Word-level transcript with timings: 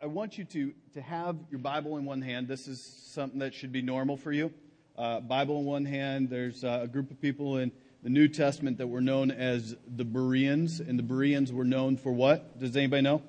I 0.00 0.06
want 0.06 0.38
you 0.38 0.44
to, 0.44 0.72
to 0.94 1.02
have 1.02 1.36
your 1.50 1.58
Bible 1.58 1.96
in 1.96 2.04
one 2.04 2.22
hand. 2.22 2.46
This 2.46 2.68
is 2.68 2.80
something 2.80 3.40
that 3.40 3.52
should 3.52 3.72
be 3.72 3.82
normal 3.82 4.16
for 4.16 4.30
you. 4.30 4.52
Uh, 4.96 5.18
Bible 5.18 5.58
in 5.58 5.64
one 5.64 5.84
hand. 5.84 6.30
There's 6.30 6.62
uh, 6.62 6.82
a 6.84 6.86
group 6.86 7.10
of 7.10 7.20
people 7.20 7.56
in 7.56 7.72
the 8.04 8.08
New 8.08 8.28
Testament 8.28 8.78
that 8.78 8.86
were 8.86 9.00
known 9.00 9.32
as 9.32 9.74
the 9.96 10.04
Bereans, 10.04 10.78
and 10.78 11.00
the 11.00 11.02
Bereans 11.02 11.52
were 11.52 11.64
known 11.64 11.96
for 11.96 12.12
what? 12.12 12.60
Does 12.60 12.76
anybody 12.76 13.02
know? 13.02 13.22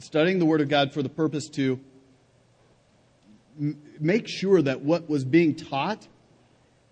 Studying 0.00 0.40
the 0.40 0.44
Word 0.46 0.62
of 0.62 0.68
God 0.68 0.92
for 0.92 1.00
the 1.00 1.08
purpose 1.08 1.48
to 1.50 1.78
m- 3.56 3.80
make 4.00 4.26
sure 4.26 4.60
that 4.62 4.80
what 4.80 5.08
was 5.08 5.24
being 5.24 5.54
taught 5.54 6.08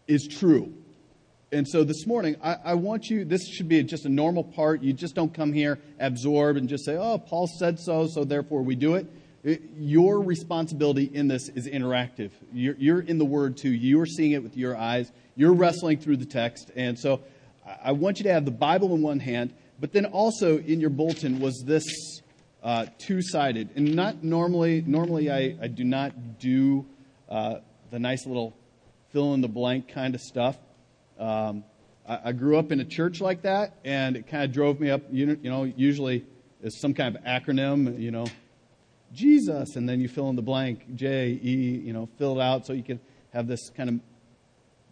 is 0.07 0.29
true. 0.29 0.73
And 1.53 1.67
so 1.67 1.83
this 1.83 2.07
morning, 2.07 2.37
I, 2.41 2.57
I, 2.65 2.75
want 2.75 3.11
you, 3.11 3.25
this 3.25 3.49
should 3.49 3.69
be 3.69 3.83
just 3.83 4.05
a 4.07 4.09
normal 4.09 4.45
part. 4.45 4.83
You 4.83 4.93
just 4.93 5.17
don't 5.17 5.35
come 5.35 5.53
here, 5.53 5.81
absorb, 5.99 6.57
and 6.57 6.69
just 6.69 6.85
say, 6.85 6.97
oh, 6.97 7.19
Paul 7.19 7.49
said 7.49 7.81
so, 7.81 8.07
so 8.07 8.23
therefore 8.23 8.63
we 8.63 8.77
do 8.77 8.95
it. 8.95 9.09
it 9.43 9.63
your 9.77 10.23
responsibility 10.23 11.11
in 11.13 11.27
this 11.27 11.49
is 11.49 11.67
interactive. 11.67 12.31
You're, 12.53 12.77
you're, 12.79 13.01
in 13.01 13.19
the 13.19 13.25
Word 13.25 13.57
too. 13.57 13.71
You're 13.71 14.07
seeing 14.07 14.31
it 14.31 14.45
with 14.45 14.57
your 14.57 14.77
eyes. 14.77 15.11
You're 15.35 15.53
wrestling 15.53 15.99
through 15.99 16.19
the 16.19 16.25
text. 16.25 16.71
And 16.77 16.97
so 16.97 17.21
I 17.83 17.93
want 17.93 18.19
you 18.19 18.25
to 18.25 18.33
have 18.33 18.45
the 18.45 18.53
Bible 18.53 18.95
in 18.95 19.03
one 19.03 19.19
hand, 19.19 19.53
but 19.81 19.93
then 19.93 20.05
also 20.07 20.59
in 20.59 20.79
your 20.79 20.91
bulletin 20.91 21.41
was 21.41 21.65
this 21.67 21.85
uh, 22.63 22.87
two 22.99 23.23
sided. 23.23 23.71
And 23.75 23.97
not 23.97 24.23
normally, 24.23 24.85
normally 24.87 25.33
I, 25.33 25.57
I 25.61 25.67
do 25.67 25.83
not 25.83 26.39
do 26.39 26.87
uh, 27.29 27.57
the 27.91 27.99
nice 27.99 28.25
little 28.25 28.57
fill 29.13 29.35
in 29.35 29.41
the 29.41 29.49
blank 29.49 29.89
kind 29.89 30.15
of 30.15 30.21
stuff. 30.21 30.57
Um, 31.21 31.65
I, 32.09 32.19
I, 32.25 32.33
grew 32.33 32.59
up 32.59 32.73
in 32.73 32.81
a 32.81 32.85
church 32.85 33.21
like 33.21 33.43
that, 33.43 33.75
and 33.85 34.17
it 34.17 34.27
kind 34.27 34.43
of 34.43 34.53
drove 34.53 34.81
me 34.81 34.89
up. 34.89 35.03
You, 35.13 35.39
you 35.43 35.51
know, 35.51 35.65
usually 35.65 36.25
it's 36.63 36.81
some 36.81 36.95
kind 36.95 37.15
of 37.15 37.23
acronym, 37.25 38.01
you 38.01 38.11
know, 38.11 38.25
Jesus, 39.13 39.77
and 39.77 39.87
then 39.87 40.01
you 40.01 40.09
fill 40.09 40.31
in 40.31 40.37
the 40.37 40.43
blank, 40.43 40.97
J, 40.97 41.39
E, 41.43 41.83
you 41.85 41.93
know, 41.93 42.09
fill 42.17 42.41
it 42.41 42.43
out 42.43 42.67
so 42.67 42.73
you 42.73 42.83
can 42.83 43.01
have 43.35 43.47
this 43.47 43.69
kind 43.77 43.91
of 43.91 44.01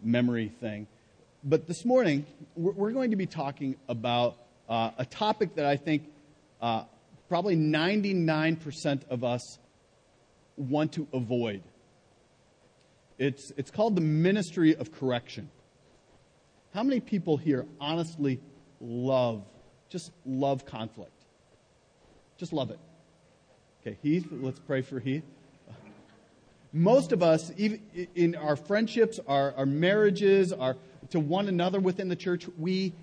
memory 0.03 0.51
thing. 0.59 0.85
But 1.43 1.67
this 1.67 1.83
morning, 1.83 2.27
we're, 2.55 2.73
we're 2.73 2.91
going 2.91 3.09
to 3.09 3.15
be 3.15 3.25
talking 3.25 3.75
about 3.87 4.37
uh, 4.69 4.91
a 4.99 5.05
topic 5.05 5.55
that 5.55 5.65
I 5.65 5.77
think 5.77 6.03
uh, 6.61 6.83
probably 7.27 7.55
99% 7.55 9.01
of 9.09 9.23
us 9.23 9.57
want 10.57 10.93
to 10.93 11.07
avoid. 11.11 11.63
It's, 13.17 13.51
it's 13.57 13.71
called 13.71 13.95
the 13.95 14.01
ministry 14.01 14.75
of 14.75 14.91
correction. 14.91 15.49
How 16.73 16.83
many 16.83 16.99
people 16.99 17.37
here 17.37 17.65
honestly 17.79 18.39
love, 18.79 19.43
just 19.89 20.11
love 20.25 20.65
conflict? 20.65 21.11
Just 22.37 22.53
love 22.53 22.69
it. 22.69 22.79
Okay, 23.81 23.97
Heath, 24.03 24.27
let's 24.31 24.59
pray 24.59 24.81
for 24.81 24.99
Heath. 24.99 25.23
Most 26.71 27.11
of 27.11 27.23
us, 27.23 27.51
even 27.57 27.81
in 28.13 28.35
our 28.35 28.55
friendships, 28.55 29.19
our, 29.27 29.53
our 29.55 29.65
marriages, 29.65 30.53
our, 30.53 30.77
to 31.09 31.19
one 31.19 31.47
another 31.47 31.79
within 31.79 32.09
the 32.09 32.15
church, 32.15 32.47
we 32.59 32.93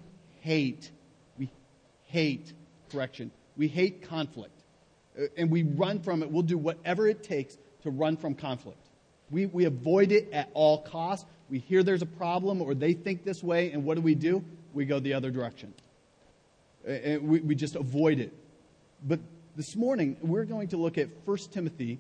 hate, 0.41 0.91
we 1.37 1.51
hate 2.05 2.53
correction. 2.93 3.33
We 3.57 3.67
hate 3.67 4.09
conflict. 4.09 4.63
Uh, 5.19 5.25
and 5.37 5.51
we 5.51 5.65
run 5.65 6.01
from 6.01 6.23
it. 6.23 6.31
We'll 6.31 6.43
do 6.43 6.57
whatever 6.59 7.09
it 7.09 7.25
takes 7.25 7.59
to 7.83 7.91
run 7.91 8.17
from 8.17 8.37
conflict. 8.37 8.79
We, 9.31 9.47
we 9.47 9.65
avoid 9.65 10.13
it 10.13 10.31
at 10.33 10.51
all 10.55 10.83
costs 10.83 11.27
we 11.49 11.59
hear 11.59 11.83
there's 11.83 12.03
a 12.03 12.07
problem 12.07 12.61
or 12.61 12.75
they 12.75 12.93
think 12.93 13.25
this 13.25 13.43
way, 13.43 13.73
and 13.73 13.85
what 13.85 13.97
do 13.97 14.01
we 14.01 14.15
do? 14.15 14.45
We 14.75 14.85
go 14.85 14.99
the 14.99 15.15
other 15.15 15.31
direction. 15.31 15.73
We, 16.85 17.41
we 17.41 17.55
just 17.55 17.77
avoid 17.77 18.21
it. 18.21 18.33
But 19.05 19.21
this 19.57 19.77
morning, 19.77 20.17
we're 20.21 20.45
going 20.45 20.69
to 20.69 20.77
look 20.77 20.99
at 20.99 21.09
1 21.25 21.39
Timothy, 21.51 21.99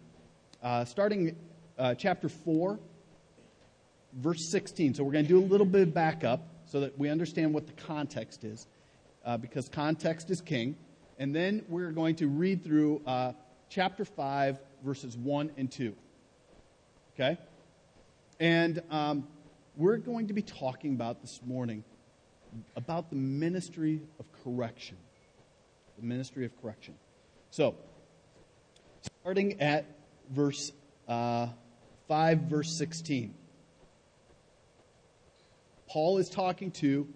uh, 0.62 0.84
starting 0.84 1.36
uh, 1.78 1.94
chapter 1.94 2.28
4, 2.28 2.78
verse 4.14 4.50
16. 4.50 4.94
So 4.94 5.04
we're 5.04 5.12
going 5.12 5.24
to 5.24 5.28
do 5.28 5.38
a 5.38 5.44
little 5.46 5.66
bit 5.66 5.82
of 5.82 5.94
backup 5.94 6.40
so 6.66 6.80
that 6.80 6.98
we 6.98 7.08
understand 7.08 7.54
what 7.54 7.66
the 7.66 7.72
context 7.72 8.44
is, 8.44 8.66
uh, 9.24 9.36
because 9.36 9.68
context 9.68 10.30
is 10.30 10.40
king. 10.40 10.76
And 11.18 11.34
then 11.34 11.64
we're 11.68 11.92
going 11.92 12.16
to 12.16 12.28
read 12.28 12.62
through 12.64 13.00
uh, 13.06 13.32
chapter 13.68 14.04
5, 14.04 14.58
verses 14.84 15.16
1 15.16 15.52
and 15.56 15.70
2. 15.70 15.94
Okay? 17.14 17.38
And 18.38 18.82
um, 18.90 19.26
we're 19.76 19.98
going 19.98 20.28
to 20.28 20.32
be 20.32 20.42
talking 20.42 20.94
about 20.94 21.20
this 21.20 21.40
morning 21.44 21.84
about 22.76 23.10
the 23.10 23.16
ministry 23.16 24.00
of 24.18 24.24
correction. 24.42 24.96
The 25.98 26.06
ministry 26.06 26.46
of 26.46 26.60
correction. 26.62 26.94
So, 27.50 27.74
starting 29.20 29.60
at 29.60 29.84
verse 30.30 30.72
uh, 31.08 31.48
5, 32.08 32.38
verse 32.42 32.72
16. 32.72 33.34
Paul 35.88 36.18
is 36.18 36.28
talking 36.28 36.70
to, 36.72 37.06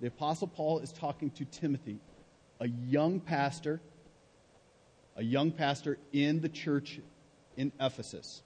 the 0.00 0.08
Apostle 0.08 0.48
Paul 0.48 0.80
is 0.80 0.92
talking 0.92 1.30
to 1.32 1.44
Timothy, 1.44 1.98
a 2.58 2.68
young 2.68 3.20
pastor, 3.20 3.80
a 5.16 5.22
young 5.22 5.52
pastor 5.52 5.98
in 6.12 6.40
the 6.40 6.48
church 6.48 7.00
in 7.56 7.72
Ephesus. 7.80 8.42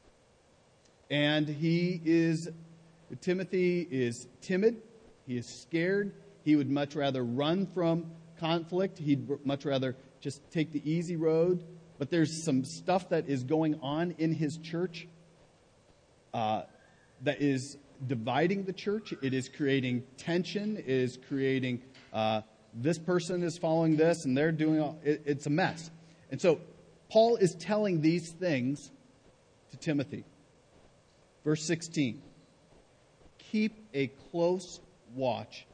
And 1.11 1.49
he 1.49 2.01
is 2.05 2.51
Timothy 3.20 3.87
is 3.91 4.26
timid, 4.41 4.82
he 5.26 5.37
is 5.37 5.47
scared, 5.47 6.12
he 6.44 6.56
would 6.56 6.70
much 6.70 6.94
rather 6.94 7.25
run 7.25 7.66
from 7.66 8.10
conflict, 8.38 8.98
he'd 8.98 9.28
much 9.44 9.65
rather 9.65 9.97
just 10.20 10.41
take 10.50 10.72
the 10.72 10.82
easy 10.91 11.16
road. 11.16 11.65
But 11.98 12.10
there's 12.10 12.42
some 12.42 12.65
stuff 12.65 13.10
that 13.10 13.28
is 13.28 13.44
going 13.44 13.78
on 13.81 14.15
in 14.19 14.32
his 14.32 14.59
church 14.59 15.06
uh, 16.32 16.62
that 17.22 17.41
is 17.41 17.76
dividing 18.06 18.65
the 18.65 18.72
church. 18.72 19.15
It 19.22 19.32
is 19.32 19.48
creating 19.48 20.03
tension. 20.16 20.76
It 20.76 20.88
is 20.88 21.19
creating 21.28 21.82
uh, 22.12 22.42
this 22.75 22.98
person 22.98 23.42
is 23.42 23.56
following 23.56 23.97
this 23.97 24.25
and 24.25 24.36
they're 24.36 24.53
doing 24.53 24.81
all, 24.81 24.98
it, 25.04 25.22
it's 25.25 25.47
a 25.47 25.50
mess. 25.50 25.91
And 26.31 26.41
so 26.41 26.60
Paul 27.09 27.36
is 27.36 27.54
telling 27.54 28.00
these 28.00 28.31
things 28.31 28.91
to 29.71 29.76
Timothy. 29.76 30.25
Verse 31.44 31.62
16 31.62 32.21
keep 33.54 33.87
a 33.94 34.09
close 34.32 34.81
watch 35.15 35.65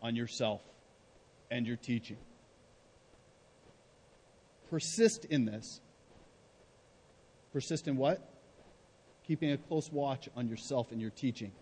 on 0.00 0.16
yourself 0.16 0.62
and 1.50 1.66
your 1.66 1.76
teaching. 1.76 2.16
Persist 4.70 5.26
in 5.26 5.44
this. 5.44 5.82
Persist 7.52 7.88
in 7.88 7.98
what? 7.98 8.26
Keeping 9.26 9.52
a 9.52 9.58
close 9.58 9.92
watch 9.92 10.30
on 10.34 10.48
yourself 10.48 10.92
and 10.92 11.00
your 11.00 11.10
teaching. 11.10 11.52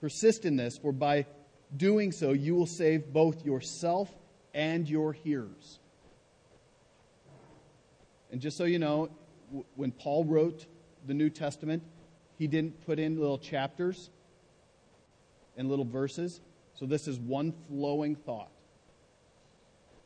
Persist 0.00 0.44
in 0.44 0.56
this, 0.56 0.76
for 0.76 0.90
by 0.90 1.26
doing 1.76 2.10
so, 2.10 2.32
you 2.32 2.56
will 2.56 2.66
save 2.66 3.12
both 3.12 3.44
yourself 3.44 4.12
and 4.54 4.88
your 4.88 5.12
hearers. 5.12 5.78
And 8.32 8.40
just 8.40 8.56
so 8.56 8.64
you 8.64 8.80
know, 8.80 9.08
when 9.76 9.92
Paul 9.92 10.24
wrote 10.24 10.66
the 11.06 11.14
New 11.14 11.30
Testament, 11.30 11.84
he 12.38 12.48
didn't 12.48 12.84
put 12.84 12.98
in 12.98 13.20
little 13.20 13.38
chapters 13.38 14.10
and 15.58 15.68
little 15.68 15.84
verses. 15.84 16.40
So 16.74 16.86
this 16.86 17.06
is 17.06 17.18
one 17.18 17.52
flowing 17.68 18.14
thought. 18.14 18.48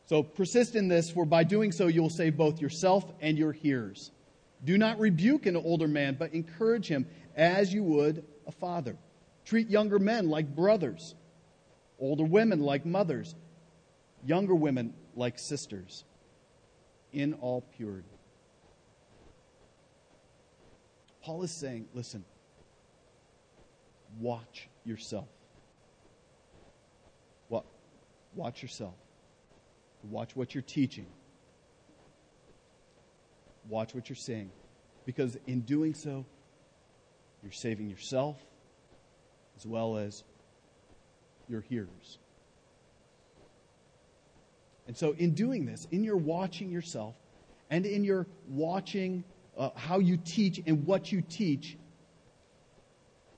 So 0.06 0.22
persist 0.22 0.74
in 0.74 0.88
this, 0.88 1.10
for 1.10 1.24
by 1.24 1.44
doing 1.44 1.70
so 1.70 1.86
you 1.86 2.02
will 2.02 2.10
save 2.10 2.36
both 2.36 2.60
yourself 2.60 3.04
and 3.20 3.38
your 3.38 3.52
hearers. 3.52 4.10
Do 4.64 4.76
not 4.76 4.98
rebuke 4.98 5.46
an 5.46 5.56
older 5.56 5.86
man, 5.86 6.16
but 6.18 6.32
encourage 6.34 6.88
him 6.88 7.06
as 7.36 7.72
you 7.72 7.82
would 7.84 8.24
a 8.46 8.52
father. 8.52 8.96
Treat 9.44 9.68
younger 9.68 9.98
men 9.98 10.28
like 10.28 10.54
brothers, 10.54 11.14
older 11.98 12.24
women 12.24 12.60
like 12.60 12.84
mothers, 12.86 13.34
younger 14.24 14.54
women 14.54 14.94
like 15.14 15.38
sisters, 15.38 16.04
in 17.12 17.34
all 17.34 17.64
purity. 17.76 18.08
Paul 21.22 21.42
is 21.42 21.52
saying, 21.52 21.86
listen, 21.94 22.24
watch 24.20 24.68
yourself. 24.84 25.28
Watch 28.34 28.62
yourself. 28.62 28.94
Watch 30.10 30.34
what 30.34 30.54
you're 30.54 30.62
teaching. 30.62 31.06
Watch 33.68 33.94
what 33.94 34.08
you're 34.08 34.16
saying. 34.16 34.50
Because 35.04 35.36
in 35.46 35.60
doing 35.60 35.94
so, 35.94 36.24
you're 37.42 37.52
saving 37.52 37.90
yourself 37.90 38.36
as 39.56 39.66
well 39.66 39.96
as 39.96 40.24
your 41.48 41.60
hearers. 41.60 42.18
And 44.86 44.96
so, 44.96 45.12
in 45.12 45.34
doing 45.34 45.64
this, 45.64 45.86
in 45.90 46.02
your 46.02 46.16
watching 46.16 46.70
yourself 46.70 47.14
and 47.70 47.86
in 47.86 48.04
your 48.04 48.26
watching 48.48 49.24
uh, 49.56 49.70
how 49.76 49.98
you 49.98 50.16
teach 50.16 50.60
and 50.66 50.84
what 50.86 51.12
you 51.12 51.22
teach, 51.22 51.76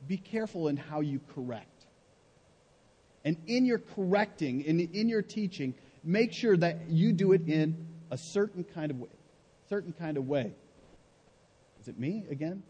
be 0.07 0.17
careful 0.17 0.69
in 0.69 0.77
how 0.77 1.01
you 1.01 1.21
correct. 1.35 1.74
And 3.25 3.37
in 3.47 3.65
your 3.65 3.79
correcting 3.79 4.67
and 4.67 4.81
in 4.81 5.09
your 5.09 5.23
teaching, 5.23 5.75
make 6.03 6.33
sure 6.33 6.57
that 6.57 6.91
you 6.91 7.13
do 7.13 7.33
it 7.33 7.49
in 7.49 7.87
a 8.11 8.19
certain 8.19 8.65
kind 8.65 8.91
of 8.91 8.99
way. 8.99 9.09
certain 9.69 9.93
kind 9.93 10.17
of 10.17 10.27
way. 10.27 10.53
Is 11.81 11.89
it 11.89 11.99
me 11.99 12.25
again? 12.31 12.63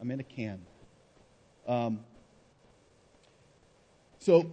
I'm 0.00 0.10
in 0.10 0.20
a 0.20 0.24
can. 0.24 0.60
Um, 1.66 2.00
so, 4.18 4.50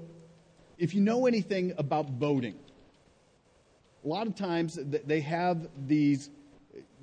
if 0.78 0.94
you 0.94 1.02
know 1.02 1.26
anything 1.26 1.74
about 1.78 2.10
voting, 2.10 2.56
a 4.04 4.08
lot 4.08 4.28
of 4.28 4.36
times 4.36 4.78
they 4.82 5.22
have 5.22 5.68
these 5.88 6.30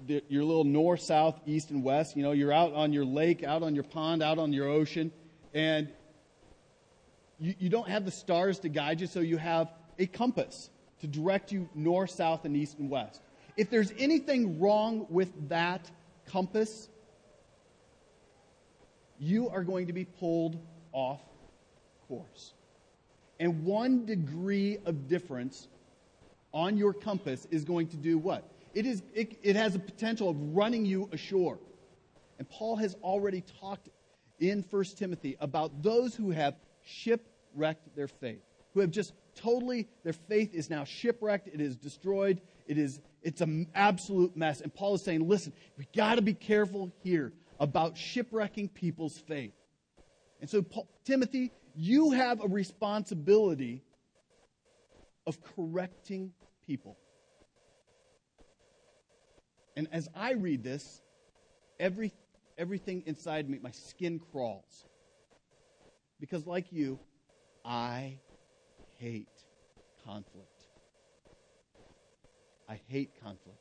your 0.06 0.44
little 0.44 0.64
north, 0.64 1.00
south, 1.00 1.40
east, 1.46 1.70
and 1.70 1.84
west. 1.84 2.16
You 2.16 2.22
know, 2.22 2.32
you're 2.32 2.52
out 2.52 2.74
on 2.74 2.92
your 2.92 3.04
lake, 3.04 3.44
out 3.44 3.62
on 3.62 3.74
your 3.74 3.84
pond, 3.84 4.22
out 4.22 4.38
on 4.38 4.52
your 4.52 4.68
ocean, 4.68 5.12
and 5.54 5.88
you, 7.42 7.54
you 7.58 7.68
don't 7.68 7.88
have 7.88 8.04
the 8.04 8.10
stars 8.10 8.60
to 8.60 8.68
guide 8.68 9.00
you, 9.00 9.06
so 9.06 9.20
you 9.20 9.36
have 9.36 9.72
a 9.98 10.06
compass 10.06 10.70
to 11.00 11.06
direct 11.06 11.50
you 11.50 11.68
north, 11.74 12.10
south, 12.10 12.44
and 12.44 12.56
east 12.56 12.78
and 12.78 12.88
west. 12.88 13.20
If 13.56 13.68
there's 13.68 13.92
anything 13.98 14.60
wrong 14.60 15.06
with 15.10 15.48
that 15.48 15.90
compass, 16.26 16.88
you 19.18 19.48
are 19.48 19.64
going 19.64 19.88
to 19.88 19.92
be 19.92 20.04
pulled 20.04 20.58
off 20.92 21.20
course. 22.08 22.54
And 23.40 23.64
one 23.64 24.06
degree 24.06 24.78
of 24.86 25.08
difference 25.08 25.66
on 26.52 26.76
your 26.76 26.92
compass 26.92 27.46
is 27.50 27.64
going 27.64 27.88
to 27.88 27.96
do 27.96 28.18
what? 28.18 28.48
It, 28.74 28.86
is, 28.86 29.02
it, 29.14 29.38
it 29.42 29.56
has 29.56 29.74
a 29.74 29.78
potential 29.78 30.28
of 30.28 30.36
running 30.54 30.86
you 30.86 31.08
ashore. 31.12 31.58
And 32.38 32.48
Paul 32.48 32.76
has 32.76 32.94
already 33.02 33.42
talked 33.60 33.88
in 34.38 34.64
1 34.70 34.84
Timothy 34.96 35.36
about 35.40 35.82
those 35.82 36.14
who 36.14 36.30
have 36.30 36.54
shipwrecked 37.52 37.94
their 37.96 38.08
faith, 38.08 38.42
who 38.74 38.80
have 38.80 38.90
just 38.90 39.12
totally, 39.34 39.88
their 40.04 40.12
faith 40.12 40.54
is 40.54 40.70
now 40.70 40.84
shipwrecked, 40.84 41.48
it 41.48 41.60
is 41.60 41.76
destroyed, 41.76 42.40
it 42.66 42.78
is, 42.78 43.00
it's 43.22 43.40
an 43.40 43.68
absolute 43.74 44.36
mess. 44.36 44.60
And 44.60 44.72
Paul 44.74 44.94
is 44.94 45.02
saying, 45.02 45.28
listen, 45.28 45.52
we 45.76 45.86
got 45.94 46.16
to 46.16 46.22
be 46.22 46.34
careful 46.34 46.92
here 47.02 47.32
about 47.60 47.96
shipwrecking 47.96 48.68
people's 48.68 49.18
faith. 49.18 49.52
And 50.40 50.50
so, 50.50 50.62
Paul, 50.62 50.88
Timothy, 51.04 51.52
you 51.74 52.10
have 52.12 52.42
a 52.42 52.48
responsibility 52.48 53.82
of 55.26 55.38
correcting 55.56 56.32
people. 56.66 56.96
And 59.76 59.88
as 59.92 60.08
I 60.14 60.32
read 60.32 60.62
this, 60.62 61.00
every, 61.80 62.12
everything 62.58 63.04
inside 63.06 63.48
me, 63.48 63.58
my 63.62 63.70
skin 63.70 64.20
crawls. 64.32 64.86
Because, 66.20 66.46
like 66.46 66.66
you, 66.72 66.98
I 67.64 68.18
hate 68.98 69.28
conflict. 70.04 70.48
I 72.68 72.80
hate 72.88 73.10
conflict. 73.22 73.58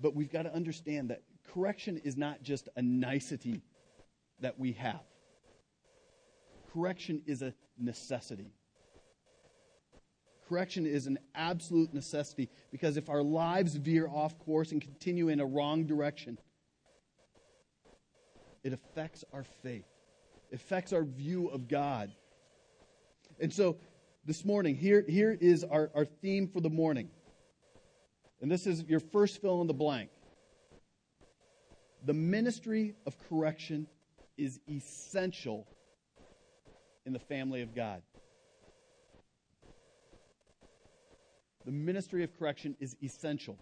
But 0.00 0.14
we've 0.14 0.30
got 0.30 0.42
to 0.42 0.54
understand 0.54 1.10
that 1.10 1.22
correction 1.52 1.96
is 1.98 2.16
not 2.16 2.42
just 2.42 2.68
a 2.76 2.82
nicety 2.82 3.62
that 4.40 4.58
we 4.58 4.72
have, 4.72 5.00
correction 6.72 7.22
is 7.26 7.42
a 7.42 7.54
necessity. 7.78 8.52
Correction 10.48 10.86
is 10.86 11.06
an 11.08 11.18
absolute 11.34 11.92
necessity 11.92 12.48
because 12.70 12.96
if 12.96 13.08
our 13.08 13.22
lives 13.22 13.74
veer 13.74 14.06
off 14.06 14.38
course 14.38 14.70
and 14.70 14.80
continue 14.80 15.28
in 15.28 15.40
a 15.40 15.46
wrong 15.46 15.86
direction, 15.86 16.38
it 18.62 18.72
affects 18.72 19.24
our 19.32 19.42
faith, 19.42 19.84
it 19.84 19.95
affects 20.52 20.92
our 20.92 21.04
view 21.04 21.48
of 21.48 21.68
God. 21.68 22.12
And 23.40 23.52
so 23.52 23.76
this 24.24 24.44
morning, 24.44 24.74
here, 24.74 25.04
here 25.08 25.36
is 25.40 25.64
our, 25.64 25.90
our 25.94 26.04
theme 26.04 26.48
for 26.48 26.60
the 26.60 26.70
morning. 26.70 27.08
And 28.40 28.50
this 28.50 28.66
is 28.66 28.84
your 28.84 29.00
first 29.00 29.40
fill 29.40 29.60
in 29.60 29.66
the 29.66 29.74
blank. 29.74 30.10
The 32.04 32.14
ministry 32.14 32.94
of 33.06 33.16
correction 33.28 33.86
is 34.36 34.60
essential 34.68 35.66
in 37.04 37.12
the 37.12 37.18
family 37.18 37.62
of 37.62 37.74
God. 37.74 38.02
The 41.64 41.72
ministry 41.72 42.22
of 42.22 42.36
correction 42.38 42.76
is 42.78 42.96
essential 43.02 43.58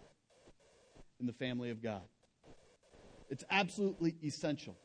in 1.20 1.26
the 1.26 1.32
family 1.32 1.70
of 1.70 1.82
God. 1.82 2.02
It's 3.30 3.44
absolutely 3.50 4.16
essential. 4.22 4.76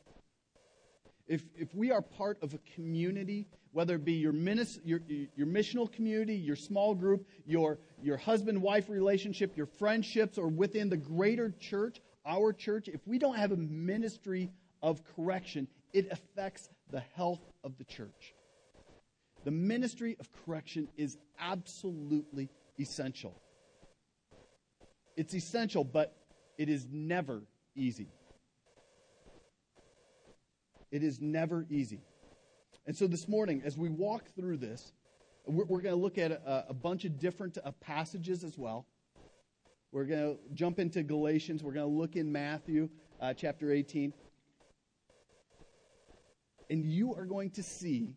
If, 1.30 1.44
if 1.56 1.74
we 1.76 1.92
are 1.92 2.02
part 2.02 2.40
of 2.42 2.56
a 2.56 2.60
community, 2.74 3.48
whether 3.72 3.96
it 3.96 4.04
be 4.04 4.14
your, 4.14 4.34
minis, 4.34 4.80
your, 4.84 5.00
your 5.08 5.46
missional 5.46 5.90
community, 5.90 6.36
your 6.36 6.56
small 6.56 6.96
group, 6.96 7.28
your, 7.46 7.78
your 8.02 8.18
husband 8.18 8.60
wife 8.60 8.90
relationship, 8.90 9.56
your 9.56 9.68
friendships, 9.68 10.40
or 10.40 10.48
within 10.48 10.90
the 10.90 10.98
greater 10.98 11.54
church, 11.60 12.02
our 12.26 12.52
church, 12.52 12.88
if 12.88 13.00
we 13.06 13.20
don't 13.20 13.36
have 13.36 13.52
a 13.52 13.58
ministry 13.58 14.50
of 14.82 15.04
correction, 15.16 15.68
it 15.94 16.12
affects 16.12 16.68
the 16.90 17.04
health 17.14 17.42
of 17.64 17.78
the 17.78 17.84
church. 17.84 18.34
The 19.44 19.52
ministry 19.52 20.18
of 20.20 20.28
correction 20.46 20.88
is 20.98 21.18
absolutely 21.40 22.50
essential. 22.80 23.40
It's 25.16 25.36
essential, 25.36 25.84
but 25.84 26.18
it 26.58 26.70
is 26.70 26.88
never 26.92 27.44
easy. 27.76 28.08
It 30.92 31.04
is 31.04 31.22
never 31.22 31.66
easy. 31.70 32.02
And 32.86 32.96
so 32.96 33.08
this 33.08 33.28
morning, 33.28 33.62
as 33.64 33.78
we 33.78 33.90
walk 33.90 34.24
through 34.36 34.58
this, 34.58 34.94
we're, 35.46 35.66
we're 35.66 35.82
going 35.82 35.96
to 35.96 36.02
look 36.02 36.18
at 36.18 36.32
a, 36.32 36.66
a 36.70 36.74
bunch 36.74 37.06
of 37.06 37.20
different 37.20 37.58
uh, 37.64 37.72
passages 37.80 38.44
as 38.44 38.58
well. 38.58 38.86
We're 39.92 40.06
going 40.06 40.36
to 40.36 40.40
jump 40.54 40.80
into 40.80 41.04
Galatians. 41.04 41.64
We're 41.64 41.74
going 41.74 41.92
to 41.92 41.98
look 41.98 42.16
in 42.16 42.32
Matthew 42.32 42.90
uh, 43.20 43.34
chapter 43.34 43.72
18. 43.72 44.14
And 46.70 46.86
you 46.86 47.14
are 47.16 47.26
going 47.26 47.50
to 47.52 47.64
see 47.64 48.16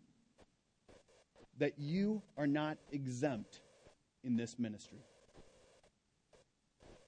that 1.58 1.78
you 1.78 2.22
are 2.36 2.46
not 2.46 2.76
exempt 2.90 3.60
in 4.24 4.36
this 4.36 4.58
ministry. 4.58 5.00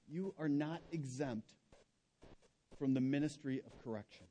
You 0.09 0.35
are 0.39 0.49
not 0.49 0.81
exempt 0.93 1.53
from 2.79 2.95
the 2.95 3.01
ministry 3.01 3.61
of 3.67 3.79
correction. 3.83 4.27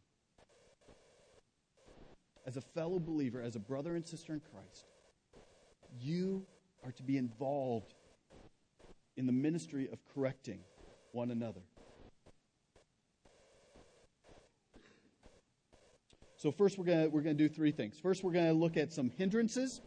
As 2.45 2.57
a 2.57 2.61
fellow 2.61 2.99
believer, 2.99 3.41
as 3.41 3.55
a 3.55 3.59
brother 3.59 3.95
and 3.95 4.05
sister 4.05 4.33
in 4.33 4.41
Christ, 4.41 4.85
you 5.99 6.45
are 6.83 6.91
to 6.91 7.03
be 7.03 7.17
involved 7.17 7.93
in 9.15 9.25
the 9.25 9.31
ministry 9.31 9.87
of 9.91 9.99
correcting 10.13 10.59
one 11.11 11.31
another. 11.31 11.61
So, 16.35 16.51
first, 16.51 16.77
we're 16.77 16.85
going 16.85 17.11
we're 17.11 17.21
gonna 17.21 17.35
do 17.35 17.47
three 17.47 17.71
things. 17.71 17.97
First, 17.97 18.23
we're 18.23 18.33
going 18.33 18.47
to 18.47 18.53
look 18.53 18.75
at 18.75 18.91
some 18.91 19.09
hindrances 19.09 19.81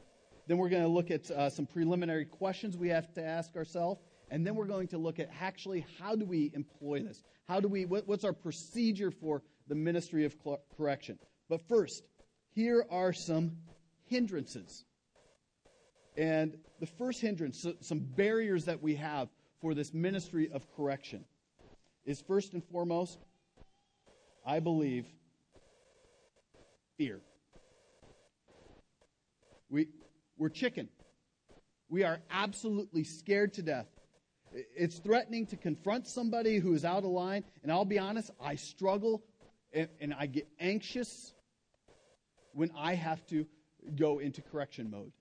then 0.47 0.59
we're 0.59 0.69
going 0.69 0.83
to 0.83 0.89
look 0.89 1.11
at 1.11 1.31
uh, 1.31 1.51
some 1.51 1.67
preliminary 1.67 2.25
questions 2.25 2.77
we 2.77 2.89
have 2.89 3.13
to 3.15 3.25
ask 3.25 3.57
ourselves. 3.57 4.01
And 4.31 4.47
then 4.47 4.55
we're 4.55 4.67
going 4.67 4.89
to 4.89 4.99
look 4.99 5.19
at 5.19 5.31
actually 5.41 5.87
how 5.99 6.15
do 6.15 6.25
we 6.25 6.51
employ 6.55 7.03
this? 7.03 7.23
How 7.49 7.61
do 7.61 7.69
we, 7.69 7.85
what, 7.85 8.07
what's 8.07 8.25
our 8.25 8.33
procedure 8.33 9.11
for 9.11 9.43
the 9.69 9.75
ministry 9.75 10.25
of 10.25 10.37
correction? 10.77 11.19
But 11.49 11.61
first, 11.69 12.03
here 12.57 12.87
are 12.91 13.13
some 13.13 13.53
hindrances. 14.07 14.87
And 16.17 16.57
the 16.81 16.87
first 16.87 17.21
hindrance, 17.21 17.61
so 17.61 17.75
some 17.81 17.99
barriers 17.99 18.65
that 18.65 18.83
we 18.83 18.97
have 18.97 19.29
for 19.61 19.75
this 19.75 19.93
ministry 19.93 20.51
of 20.51 20.67
correction, 20.75 21.27
is 22.07 22.23
first 22.23 22.55
and 22.55 22.65
foremost, 22.65 23.19
I 24.45 24.61
believe, 24.61 25.05
fear. 26.97 27.21
We, 29.69 29.89
we're 30.39 30.49
chicken. 30.49 30.89
We 31.91 32.05
are 32.05 32.21
absolutely 32.31 33.05
scared 33.05 33.53
to 33.55 33.63
death. 33.63 33.87
It's 34.75 34.99
threatening 34.99 35.47
to 35.49 35.57
confront 35.57 36.09
somebody 36.09 36.59
who 36.59 36.73
is 36.73 36.87
out 36.87 37.05
of 37.05 37.11
line. 37.11 37.45
And 37.63 37.71
I'll 37.71 37.85
be 37.85 37.99
honest, 37.99 38.31
I 38.41 38.55
struggle 38.55 39.23
and, 39.75 39.89
and 40.01 40.15
I 40.19 40.25
get 40.25 40.49
anxious 40.59 41.35
when 42.57 42.73
I 42.75 42.95
have 42.95 43.25
to 43.27 43.47
go 43.97 44.19
into 44.19 44.41
correction 44.41 44.91
mode. 44.91 45.13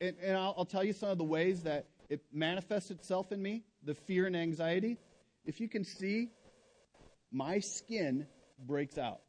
And, 0.00 0.16
and 0.22 0.36
I'll, 0.36 0.54
I'll, 0.56 0.64
tell 0.64 0.82
you 0.82 0.94
some 0.94 1.10
of 1.10 1.18
the 1.18 1.24
ways 1.24 1.62
that 1.64 1.86
it 2.08 2.22
manifests 2.32 2.90
itself 2.90 3.30
in 3.30 3.42
me 3.42 3.62
the 3.84 3.94
fear 3.94 4.26
and 4.26 4.34
anxiety. 4.34 4.96
If 5.44 5.60
you 5.60 5.68
can 5.68 5.84
see, 5.84 6.30
my 7.30 7.58
skin 7.58 8.26
breaks 8.66 8.96
out. 8.96 9.20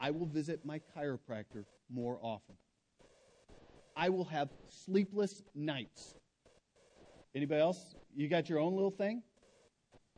I 0.00 0.10
will 0.10 0.26
visit 0.26 0.64
my 0.64 0.80
chiropractor 0.96 1.64
more 1.88 2.18
often. 2.20 2.56
I 3.96 4.08
will 4.08 4.24
have 4.24 4.48
sleepless 4.68 5.42
nights. 5.54 6.14
Anybody 7.36 7.60
else? 7.60 7.94
You 8.16 8.28
got 8.28 8.48
your 8.48 8.58
own 8.58 8.74
little 8.74 8.90
thing? 8.90 9.22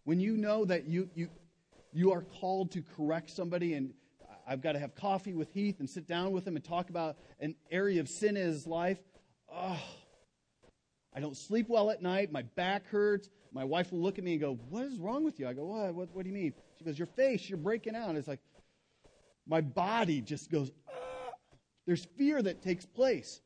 When 0.05 0.21
you 0.21 0.39
know 0.39 0.65
that 0.65 0.87
you, 0.87 1.11
you, 1.15 1.29
you 1.93 2.13
are 2.13 2.23
called 2.23 2.73
to 2.73 2.83
correct 2.83 3.31
somebody, 3.31 3.75
and 3.75 3.93
I've 4.47 4.61
got 4.61 4.73
to 4.73 4.79
have 4.79 4.95
coffee 4.95 5.35
with 5.35 5.53
Heath 5.53 5.81
and 5.81 5.89
sit 5.89 6.07
down 6.07 6.33
with 6.33 6.47
him 6.47 6.57
and 6.57 6.65
talk 6.65 6.91
about 6.91 7.17
an 7.39 7.55
area 7.71 8.01
of 8.01 8.09
sin 8.09 8.37
in 8.37 8.47
his 8.47 8.67
life. 8.67 8.99
Oh, 9.53 9.81
I 11.15 11.21
don't 11.21 11.37
sleep 11.37 11.67
well 11.69 11.91
at 11.91 12.03
night. 12.03 12.31
My 12.33 12.43
back 12.43 12.87
hurts. 12.87 13.29
My 13.53 13.65
wife 13.65 13.91
will 13.91 14.01
look 14.01 14.19
at 14.19 14.25
me 14.25 14.33
and 14.33 14.41
go, 14.41 14.59
What 14.69 14.85
is 14.85 14.99
wrong 14.99 15.25
with 15.25 15.41
you? 15.41 15.49
I 15.49 15.53
go, 15.53 15.65
What? 15.65 15.95
What, 15.95 16.09
what 16.13 16.23
do 16.23 16.29
you 16.29 16.35
mean? 16.35 16.55
She 16.79 16.85
goes, 16.85 16.99
Your 16.99 17.07
face, 17.07 17.49
you're 17.49 17.59
breaking 17.59 17.97
out. 17.97 18.15
It's 18.15 18.29
like, 18.29 18.41
my 19.47 19.61
body 19.61 20.21
just 20.21 20.51
goes, 20.51 20.71
ah. 20.89 21.33
There's 21.87 22.05
fear 22.17 22.41
that 22.41 22.63
takes 22.63 22.87
place. 22.87 23.41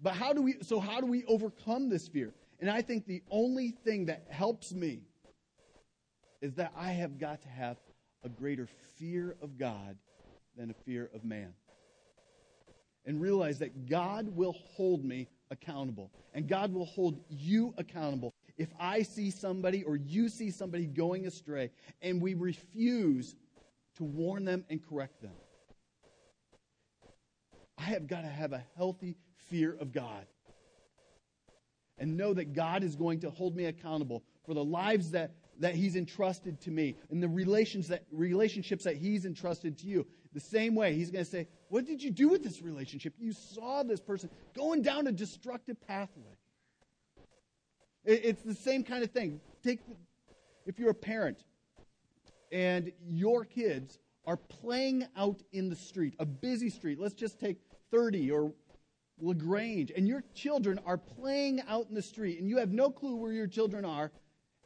But 0.00 0.14
how 0.14 0.32
do 0.32 0.42
we, 0.42 0.56
so 0.62 0.80
how 0.80 1.00
do 1.00 1.06
we 1.06 1.24
overcome 1.26 1.88
this 1.88 2.08
fear? 2.08 2.32
And 2.58 2.70
I 2.70 2.80
think 2.80 3.06
the 3.06 3.22
only 3.30 3.70
thing 3.70 4.06
that 4.06 4.26
helps 4.30 4.72
me 4.72 5.02
is 6.42 6.54
that 6.54 6.72
I 6.76 6.90
have 6.90 7.18
got 7.18 7.40
to 7.42 7.48
have 7.48 7.78
a 8.24 8.28
greater 8.28 8.68
fear 8.98 9.36
of 9.40 9.56
God 9.56 9.96
than 10.56 10.70
a 10.70 10.74
fear 10.74 11.08
of 11.14 11.24
man. 11.24 11.54
And 13.06 13.20
realize 13.20 13.60
that 13.60 13.88
God 13.88 14.28
will 14.36 14.54
hold 14.74 15.04
me 15.04 15.28
accountable. 15.50 16.10
And 16.34 16.46
God 16.46 16.72
will 16.72 16.84
hold 16.84 17.20
you 17.28 17.74
accountable. 17.78 18.34
If 18.58 18.68
I 18.78 19.02
see 19.02 19.30
somebody 19.30 19.82
or 19.84 19.96
you 19.96 20.28
see 20.28 20.50
somebody 20.50 20.86
going 20.86 21.26
astray 21.26 21.70
and 22.00 22.20
we 22.20 22.34
refuse 22.34 23.34
to 23.96 24.04
warn 24.04 24.44
them 24.44 24.64
and 24.68 24.80
correct 24.86 25.22
them, 25.22 25.32
I 27.78 27.84
have 27.84 28.06
got 28.06 28.22
to 28.22 28.28
have 28.28 28.52
a 28.52 28.62
healthy 28.76 29.16
fear 29.48 29.76
of 29.80 29.92
God 29.92 30.26
and 31.98 32.16
know 32.16 32.34
that 32.34 32.52
God 32.52 32.82
is 32.82 32.96
going 32.96 33.20
to 33.20 33.30
hold 33.30 33.56
me 33.56 33.66
accountable 33.66 34.22
for 34.44 34.54
the 34.54 34.64
lives 34.64 35.12
that, 35.12 35.32
that 35.62 35.76
He's 35.76 35.96
entrusted 35.96 36.60
to 36.62 36.70
me 36.70 36.96
and 37.10 37.22
the 37.22 37.28
relations 37.28 37.88
that, 37.88 38.04
relationships 38.10 38.84
that 38.84 38.96
He's 38.96 39.24
entrusted 39.24 39.78
to 39.78 39.86
you. 39.86 40.06
The 40.34 40.40
same 40.40 40.74
way, 40.74 40.94
He's 40.94 41.10
going 41.10 41.24
to 41.24 41.30
say, 41.30 41.46
What 41.68 41.86
did 41.86 42.02
you 42.02 42.10
do 42.10 42.28
with 42.28 42.42
this 42.42 42.62
relationship? 42.62 43.14
You 43.18 43.32
saw 43.32 43.82
this 43.82 44.00
person 44.00 44.28
going 44.54 44.82
down 44.82 45.06
a 45.06 45.12
destructive 45.12 45.80
pathway. 45.86 46.36
It, 48.04 48.24
it's 48.24 48.42
the 48.42 48.54
same 48.54 48.82
kind 48.82 49.04
of 49.04 49.12
thing. 49.12 49.40
Take, 49.62 49.78
if 50.66 50.78
you're 50.78 50.90
a 50.90 50.94
parent 50.94 51.44
and 52.50 52.90
your 53.06 53.44
kids 53.44 53.98
are 54.26 54.36
playing 54.36 55.06
out 55.16 55.42
in 55.52 55.68
the 55.68 55.76
street, 55.76 56.14
a 56.18 56.26
busy 56.26 56.70
street, 56.70 56.98
let's 56.98 57.14
just 57.14 57.38
take 57.38 57.58
30 57.92 58.32
or 58.32 58.52
LaGrange, 59.20 59.92
and 59.94 60.08
your 60.08 60.24
children 60.34 60.80
are 60.84 60.98
playing 60.98 61.62
out 61.68 61.86
in 61.88 61.94
the 61.94 62.02
street, 62.02 62.40
and 62.40 62.48
you 62.48 62.58
have 62.58 62.72
no 62.72 62.90
clue 62.90 63.14
where 63.14 63.32
your 63.32 63.46
children 63.46 63.84
are, 63.84 64.10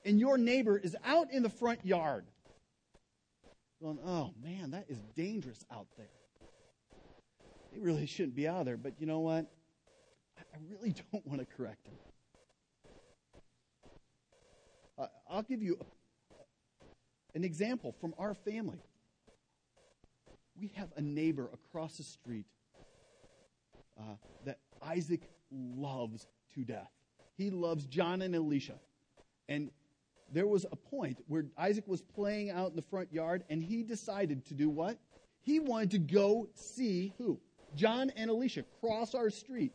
and 0.07 0.21
your 0.21 0.39
neighbor 0.39 0.79
is 0.79 0.97
out 1.05 1.33
in 1.33 1.43
the 1.43 1.51
front 1.51 1.85
yard 1.85 2.25
going, 3.83 3.99
oh 4.07 4.31
man, 4.43 4.71
that 4.71 4.87
is 4.89 4.99
dangerous 5.17 5.65
out 5.71 5.89
there. 5.97 6.07
They 7.73 7.81
really 7.81 8.07
shouldn't 8.07 8.37
be 8.37 8.47
out 8.47 8.65
there, 8.65 8.77
but 8.77 8.95
you 9.01 9.07
know 9.07 9.21
what? 9.21 9.47
I 10.39 10.59
really 10.71 10.95
don't 11.13 11.27
want 11.27 11.41
to 11.41 11.47
correct 11.47 11.85
them. 11.85 11.95
Uh, 14.99 15.07
I'll 15.29 15.43
give 15.43 15.61
you 15.61 15.77
an 17.35 17.45
example 17.45 17.95
from 18.01 18.15
our 18.17 18.33
family. 18.33 18.81
We 20.59 20.73
have 20.77 20.89
a 20.97 21.03
neighbor 21.03 21.51
across 21.53 21.99
the 21.99 22.05
street 22.05 22.47
uh, 23.99 24.15
that 24.45 24.59
Isaac 24.83 25.29
loves 25.51 26.27
to 26.55 26.65
death. 26.65 26.91
He 27.37 27.51
loves 27.51 27.85
John 27.85 28.23
and 28.23 28.35
Alicia. 28.35 28.81
And 29.49 29.71
there 30.33 30.47
was 30.47 30.67
a 30.71 30.77
point 30.77 31.19
where 31.29 31.47
Isaac 31.57 31.87
was 31.87 32.03
playing 32.03 32.51
out 32.51 32.71
in 32.71 32.77
the 32.77 32.83
front 32.83 33.13
yard 33.13 33.45
and 33.49 33.63
he 33.63 33.83
decided 33.83 34.45
to 34.47 34.55
do 34.55 34.69
what? 34.69 34.99
He 35.43 35.61
wanted 35.61 35.93
to 35.93 35.99
go 35.99 36.49
see 36.55 37.13
who? 37.19 37.39
John 37.75 38.11
and 38.17 38.31
Alicia 38.31 38.65
cross 38.81 39.15
our 39.15 39.31
street. 39.31 39.73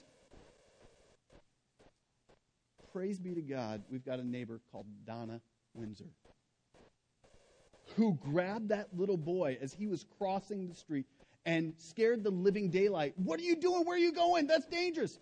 Praise 2.92 3.20
be 3.20 3.34
to 3.34 3.42
God, 3.42 3.84
we've 3.90 4.06
got 4.06 4.20
a 4.20 4.28
neighbor 4.28 4.60
called 4.72 4.86
Donna 5.06 5.40
Windsor 5.74 6.10
who 7.96 8.14
grabbed 8.16 8.70
that 8.70 8.88
little 8.96 9.18
boy 9.18 9.58
as 9.62 9.74
he 9.74 9.88
was 9.88 10.06
crossing 10.18 10.68
the 10.68 10.76
street 10.76 11.06
and 11.46 11.74
scared 11.78 12.24
the 12.24 12.30
living 12.30 12.70
daylight. 12.70 13.14
What 13.18 13.40
are 13.40 13.44
you 13.44 13.56
doing? 13.56 13.84
Where 13.86 13.96
are 13.96 14.00
you 14.00 14.12
going? 14.12 14.48
That's 14.48 14.66
dangerous. 14.68 15.20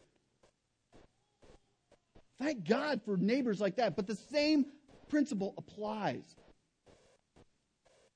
Thank 2.40 2.68
God 2.68 3.02
for 3.04 3.18
neighbors 3.18 3.60
like 3.60 3.78
that. 3.78 3.96
But 3.96 4.08
the 4.08 4.16
same 4.16 4.66
principle 5.10 5.54
applies. 5.58 6.36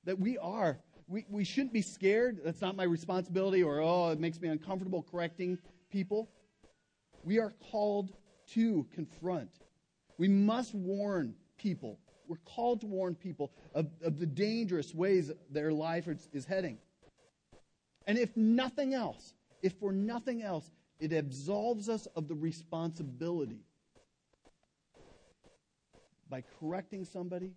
That 0.04 0.18
we 0.18 0.38
are, 0.38 0.78
we, 1.08 1.24
we 1.28 1.44
shouldn't 1.44 1.72
be 1.72 1.82
scared. 1.82 2.40
That's 2.44 2.60
not 2.60 2.76
my 2.76 2.84
responsibility, 2.84 3.62
or, 3.62 3.80
oh, 3.80 4.10
it 4.10 4.20
makes 4.20 4.40
me 4.40 4.48
uncomfortable 4.48 5.02
correcting 5.10 5.58
people. 5.90 6.30
We 7.24 7.38
are 7.38 7.52
called 7.70 8.12
to 8.52 8.86
confront. 8.94 9.50
We 10.18 10.28
must 10.28 10.74
warn 10.74 11.34
people. 11.58 11.98
We're 12.28 12.36
called 12.44 12.80
to 12.80 12.86
warn 12.86 13.14
people 13.14 13.52
of, 13.74 13.88
of 14.02 14.18
the 14.18 14.26
dangerous 14.26 14.94
ways 14.94 15.30
their 15.50 15.72
life 15.72 16.08
is, 16.08 16.28
is 16.32 16.44
heading. 16.44 16.78
And 18.06 18.18
if 18.18 18.36
nothing 18.36 18.94
else, 18.94 19.34
if 19.62 19.72
for 19.74 19.92
nothing 19.92 20.42
else, 20.42 20.70
it 21.00 21.12
absolves 21.12 21.88
us 21.88 22.06
of 22.14 22.28
the 22.28 22.34
responsibility 22.34 23.64
by 26.34 26.42
correcting 26.58 27.04
somebody 27.04 27.52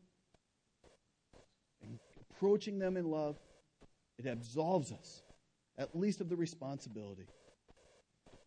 and 1.82 1.98
approaching 2.30 2.78
them 2.78 2.96
in 2.96 3.10
love, 3.10 3.36
it 4.20 4.28
absolves 4.28 4.92
us, 4.92 5.24
at 5.80 5.96
least 5.96 6.22
of 6.22 6.30
the 6.30 6.36
responsibility. 6.36 7.26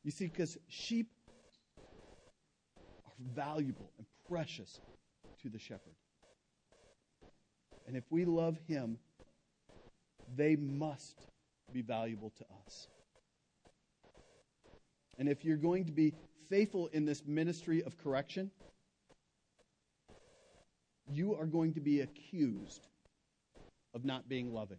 You 0.05 0.13
see, 0.13 0.27
because 0.27 0.57
sheep 0.69 1.09
are 3.05 3.13
valuable 3.35 3.91
and 3.99 4.07
precious 4.29 4.79
to 5.43 5.49
the 5.49 5.59
shepherd. 5.59 5.97
And 7.89 7.97
if 7.97 8.05
we 8.09 8.25
love 8.25 8.57
him, 8.69 8.99
they 10.37 10.55
must 10.55 11.27
be 11.73 11.83
valuable 11.83 12.31
to 12.39 12.45
us. 12.65 12.87
And 15.19 15.29
if 15.29 15.45
you're 15.45 15.57
going 15.57 15.87
to 15.87 15.93
be 15.93 16.15
faithful 16.49 16.87
in 16.93 17.05
this 17.05 17.25
ministry 17.27 17.83
of 17.83 17.99
correction, 17.99 18.53
you 21.13 21.35
are 21.35 21.47
going 21.47 21.75
to 21.75 21.81
be 21.81 22.01
accused 22.01 22.87
of 23.95 24.05
not 24.05 24.29
being 24.29 24.53
loving. 24.53 24.79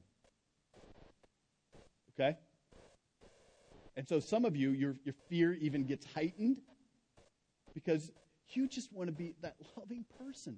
Okay? 2.13 2.37
And 3.97 4.07
so 4.07 4.19
some 4.19 4.45
of 4.45 4.55
you, 4.55 4.71
your, 4.71 4.95
your 5.03 5.15
fear 5.29 5.53
even 5.53 5.85
gets 5.85 6.05
heightened 6.13 6.61
because 7.73 8.11
you 8.49 8.67
just 8.67 8.91
want 8.93 9.07
to 9.07 9.13
be 9.13 9.33
that 9.41 9.55
loving 9.77 10.05
person. 10.17 10.57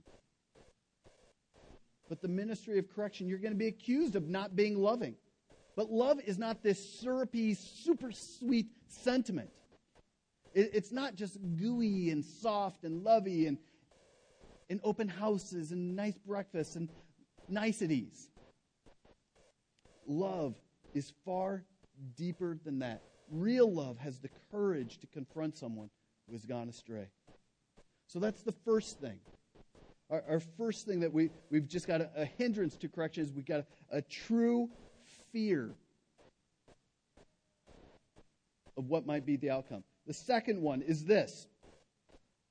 But 2.10 2.22
the 2.22 2.28
ministry 2.28 2.78
of 2.80 2.94
correction, 2.94 3.28
you're 3.28 3.40
going 3.40 3.54
to 3.54 3.58
be 3.58 3.68
accused 3.68 4.16
of 4.16 4.28
not 4.28 4.56
being 4.56 4.78
loving. 4.78 5.16
But 5.76 5.92
love 5.92 6.20
is 6.26 6.38
not 6.38 6.62
this 6.62 7.00
syrupy, 7.00 7.56
super 7.56 8.12
sweet 8.12 8.68
sentiment. 8.88 9.50
It, 10.54 10.72
it's 10.74 10.92
not 10.92 11.16
just 11.16 11.38
gooey 11.58 12.12
and 12.12 12.24
soft 12.24 12.84
and 12.84 13.04
lovey 13.04 13.48
and, 13.48 13.58
and 14.70 14.80
open 14.84 15.08
houses 15.08 15.72
and 15.72 15.96
nice 15.96 16.18
breakfasts 16.18 16.76
and 16.76 16.90
niceties. 17.48 18.30
Love 20.08 20.56
is 20.94 21.14
far 21.26 21.64
deeper 22.18 22.58
than 22.64 22.80
that. 22.80 23.02
Real 23.32 23.72
love 23.72 23.98
has 24.00 24.20
the 24.20 24.30
courage 24.52 25.00
to 25.00 25.08
confront 25.08 25.58
someone 25.58 25.90
who 26.28 26.34
has 26.34 26.46
gone 26.46 26.70
astray. 26.70 27.08
So 28.08 28.20
that's 28.20 28.44
the 28.44 28.52
first 28.66 29.00
thing. 29.00 29.20
Our, 30.10 30.24
our 30.30 30.40
first 30.58 30.86
thing 30.86 31.00
that 31.00 31.14
we, 31.14 31.30
we've 31.50 31.68
just 31.68 31.88
got 31.88 32.02
a, 32.02 32.10
a 32.16 32.26
hindrance 32.26 32.76
to 32.78 32.90
correction 32.90 33.24
is 33.24 33.32
we've 33.32 33.46
got 33.46 33.62
a, 33.92 33.98
a 33.98 34.02
true 34.02 34.70
fear 35.32 35.74
of 38.78 38.88
what 38.88 39.06
might 39.06 39.26
be 39.26 39.38
the 39.38 39.50
outcome. 39.50 39.84
The 40.06 40.14
second 40.14 40.62
one 40.62 40.82
is 40.82 41.06
this 41.06 41.48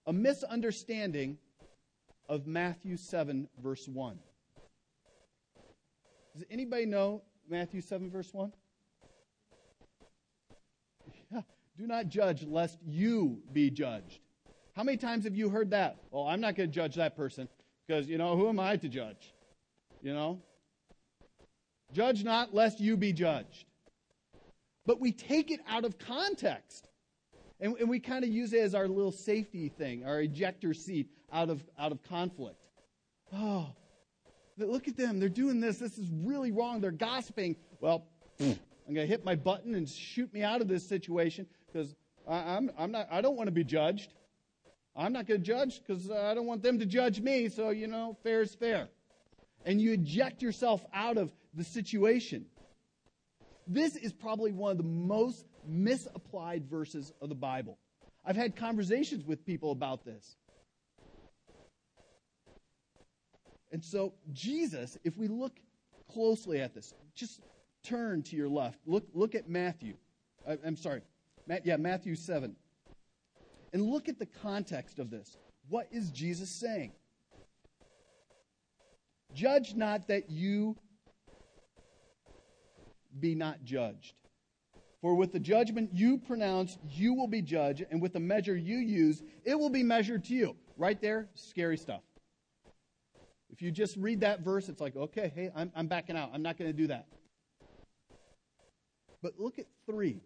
a 0.06 0.12
misunderstanding 0.12 1.38
of 2.28 2.46
Matthew 2.46 2.96
7, 2.96 3.48
verse 3.62 3.88
1. 3.88 4.18
Does 6.34 6.44
anybody 6.50 6.86
know 6.86 7.22
Matthew 7.48 7.80
7, 7.80 8.10
verse 8.10 8.32
1? 8.32 8.52
Yeah. 11.30 11.42
Do 11.78 11.86
not 11.86 12.08
judge 12.08 12.44
lest 12.44 12.78
you 12.82 13.42
be 13.52 13.70
judged. 13.70 14.20
How 14.74 14.82
many 14.82 14.96
times 14.96 15.24
have 15.24 15.36
you 15.36 15.50
heard 15.50 15.70
that? 15.70 15.96
Well, 16.10 16.26
I'm 16.26 16.40
not 16.40 16.54
going 16.54 16.70
to 16.70 16.74
judge 16.74 16.94
that 16.94 17.16
person 17.16 17.48
because, 17.86 18.08
you 18.08 18.16
know, 18.16 18.36
who 18.36 18.48
am 18.48 18.58
I 18.58 18.76
to 18.76 18.88
judge? 18.88 19.34
You 20.02 20.14
know? 20.14 20.40
Judge 21.92 22.24
not, 22.24 22.54
lest 22.54 22.80
you 22.80 22.96
be 22.96 23.12
judged. 23.12 23.66
But 24.86 25.00
we 25.00 25.12
take 25.12 25.50
it 25.50 25.60
out 25.68 25.84
of 25.84 25.98
context. 25.98 26.88
And, 27.60 27.76
and 27.76 27.88
we 27.88 28.00
kind 28.00 28.24
of 28.24 28.30
use 28.30 28.52
it 28.52 28.60
as 28.60 28.74
our 28.74 28.88
little 28.88 29.12
safety 29.12 29.68
thing, 29.68 30.04
our 30.04 30.20
ejector 30.20 30.74
seat 30.74 31.10
out 31.32 31.50
of, 31.50 31.62
out 31.78 31.92
of 31.92 32.02
conflict. 32.02 32.56
Oh, 33.32 33.74
Look 34.58 34.88
at 34.88 34.96
them. 34.96 35.18
They're 35.18 35.28
doing 35.28 35.60
this. 35.60 35.78
This 35.78 35.98
is 35.98 36.08
really 36.24 36.52
wrong. 36.52 36.80
They're 36.80 36.90
gossiping. 36.90 37.56
Well, 37.80 38.04
I'm 38.40 38.56
going 38.86 38.96
to 38.96 39.06
hit 39.06 39.24
my 39.24 39.34
button 39.34 39.74
and 39.74 39.88
shoot 39.88 40.32
me 40.32 40.42
out 40.42 40.60
of 40.60 40.68
this 40.68 40.86
situation 40.86 41.46
because 41.66 41.94
I'm, 42.28 42.70
I'm 42.78 42.92
not, 42.92 43.08
I 43.10 43.20
don't 43.20 43.36
want 43.36 43.48
to 43.48 43.52
be 43.52 43.64
judged. 43.64 44.12
I'm 44.94 45.12
not 45.12 45.26
going 45.26 45.40
to 45.40 45.46
judge 45.46 45.80
because 45.80 46.10
I 46.10 46.34
don't 46.34 46.46
want 46.46 46.62
them 46.62 46.78
to 46.78 46.86
judge 46.86 47.20
me. 47.20 47.48
So, 47.48 47.70
you 47.70 47.86
know, 47.86 48.16
fair 48.22 48.42
is 48.42 48.54
fair. 48.54 48.88
And 49.64 49.80
you 49.80 49.92
eject 49.92 50.42
yourself 50.42 50.84
out 50.92 51.16
of 51.16 51.32
the 51.54 51.64
situation. 51.64 52.46
This 53.66 53.96
is 53.96 54.12
probably 54.12 54.52
one 54.52 54.72
of 54.72 54.76
the 54.76 54.84
most 54.84 55.46
misapplied 55.66 56.68
verses 56.68 57.12
of 57.22 57.28
the 57.28 57.34
Bible. 57.34 57.78
I've 58.24 58.36
had 58.36 58.54
conversations 58.54 59.24
with 59.24 59.46
people 59.46 59.72
about 59.72 60.04
this. 60.04 60.36
And 63.72 63.82
so, 63.82 64.12
Jesus, 64.32 64.98
if 65.02 65.16
we 65.16 65.28
look 65.28 65.58
closely 66.12 66.60
at 66.60 66.74
this, 66.74 66.94
just 67.14 67.40
turn 67.82 68.22
to 68.24 68.36
your 68.36 68.48
left. 68.48 68.78
Look, 68.86 69.04
look 69.14 69.34
at 69.34 69.48
Matthew. 69.48 69.94
I, 70.46 70.58
am 70.64 70.76
sorry. 70.76 71.00
Yeah, 71.64 71.76
Matthew 71.76 72.14
7. 72.14 72.54
And 73.72 73.82
look 73.82 74.08
at 74.08 74.18
the 74.18 74.26
context 74.26 74.98
of 74.98 75.10
this. 75.10 75.38
What 75.68 75.88
is 75.90 76.10
Jesus 76.10 76.50
saying? 76.50 76.92
Judge 79.32 79.74
not 79.74 80.08
that 80.08 80.30
you 80.30 80.76
be 83.18 83.34
not 83.34 83.64
judged. 83.64 84.14
For 85.00 85.14
with 85.14 85.32
the 85.32 85.40
judgment 85.40 85.90
you 85.92 86.18
pronounce, 86.18 86.78
you 86.88 87.14
will 87.14 87.26
be 87.26 87.42
judged, 87.42 87.84
and 87.90 88.00
with 88.00 88.12
the 88.12 88.20
measure 88.20 88.56
you 88.56 88.76
use, 88.76 89.22
it 89.44 89.58
will 89.58 89.70
be 89.70 89.82
measured 89.82 90.24
to 90.24 90.34
you. 90.34 90.56
Right 90.76 91.00
there, 91.00 91.28
scary 91.34 91.76
stuff. 91.76 92.02
If 93.52 93.60
you 93.60 93.70
just 93.70 93.96
read 93.98 94.20
that 94.20 94.40
verse, 94.40 94.70
it's 94.70 94.80
like, 94.80 94.96
okay, 94.96 95.30
hey, 95.34 95.50
I'm, 95.54 95.70
I'm 95.76 95.86
backing 95.86 96.16
out. 96.16 96.30
I'm 96.32 96.42
not 96.42 96.58
going 96.58 96.70
to 96.70 96.76
do 96.76 96.86
that. 96.86 97.06
But 99.22 99.34
look 99.38 99.58
at 99.58 99.66
three. 99.86 100.20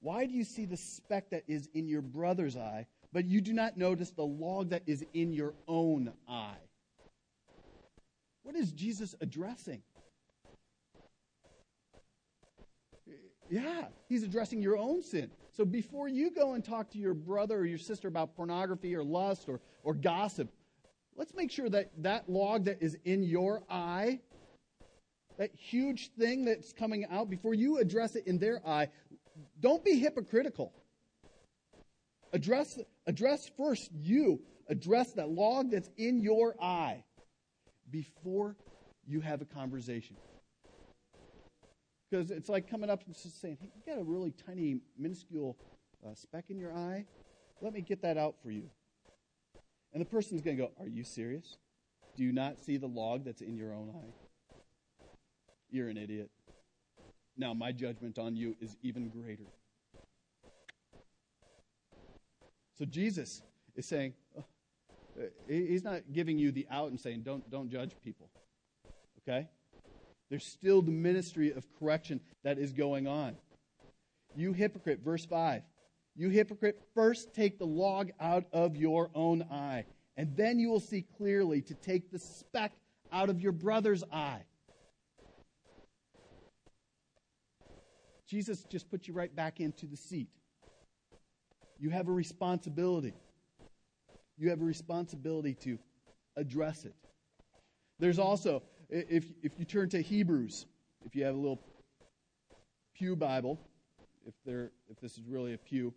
Why 0.00 0.26
do 0.26 0.32
you 0.32 0.44
see 0.44 0.64
the 0.64 0.78
speck 0.78 1.30
that 1.30 1.44
is 1.46 1.68
in 1.74 1.86
your 1.86 2.02
brother's 2.02 2.56
eye, 2.56 2.86
but 3.12 3.26
you 3.26 3.40
do 3.40 3.52
not 3.52 3.76
notice 3.76 4.10
the 4.10 4.24
log 4.24 4.70
that 4.70 4.82
is 4.86 5.04
in 5.12 5.32
your 5.32 5.54
own 5.68 6.12
eye? 6.28 6.56
What 8.42 8.56
is 8.56 8.72
Jesus 8.72 9.14
addressing? 9.20 9.82
Yeah, 13.48 13.84
he's 14.08 14.22
addressing 14.22 14.62
your 14.62 14.78
own 14.78 15.02
sin. 15.02 15.30
So 15.52 15.66
before 15.66 16.08
you 16.08 16.30
go 16.30 16.54
and 16.54 16.64
talk 16.64 16.90
to 16.92 16.98
your 16.98 17.12
brother 17.12 17.58
or 17.58 17.66
your 17.66 17.78
sister 17.78 18.08
about 18.08 18.34
pornography 18.34 18.96
or 18.96 19.04
lust 19.04 19.48
or, 19.48 19.60
or 19.84 19.92
gossip, 19.92 20.50
let's 21.16 21.34
make 21.34 21.50
sure 21.50 21.68
that 21.68 21.90
that 21.98 22.28
log 22.28 22.64
that 22.64 22.82
is 22.82 22.96
in 23.04 23.22
your 23.22 23.62
eye, 23.70 24.20
that 25.38 25.50
huge 25.54 26.10
thing 26.18 26.44
that's 26.44 26.72
coming 26.72 27.06
out, 27.10 27.30
before 27.30 27.54
you 27.54 27.78
address 27.78 28.16
it 28.16 28.26
in 28.26 28.38
their 28.38 28.66
eye, 28.66 28.88
don't 29.60 29.84
be 29.84 29.98
hypocritical. 29.98 30.72
Address, 32.32 32.78
address 33.06 33.50
first 33.56 33.90
you. 33.92 34.40
Address 34.68 35.12
that 35.12 35.28
log 35.28 35.70
that's 35.70 35.90
in 35.96 36.20
your 36.20 36.54
eye 36.62 37.04
before 37.90 38.56
you 39.06 39.20
have 39.20 39.42
a 39.42 39.44
conversation. 39.44 40.16
Because 42.10 42.30
it's 42.30 42.48
like 42.48 42.70
coming 42.70 42.90
up 42.90 43.02
and 43.04 43.14
just 43.14 43.40
saying, 43.40 43.58
hey, 43.60 43.70
you 43.74 43.82
got 43.86 44.00
a 44.00 44.04
really 44.04 44.32
tiny, 44.46 44.76
minuscule 44.98 45.56
uh, 46.06 46.14
speck 46.14 46.44
in 46.48 46.58
your 46.58 46.72
eye. 46.74 47.04
Let 47.60 47.72
me 47.72 47.80
get 47.80 48.02
that 48.02 48.16
out 48.16 48.36
for 48.42 48.50
you. 48.50 48.70
And 49.92 50.00
the 50.00 50.06
person's 50.06 50.40
going 50.40 50.56
to 50.56 50.62
go, 50.64 50.70
Are 50.80 50.88
you 50.88 51.04
serious? 51.04 51.56
Do 52.16 52.22
you 52.22 52.32
not 52.32 52.58
see 52.58 52.76
the 52.76 52.86
log 52.86 53.24
that's 53.24 53.40
in 53.40 53.56
your 53.56 53.72
own 53.72 53.90
eye? 53.90 55.04
You're 55.70 55.88
an 55.88 55.96
idiot. 55.96 56.30
Now, 57.36 57.54
my 57.54 57.72
judgment 57.72 58.18
on 58.18 58.36
you 58.36 58.56
is 58.60 58.76
even 58.82 59.08
greater. 59.08 59.46
So, 62.78 62.84
Jesus 62.84 63.42
is 63.74 63.86
saying, 63.86 64.12
oh, 64.38 64.44
He's 65.48 65.84
not 65.84 66.02
giving 66.12 66.38
you 66.38 66.52
the 66.52 66.66
out 66.70 66.90
and 66.90 67.00
saying, 67.00 67.22
Don't, 67.22 67.48
don't 67.50 67.70
judge 67.70 67.92
people. 68.04 68.28
Okay? 69.20 69.48
There's 70.30 70.44
still 70.44 70.80
the 70.80 70.92
ministry 70.92 71.52
of 71.52 71.66
correction 71.78 72.20
that 72.42 72.58
is 72.58 72.72
going 72.72 73.06
on. 73.06 73.36
You 74.34 74.52
hypocrite, 74.52 75.00
verse 75.04 75.26
5. 75.26 75.62
You 76.14 76.28
hypocrite, 76.28 76.80
first 76.94 77.34
take 77.34 77.58
the 77.58 77.66
log 77.66 78.10
out 78.20 78.44
of 78.52 78.76
your 78.76 79.10
own 79.14 79.42
eye, 79.50 79.86
and 80.16 80.36
then 80.36 80.58
you 80.58 80.68
will 80.68 80.80
see 80.80 81.06
clearly 81.16 81.62
to 81.62 81.74
take 81.74 82.10
the 82.10 82.18
speck 82.18 82.72
out 83.10 83.30
of 83.30 83.40
your 83.40 83.52
brother's 83.52 84.04
eye. 84.12 84.42
Jesus 88.26 88.64
just 88.70 88.90
put 88.90 89.08
you 89.08 89.14
right 89.14 89.34
back 89.34 89.60
into 89.60 89.86
the 89.86 89.96
seat. 89.96 90.28
You 91.78 91.90
have 91.90 92.08
a 92.08 92.12
responsibility. 92.12 93.14
You 94.38 94.50
have 94.50 94.60
a 94.60 94.64
responsibility 94.64 95.54
to 95.62 95.78
address 96.36 96.84
it. 96.84 96.94
There's 97.98 98.18
also, 98.18 98.62
if, 98.88 99.24
if 99.42 99.52
you 99.58 99.64
turn 99.64 99.88
to 99.90 100.00
Hebrews, 100.00 100.66
if 101.04 101.14
you 101.14 101.24
have 101.24 101.34
a 101.34 101.38
little 101.38 101.60
Pew 102.94 103.16
Bible, 103.16 103.60
if 104.26 104.34
there 104.44 104.70
if 104.90 105.00
this 105.00 105.12
is 105.12 105.24
really 105.28 105.54
a 105.54 105.58
pew 105.58 105.92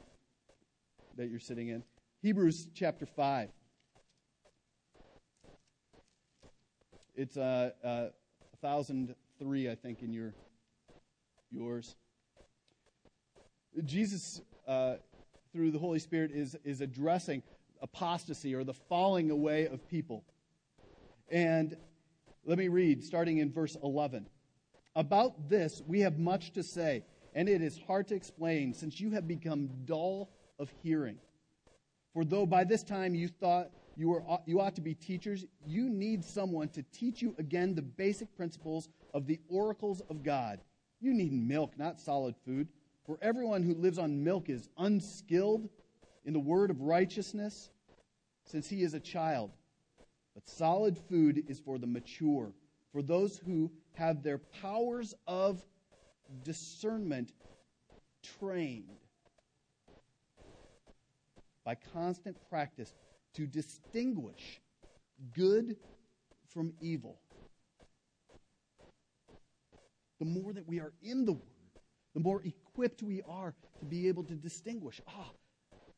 that 1.18 1.30
you're 1.30 1.40
sitting 1.40 1.70
in. 1.70 1.84
Hebrews 2.22 2.68
chapter 2.74 3.06
5. 3.06 3.50
It's 7.16 7.38
uh, 7.38 7.72
uh, 7.84 8.08
1003, 8.60 9.70
I 9.70 9.76
think, 9.76 10.02
in 10.02 10.12
your 10.12 10.34
yours. 11.50 11.96
Jesus, 13.86 14.42
uh, 14.68 14.96
through 15.54 15.72
the 15.72 15.80
Holy 15.80 16.00
Spirit, 16.00 16.32
is, 16.32 16.58
is 16.66 16.82
addressing 16.82 17.44
apostasy 17.82 18.54
or 18.54 18.64
the 18.64 18.74
falling 18.74 19.32
away 19.32 19.68
of 19.68 19.88
people. 19.88 20.24
And 21.30 21.78
let 22.46 22.58
me 22.58 22.68
read, 22.68 23.04
starting 23.04 23.38
in 23.38 23.52
verse 23.52 23.78
11. 23.82 24.28
About 24.96 25.50
this, 25.50 25.82
we 25.86 26.02
have 26.02 26.20
much 26.20 26.52
to 26.54 26.64
say 26.64 27.04
and 27.36 27.50
it 27.50 27.62
is 27.62 27.80
hard 27.86 28.08
to 28.08 28.16
explain 28.16 28.74
since 28.74 29.00
you 29.00 29.12
have 29.12 29.28
become 29.28 29.70
dull 29.86 30.32
of 30.58 30.72
hearing. 30.82 31.18
For 32.14 32.24
though 32.24 32.46
by 32.46 32.64
this 32.64 32.82
time 32.82 33.14
you 33.14 33.28
thought 33.28 33.70
you, 33.98 34.10
were, 34.10 34.24
you 34.46 34.62
ought 34.62 34.76
to 34.76 34.82
be 34.82 34.96
teachers, 34.96 35.46
you 35.68 35.90
need 35.90 36.24
someone 36.24 36.70
to 36.70 36.84
teach 36.92 37.22
you 37.22 37.36
again 37.38 37.76
the 37.76 37.82
basic 37.82 38.36
principles 38.36 38.90
of 39.14 39.28
the 39.28 39.40
oracles 39.50 40.02
of 40.10 40.24
God. 40.24 40.62
You 41.02 41.14
need 41.14 41.34
milk, 41.34 41.78
not 41.78 42.00
solid 42.00 42.36
food. 42.46 42.70
For 43.06 43.20
everyone 43.22 43.64
who 43.64 43.76
lives 43.76 44.00
on 44.00 44.24
milk 44.24 44.50
is 44.50 44.70
unskilled 44.78 45.70
in 46.24 46.34
the 46.34 46.40
word 46.40 46.72
of 46.72 46.82
righteousness, 46.82 47.70
since 48.46 48.68
he 48.68 48.82
is 48.82 48.94
a 48.94 49.00
child. 49.00 49.52
But 50.34 50.48
solid 50.48 50.98
food 50.98 51.44
is 51.48 51.60
for 51.60 51.78
the 51.78 51.88
mature, 51.88 52.54
for 52.92 53.02
those 53.02 53.38
who 53.38 53.72
have 53.94 54.24
their 54.24 54.40
powers 54.40 55.14
of 55.28 55.64
discernment 56.44 57.32
trained 58.40 58.98
by 61.64 61.76
constant 61.94 62.38
practice 62.50 62.94
to 63.34 63.48
distinguish 63.48 64.62
good 65.34 65.76
from 66.48 66.74
evil. 66.80 67.20
The 70.20 70.26
more 70.26 70.54
that 70.54 70.68
we 70.68 70.80
are 70.80 70.94
in 71.04 71.26
the 71.26 71.34
Word, 71.34 71.42
the 72.14 72.22
more 72.22 72.42
equipped 72.44 73.04
we 73.04 73.22
are 73.28 73.54
to 73.80 73.86
be 73.86 74.08
able 74.08 74.24
to 74.24 74.36
distinguish. 74.36 75.02
Ah, 75.08 75.28
oh, 75.30 75.36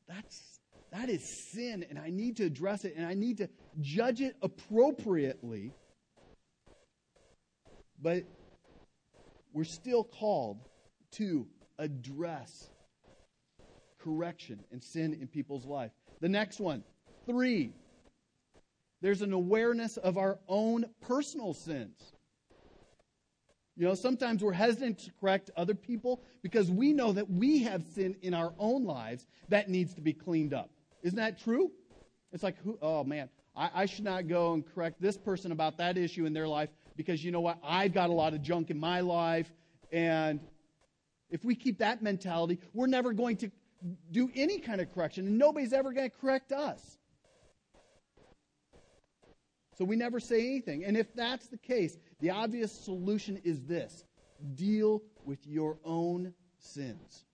that's 0.07 0.59
that 0.91 1.09
is 1.09 1.51
sin, 1.51 1.85
and 1.89 1.99
I 1.99 2.09
need 2.09 2.37
to 2.37 2.45
address 2.45 2.85
it, 2.85 2.95
and 2.95 3.05
I 3.05 3.13
need 3.13 3.37
to 3.37 3.49
judge 3.81 4.21
it 4.21 4.35
appropriately. 4.41 5.73
But 8.01 8.23
we're 9.57 9.63
still 9.63 10.03
called 10.03 10.59
to 11.09 11.47
address 11.79 12.69
correction 13.97 14.59
and 14.71 14.83
sin 14.83 15.17
in 15.19 15.27
people's 15.27 15.65
life. 15.65 15.89
The 16.21 16.29
next 16.29 16.59
one, 16.59 16.83
three, 17.25 17.73
there's 19.01 19.23
an 19.23 19.33
awareness 19.33 19.97
of 19.97 20.19
our 20.19 20.37
own 20.47 20.85
personal 21.01 21.55
sins. 21.55 22.13
You 23.75 23.87
know, 23.87 23.95
sometimes 23.95 24.43
we're 24.43 24.53
hesitant 24.53 24.99
to 24.99 25.11
correct 25.19 25.49
other 25.57 25.73
people 25.73 26.21
because 26.43 26.69
we 26.69 26.93
know 26.93 27.11
that 27.13 27.27
we 27.27 27.63
have 27.63 27.83
sin 27.95 28.15
in 28.21 28.35
our 28.35 28.53
own 28.59 28.85
lives 28.85 29.25
that 29.49 29.71
needs 29.71 29.95
to 29.95 30.01
be 30.01 30.13
cleaned 30.13 30.53
up. 30.53 30.69
Isn't 31.01 31.17
that 31.17 31.39
true? 31.39 31.71
It's 32.31 32.43
like, 32.43 32.61
who, 32.63 32.77
oh 32.79 33.03
man, 33.03 33.27
I, 33.55 33.71
I 33.73 33.85
should 33.87 34.05
not 34.05 34.27
go 34.27 34.53
and 34.53 34.63
correct 34.63 35.01
this 35.01 35.17
person 35.17 35.51
about 35.51 35.79
that 35.79 35.97
issue 35.97 36.27
in 36.27 36.33
their 36.33 36.47
life 36.47 36.69
because 36.97 37.23
you 37.23 37.31
know 37.31 37.39
what? 37.39 37.59
I've 37.63 37.93
got 37.93 38.09
a 38.09 38.13
lot 38.13 38.33
of 38.33 38.41
junk 38.41 38.69
in 38.71 38.79
my 38.79 38.99
life. 38.99 39.49
And 39.91 40.41
if 41.29 41.45
we 41.45 41.55
keep 41.55 41.77
that 41.79 42.01
mentality, 42.01 42.59
we're 42.73 42.87
never 42.87 43.13
going 43.13 43.37
to 43.37 43.51
do 44.11 44.29
any 44.35 44.59
kind 44.59 44.81
of 44.81 44.93
correction, 44.93 45.27
and 45.27 45.37
nobody's 45.37 45.71
ever 45.71 45.93
going 45.93 46.09
to 46.09 46.17
correct 46.17 46.51
us. 46.51 46.97
So 49.77 49.85
we 49.85 49.95
never 49.95 50.19
say 50.19 50.39
anything. 50.39 50.83
And 50.83 50.97
if 50.97 51.13
that's 51.13 51.47
the 51.47 51.57
case, 51.57 51.97
the 52.19 52.31
obvious 52.31 52.71
solution 52.71 53.39
is 53.43 53.61
this 53.63 54.03
deal 54.55 55.03
with 55.23 55.45
your 55.45 55.77
own 55.85 56.33
sins. 56.57 57.25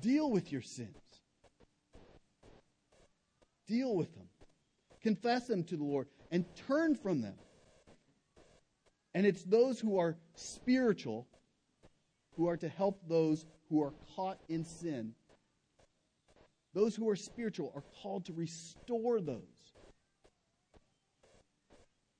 Deal 0.00 0.30
with 0.30 0.52
your 0.52 0.60
sins. 0.60 0.96
Deal 3.66 3.96
with 3.96 4.14
them. 4.14 4.28
Confess 5.00 5.46
them 5.46 5.64
to 5.64 5.76
the 5.76 5.84
Lord 5.84 6.08
and 6.30 6.44
turn 6.66 6.94
from 6.94 7.22
them. 7.22 7.34
And 9.14 9.26
it's 9.26 9.42
those 9.42 9.80
who 9.80 9.98
are 9.98 10.16
spiritual 10.34 11.26
who 12.36 12.48
are 12.48 12.56
to 12.56 12.68
help 12.68 13.00
those 13.08 13.44
who 13.68 13.82
are 13.82 13.92
caught 14.16 14.38
in 14.48 14.64
sin. 14.64 15.12
Those 16.72 16.94
who 16.94 17.08
are 17.08 17.16
spiritual 17.16 17.72
are 17.74 17.84
called 18.02 18.26
to 18.26 18.32
restore 18.32 19.20
those 19.20 19.42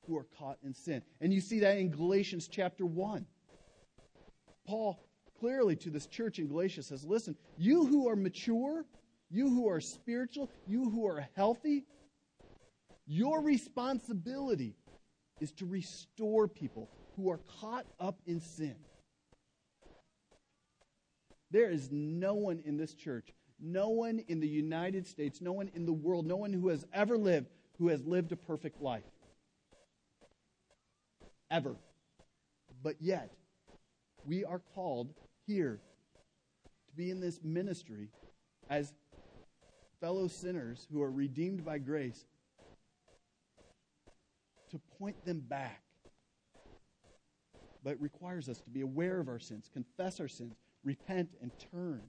who 0.07 0.17
are 0.19 0.27
caught 0.39 0.59
in 0.65 0.75
sin. 0.75 1.03
And 1.21 1.33
you 1.33 1.41
see 1.41 1.61
that 1.61 1.79
in 1.79 1.91
Galatians 1.91 2.49
chapter 2.49 2.85
1. 2.85 3.25
Paul 4.67 5.01
clearly 5.39 5.77
to 5.77 5.91
this 5.91 6.07
church 6.07 6.39
in 6.39 6.49
Galatia 6.49 6.83
says, 6.83 7.05
Listen, 7.05 7.37
you 7.57 7.87
who 7.87 8.09
are 8.09 8.17
mature, 8.17 8.85
you 9.31 9.49
who 9.49 9.69
are 9.69 9.81
spiritual, 9.81 10.51
you 10.67 10.91
who 10.91 11.07
are 11.07 11.29
healthy, 11.35 11.87
your 13.07 13.41
responsibility 13.41 14.77
is 15.41 15.53
to 15.53 15.67
restore 15.67 16.47
people 16.47 16.91
who 17.17 17.31
are 17.31 17.41
caught 17.61 17.87
up 17.99 18.21
in 18.27 18.41
sin. 18.41 18.77
There 21.51 21.71
is 21.71 21.91
no 21.91 22.35
one 22.35 22.61
in 22.65 22.77
this 22.77 22.95
church, 22.95 23.33
no 23.59 23.89
one 23.89 24.21
in 24.29 24.41
the 24.41 24.49
United 24.49 25.07
States, 25.07 25.41
no 25.41 25.53
one 25.53 25.71
in 25.75 25.85
the 25.85 25.93
world, 25.93 26.27
no 26.27 26.37
one 26.37 26.53
who 26.53 26.69
has 26.69 26.85
ever 26.93 27.19
lived 27.19 27.49
who 27.81 27.89
has 27.89 28.05
lived 28.05 28.31
a 28.31 28.37
perfect 28.37 28.81
life. 28.83 29.03
Ever. 31.51 31.75
But 32.83 32.97
yet, 33.01 33.33
we 34.27 34.45
are 34.45 34.61
called 34.75 35.15
here 35.47 35.81
to 36.89 36.95
be 36.95 37.11
in 37.11 37.21
this 37.21 37.41
ministry 37.43 38.11
as 38.69 38.93
fellow 39.99 40.29
sinners 40.29 40.87
who 40.93 41.03
are 41.03 41.11
redeemed 41.11 41.65
by 41.65 41.79
grace 41.79 42.27
to 44.71 44.81
point 44.99 45.25
them 45.25 45.41
back. 45.41 45.83
But 47.83 47.95
it 47.95 48.01
requires 48.01 48.49
us 48.49 48.61
to 48.61 48.71
be 48.71 48.83
aware 48.83 49.21
of 49.21 49.29
our 49.29 49.39
sins, 49.39 49.71
confess 49.73 50.21
our 50.21 50.29
sins, 50.29 50.55
repent, 50.85 51.31
and 51.41 51.51
turn. 51.73 52.03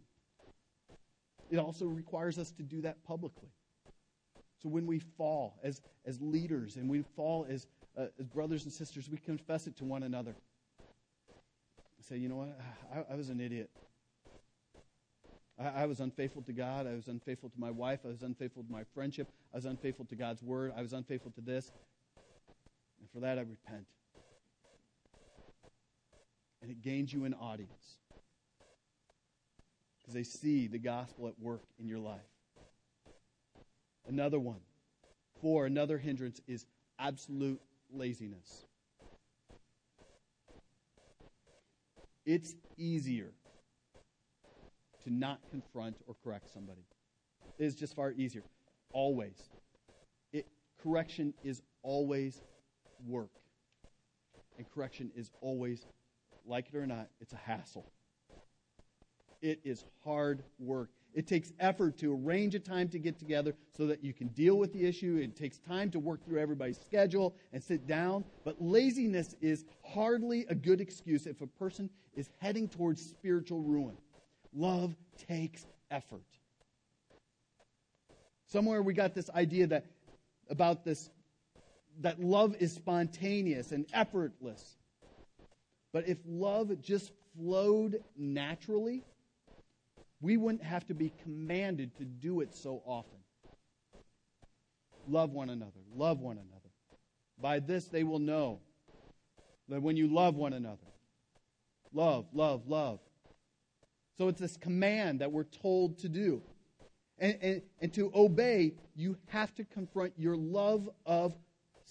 It 1.50 1.58
also 1.58 1.86
requires 1.86 2.38
us 2.38 2.52
to 2.52 2.63
do 2.63 2.82
that 2.82 3.04
publicly. 3.04 3.50
So 4.62 4.69
when 4.69 4.86
we 4.86 5.00
fall 5.00 5.60
as, 5.63 5.82
as 6.06 6.21
leaders 6.21 6.76
and 6.76 6.89
we 6.89 7.04
fall 7.15 7.45
as, 7.50 7.67
uh, 7.97 8.06
as 8.19 8.28
brothers 8.28 8.65
and 8.65 8.71
sisters, 8.71 9.10
we 9.10 9.17
confess 9.17 9.67
it 9.67 9.76
to 9.78 9.86
one 9.86 10.04
another 10.04 10.36
say, 12.12 12.17
you 12.17 12.28
know 12.28 12.36
what? 12.36 12.60
I, 12.93 13.13
I 13.13 13.15
was 13.15 13.30
an 13.30 13.39
idiot. 13.39 13.69
I, 15.58 15.84
I, 15.84 15.86
was 15.86 16.02
unfaithful 16.02 16.41
to 16.41 16.52
God. 16.52 16.86
I 16.86 16.93
was 16.93 17.08
unfaithful 17.08 17.50
to 17.50 17.60
my 17.60 17.71
wife. 17.71 18.00
I 18.04 18.10
was 18.10 18.21
unfaithful 18.21 18.63
to 18.63 18.71
my 18.71 18.84
friendship. 18.93 19.30
I 19.54 19.58
was 19.58 19.65
unfaithful 19.65 20.06
to 20.06 20.15
God's 20.15 20.43
word. 20.43 20.74
I 20.76 20.82
was 20.82 20.91
unfaithful 20.91 21.32
to 21.32 21.41
this. 21.41 21.71
For 23.13 23.19
that, 23.21 23.38
I 23.38 23.41
repent. 23.41 23.86
And 26.62 26.71
it 26.71 26.82
gains 26.82 27.12
you 27.12 27.26
an 27.26 27.34
audience 27.34 27.97
because 30.00 30.13
they 30.13 30.24
see 30.24 30.67
the 30.67 30.78
gospel 30.78 31.28
at 31.28 31.39
work 31.39 31.63
in 31.80 31.88
your 31.88 32.00
life. 32.00 32.19
Another 34.08 34.39
one. 34.39 34.60
Four, 35.41 35.65
another 35.65 35.97
hindrance 35.97 36.39
is 36.47 36.65
absolute 37.00 37.60
laziness. 37.91 38.65
It's 42.26 42.54
easier 42.78 43.32
to 45.04 45.10
not 45.12 45.39
confront 45.50 45.97
or 46.08 46.15
correct 46.24 46.54
somebody. 46.54 46.86
It 47.58 47.65
is 47.65 47.76
just 47.76 47.95
far 47.95 48.12
easier. 48.12 48.43
Always. 48.93 49.50
It, 50.32 50.45
correction 50.84 51.34
is 51.43 51.62
always 51.82 52.41
work. 53.08 53.32
And 54.58 54.70
correction 54.74 55.12
is 55.16 55.32
always, 55.42 55.86
like 56.46 56.68
it 56.74 56.78
or 56.78 56.86
not, 56.86 57.08
it's 57.20 57.34
a 57.34 57.38
hassle. 57.38 57.86
It 59.42 59.60
is 59.64 59.84
hard 60.04 60.44
work. 60.60 60.90
It 61.14 61.28
takes 61.28 61.52
effort 61.60 61.98
to 61.98 62.14
arrange 62.14 62.56
a 62.56 62.60
time 62.60 62.88
to 62.90 63.00
get 63.00 63.20
together 63.20 63.54
so 63.76 63.88
that 63.88 64.04
you 64.04 64.14
can 64.14 64.28
deal 64.30 64.56
with 64.56 64.72
the 64.72 64.86
issue. 64.86 65.20
It 65.22 65.36
takes 65.36 65.58
time 65.58 65.92
to 65.92 66.00
work 66.00 66.24
through 66.24 66.40
everybody's 66.40 66.80
schedule 66.80 67.36
and 67.52 67.62
sit 67.62 67.86
down. 67.86 68.24
But 68.46 68.62
laziness 68.62 69.36
is 69.42 69.66
hardly 69.84 70.46
a 70.48 70.56
good 70.56 70.80
excuse 70.80 71.26
if 71.26 71.42
a 71.42 71.48
person 71.48 71.90
is 72.16 72.30
heading 72.38 72.70
towards 72.70 73.02
spiritual 73.02 73.62
ruin. 73.62 73.98
Love 74.54 74.96
takes 75.28 75.66
effort. 75.90 76.24
Somewhere 78.46 78.82
we 78.82 78.94
got 78.94 79.14
this 79.14 79.30
idea 79.32 79.68
that 79.68 79.86
about 80.50 80.84
this 80.86 81.10
that 81.99 82.19
love 82.19 82.56
is 82.60 82.73
spontaneous 82.73 83.71
and 83.71 83.86
effortless. 83.93 84.77
But 85.93 86.08
if 86.08 86.17
love 86.25 86.71
just 86.82 87.12
flowed 87.36 88.01
naturally, 88.17 89.04
we 90.21 90.38
wouldn't 90.38 90.63
have 90.63 90.86
to 90.88 90.93
be 90.93 91.12
commanded 91.23 91.95
to 91.97 92.06
do 92.06 92.41
it 92.41 92.56
so 92.56 92.82
often. 92.86 93.19
Love 95.08 95.32
one 95.32 95.49
another. 95.49 95.82
Love 95.93 96.19
one 96.19 96.38
another. 96.38 96.69
By 97.39 97.60
this 97.60 97.86
they 97.86 98.04
will 98.04 98.19
know 98.19 98.60
that 99.67 99.82
when 99.82 99.97
you 99.97 100.08
love 100.08 100.36
one 100.36 100.54
another, 100.54 100.77
love, 101.93 102.25
love, 102.34 102.67
love. 102.67 102.99
So 104.17 104.27
it's 104.27 104.39
this 104.39 104.58
command 104.58 105.21
that 105.21 105.32
we're 105.32 105.45
told 105.45 105.97
to 105.99 106.10
do. 106.10 106.43
And, 107.17 107.38
and, 107.41 107.62
and 107.80 107.93
to 107.93 108.12
obey, 108.13 108.73
you 108.95 109.17
have 109.27 109.54
to 109.56 109.63
confront 109.63 110.13
your 110.17 110.36
love 110.36 110.89
of 111.06 111.36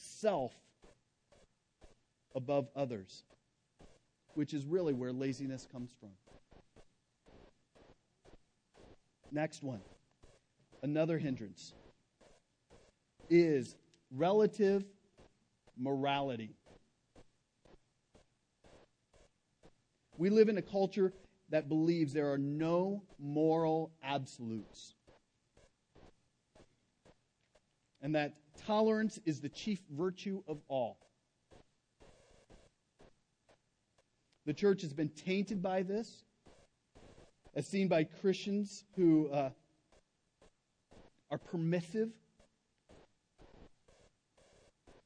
self 0.01 0.53
above 2.35 2.69
others, 2.75 3.25
which 4.35 4.55
is 4.55 4.65
really 4.65 4.95
where 4.95 5.13
laziness 5.13 5.67
comes 5.71 5.91
from. 6.01 6.11
Next 9.31 9.63
one. 9.63 9.81
Another 10.83 11.19
hindrance 11.19 11.75
is 13.29 13.77
relative 14.11 14.85
morality. 15.77 16.55
We 20.17 20.31
live 20.31 20.49
in 20.49 20.59
a 20.59 20.63
culture 20.63 21.13
that 21.51 21.69
believes 21.69 22.13
there 22.13 22.33
are 22.33 22.39
no 22.39 23.03
moral 23.19 23.93
absolutes. 24.03 24.95
And 28.03 28.15
that 28.15 28.35
tolerance 28.67 29.19
is 29.25 29.41
the 29.41 29.49
chief 29.49 29.81
virtue 29.91 30.43
of 30.47 30.59
all. 30.69 30.99
The 34.47 34.55
church 34.55 34.83
has 34.83 34.93
been 34.93 35.11
tainted 35.11 35.63
by 35.63 35.83
this 35.83 36.25
as 37.55 37.67
seen 37.67 37.89
by 37.89 38.05
Christians 38.05 38.85
who 38.97 39.29
uh, 39.29 39.51
are 41.31 41.39
permissive. 41.39 42.11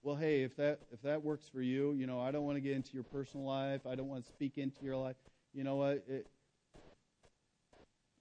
Well, 0.03 0.17
hey, 0.17 0.43
if 0.43 0.57
that 0.57 0.81
if 0.93 1.01
that 1.03 1.23
works 1.23 1.49
for 1.49 1.63
you, 1.63 1.95
you 1.95 2.07
know, 2.07 2.21
I 2.21 2.31
don't 2.31 2.45
want 2.45 2.57
to 2.57 2.61
get 2.61 2.73
into 2.73 2.93
your 2.93 3.05
personal 3.05 3.47
life. 3.47 3.87
I 3.87 3.95
don't 3.95 4.09
want 4.09 4.25
to 4.25 4.31
speak 4.31 4.59
into 4.59 4.85
your 4.85 4.97
life. 4.97 5.17
You 5.55 5.65
know 5.65 5.77
what? 5.77 6.05
It, 6.07 6.27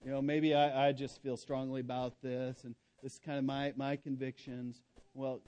you 0.03 0.11
know, 0.11 0.21
maybe 0.21 0.53
I, 0.53 0.87
I 0.87 0.91
just 0.93 1.21
feel 1.21 1.37
strongly 1.37 1.81
about 1.81 2.21
this, 2.21 2.63
and 2.63 2.75
this 3.01 3.13
is 3.13 3.19
kind 3.19 3.37
of 3.37 3.43
my 3.43 3.73
my 3.75 3.97
convictions. 3.97 4.81
Well, 5.13 5.41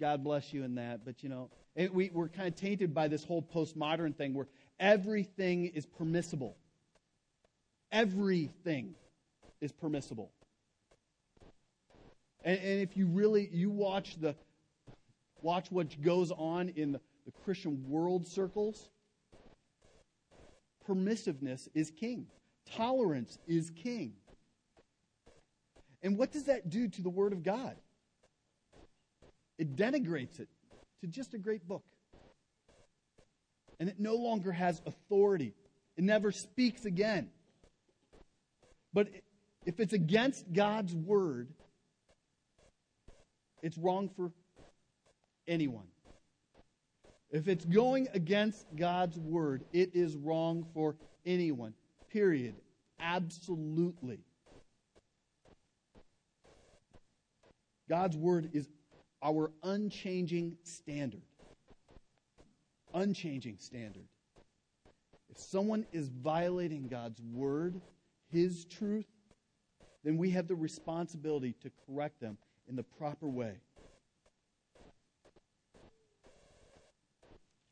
God 0.00 0.24
bless 0.24 0.52
you 0.52 0.64
in 0.64 0.76
that, 0.76 1.04
but 1.04 1.22
you 1.22 1.28
know, 1.28 1.50
we, 1.92 2.10
we're 2.12 2.28
kind 2.28 2.48
of 2.48 2.56
tainted 2.56 2.94
by 2.94 3.08
this 3.08 3.22
whole 3.22 3.42
postmodern 3.42 4.16
thing 4.16 4.32
where 4.34 4.48
everything 4.78 5.66
is 5.66 5.84
permissible. 5.84 6.56
Everything 7.92 8.94
is 9.60 9.72
permissible. 9.72 10.30
And, 12.44 12.58
and, 12.58 12.80
if 12.80 12.96
you 12.96 13.06
really 13.06 13.50
you 13.52 13.68
watch 13.68 14.18
the 14.18 14.34
watch 15.42 15.70
what 15.70 16.00
goes 16.00 16.30
on 16.30 16.70
in 16.70 16.92
the, 16.92 17.00
the 17.26 17.32
Christian 17.44 17.84
world 17.86 18.26
circles, 18.26 18.88
permissiveness 20.88 21.68
is 21.74 21.90
king. 21.90 22.26
Tolerance 22.74 23.38
is 23.46 23.70
king. 23.70 24.14
And 26.02 26.16
what 26.16 26.32
does 26.32 26.44
that 26.44 26.70
do 26.70 26.88
to 26.88 27.02
the 27.02 27.10
Word 27.10 27.34
of 27.34 27.42
God? 27.42 27.76
It 29.60 29.76
denigrates 29.76 30.40
it 30.40 30.48
to 31.02 31.06
just 31.06 31.34
a 31.34 31.38
great 31.38 31.68
book. 31.68 31.84
And 33.78 33.90
it 33.90 34.00
no 34.00 34.14
longer 34.14 34.52
has 34.52 34.80
authority. 34.86 35.52
It 35.98 36.04
never 36.04 36.32
speaks 36.32 36.86
again. 36.86 37.28
But 38.94 39.08
if 39.66 39.78
it's 39.78 39.92
against 39.92 40.50
God's 40.50 40.94
word, 40.94 41.48
it's 43.62 43.76
wrong 43.76 44.08
for 44.16 44.32
anyone. 45.46 45.88
If 47.30 47.46
it's 47.46 47.66
going 47.66 48.08
against 48.14 48.64
God's 48.74 49.18
word, 49.18 49.64
it 49.74 49.90
is 49.92 50.16
wrong 50.16 50.64
for 50.72 50.96
anyone. 51.26 51.74
Period. 52.10 52.54
Absolutely. 52.98 54.20
God's 57.90 58.16
word 58.16 58.48
is 58.54 58.66
our 59.22 59.50
unchanging 59.62 60.56
standard. 60.62 61.22
Unchanging 62.94 63.58
standard. 63.58 64.06
If 65.28 65.38
someone 65.38 65.86
is 65.92 66.08
violating 66.08 66.88
God's 66.88 67.20
word, 67.22 67.80
his 68.32 68.64
truth, 68.64 69.06
then 70.02 70.16
we 70.16 70.30
have 70.30 70.48
the 70.48 70.54
responsibility 70.54 71.54
to 71.62 71.70
correct 71.86 72.20
them 72.20 72.38
in 72.68 72.76
the 72.76 72.82
proper 72.82 73.28
way. 73.28 73.54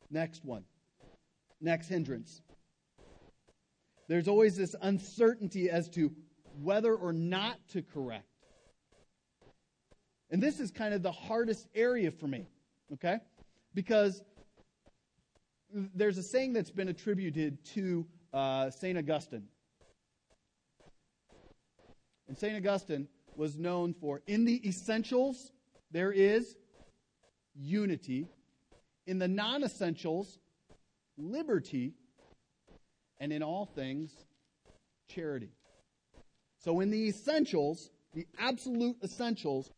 Next 0.09 0.45
one. 0.45 0.63
Next 1.61 1.87
hindrance. 1.87 2.41
There's 4.07 4.27
always 4.27 4.55
this 4.55 4.75
uncertainty 4.81 5.69
as 5.69 5.89
to 5.89 6.11
whether 6.61 6.95
or 6.95 7.13
not 7.13 7.57
to 7.69 7.81
correct. 7.81 8.28
And 10.31 10.41
this 10.41 10.59
is 10.59 10.71
kind 10.71 10.93
of 10.93 11.01
the 11.01 11.11
hardest 11.11 11.67
area 11.73 12.11
for 12.11 12.27
me, 12.27 12.47
okay? 12.93 13.17
Because 13.73 14.21
there's 15.71 16.17
a 16.17 16.23
saying 16.23 16.53
that's 16.53 16.71
been 16.71 16.89
attributed 16.89 17.63
to 17.73 18.05
uh, 18.33 18.69
St. 18.69 18.97
Augustine. 18.97 19.47
And 22.27 22.37
St. 22.37 22.55
Augustine 22.55 23.07
was 23.35 23.57
known 23.57 23.93
for 23.93 24.21
in 24.27 24.45
the 24.45 24.67
essentials, 24.67 25.51
there 25.91 26.11
is 26.11 26.55
unity. 27.55 28.27
In 29.07 29.17
the 29.17 29.27
non 29.27 29.63
essentials, 29.63 30.37
liberty. 31.17 31.93
And 33.19 33.33
in 33.33 33.41
all 33.41 33.65
things, 33.65 34.11
charity. 35.07 35.49
So, 36.59 36.79
in 36.79 36.91
the 36.91 37.07
essentials, 37.07 37.89
the 38.13 38.27
absolute 38.37 38.97
essentials, 39.03 39.71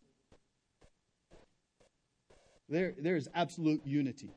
there, 2.72 2.94
there 2.98 3.18
is 3.18 3.30
absolute 3.36 3.82
unity. 3.86 4.32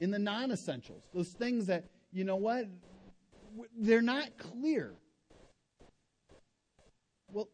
In 0.00 0.10
the 0.10 0.18
non 0.18 0.50
essentials, 0.50 1.04
those 1.14 1.28
things 1.28 1.66
that, 1.66 1.84
you 2.12 2.24
know 2.24 2.36
what, 2.36 2.66
they're 3.78 4.02
not 4.02 4.36
clear. 4.36 4.94
Well, 7.32 7.48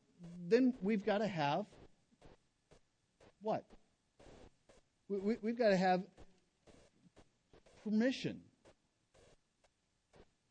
then 0.48 0.72
we've 0.80 1.04
got 1.04 1.18
to 1.18 1.26
have 1.26 1.66
what? 3.42 3.64
We, 5.08 5.36
have 5.44 5.58
got 5.58 5.68
to 5.68 5.76
have 5.76 6.02
permission. 7.84 8.40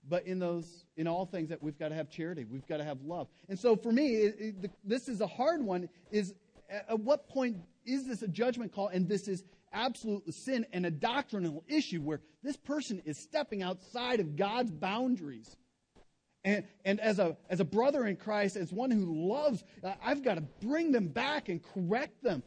But 0.08 0.28
in 0.28 0.38
those, 0.38 0.86
in 0.98 1.08
all 1.08 1.26
things, 1.26 1.50
that 1.50 1.64
we've 1.64 1.78
got 1.80 1.90
to 1.90 1.96
have 1.96 2.10
charity, 2.12 2.46
we've 2.46 2.68
got 2.68 2.78
to 2.78 2.84
have 2.84 3.02
love. 3.02 3.28
And 3.50 3.58
so, 3.58 3.76
for 3.76 3.92
me, 3.92 4.18
it, 4.18 4.36
it, 4.40 4.72
this 4.84 5.10
is 5.10 5.20
a 5.20 5.28
hard 5.28 5.64
one. 5.64 5.90
Is 6.12 6.36
at 6.70 7.00
what 7.00 7.28
point 7.28 7.58
is 7.86 8.06
this 8.06 8.22
a 8.22 8.28
judgment 8.28 8.74
call 8.74 8.88
and 8.88 9.08
this 9.08 9.28
is 9.28 9.44
absolute 9.72 10.34
sin 10.34 10.66
and 10.72 10.86
a 10.86 10.92
doctrinal 10.92 11.64
issue 11.68 12.02
where 12.02 12.22
this 12.44 12.58
person 12.58 13.02
is 13.06 13.18
stepping 13.18 13.62
outside 13.62 14.20
of 14.20 14.36
God's 14.36 14.72
boundaries? 14.72 15.56
And, 16.44 16.64
and 16.86 17.00
as, 17.00 17.18
a, 17.18 17.36
as 17.50 17.60
a 17.60 17.66
brother 17.66 18.06
in 18.06 18.18
Christ, 18.18 18.56
as 18.56 18.72
one 18.72 18.92
who 18.92 19.30
loves, 19.30 19.64
uh, 19.84 19.94
I've 20.04 20.24
got 20.24 20.36
to 20.36 20.42
bring 20.42 20.92
them 20.92 21.08
back 21.08 21.50
and 21.50 21.62
correct 21.62 22.22
them. 22.22 22.44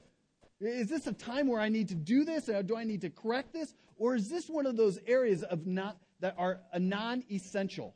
Is 0.61 0.88
this 0.88 1.07
a 1.09 1.12
time 1.12 1.48
where 1.48 1.61
I 1.61 1.68
need 1.68 1.88
to 1.88 1.96
do 1.96 2.24
this? 2.24 2.48
Or 2.48 2.62
do 2.62 2.77
I 2.77 2.85
need 2.85 3.01
to 3.01 3.11
correct 3.11 3.53
this? 3.53 3.74
Or 3.96 4.14
is 4.14 4.29
this 4.29 4.48
one 4.48 4.66
of 4.66 4.77
those 4.77 4.98
areas 5.07 5.42
of 5.42 5.66
not, 5.66 5.98
that 6.20 6.37
are 6.38 6.61
a 6.72 6.79
non 6.79 7.24
essential 7.31 7.94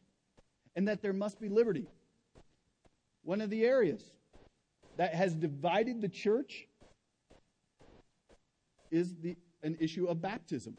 and 0.74 0.88
that 0.88 1.02
there 1.02 1.12
must 1.12 1.40
be 1.40 1.48
liberty? 1.48 1.86
One 3.22 3.40
of 3.40 3.50
the 3.50 3.64
areas 3.64 4.02
that 4.96 5.14
has 5.14 5.34
divided 5.34 6.00
the 6.00 6.08
church 6.08 6.66
is 8.92 9.16
the, 9.16 9.36
an 9.64 9.76
issue 9.80 10.06
of 10.06 10.22
baptism. 10.22 10.76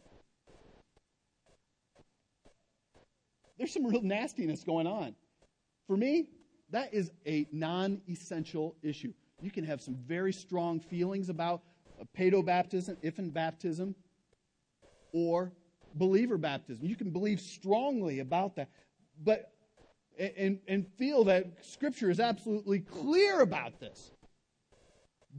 There's 3.57 3.73
some 3.73 3.85
real 3.85 4.01
nastiness 4.01 4.63
going 4.63 4.87
on. 4.87 5.15
For 5.87 5.97
me, 5.97 6.27
that 6.69 6.93
is 6.93 7.11
a 7.25 7.47
non 7.51 8.01
essential 8.09 8.75
issue. 8.81 9.13
You 9.41 9.51
can 9.51 9.65
have 9.65 9.81
some 9.81 9.95
very 10.07 10.31
strong 10.31 10.79
feelings 10.79 11.29
about 11.29 11.61
paedo 12.17 12.45
baptism, 12.45 12.97
infant 13.01 13.33
baptism, 13.33 13.95
or 15.11 15.51
believer 15.95 16.37
baptism. 16.37 16.85
You 16.85 16.95
can 16.95 17.11
believe 17.11 17.39
strongly 17.39 18.19
about 18.19 18.55
that, 18.55 18.69
but 19.23 19.51
and, 20.17 20.59
and 20.67 20.87
feel 20.97 21.23
that 21.25 21.65
Scripture 21.65 22.09
is 22.09 22.19
absolutely 22.19 22.79
clear 22.79 23.41
about 23.41 23.79
this. 23.79 24.11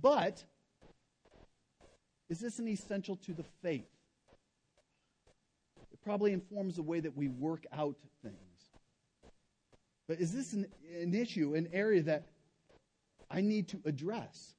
But 0.00 0.44
is 2.28 2.40
this 2.40 2.58
an 2.58 2.68
essential 2.68 3.16
to 3.16 3.32
the 3.32 3.44
faith? 3.62 3.90
It 5.92 6.00
probably 6.02 6.32
informs 6.32 6.76
the 6.76 6.82
way 6.82 7.00
that 7.00 7.16
we 7.16 7.28
work 7.28 7.66
out 7.72 7.96
things. 8.22 8.34
But 10.08 10.20
is 10.20 10.32
this 10.32 10.52
an, 10.52 10.66
an 11.00 11.14
issue, 11.14 11.54
an 11.54 11.68
area 11.72 12.02
that 12.02 12.26
I 13.30 13.40
need 13.40 13.68
to 13.68 13.80
address? 13.84 14.54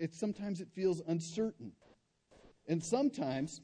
It 0.00 0.14
sometimes 0.14 0.60
it 0.60 0.68
feels 0.74 1.02
uncertain. 1.06 1.72
And 2.68 2.82
sometimes 2.82 3.60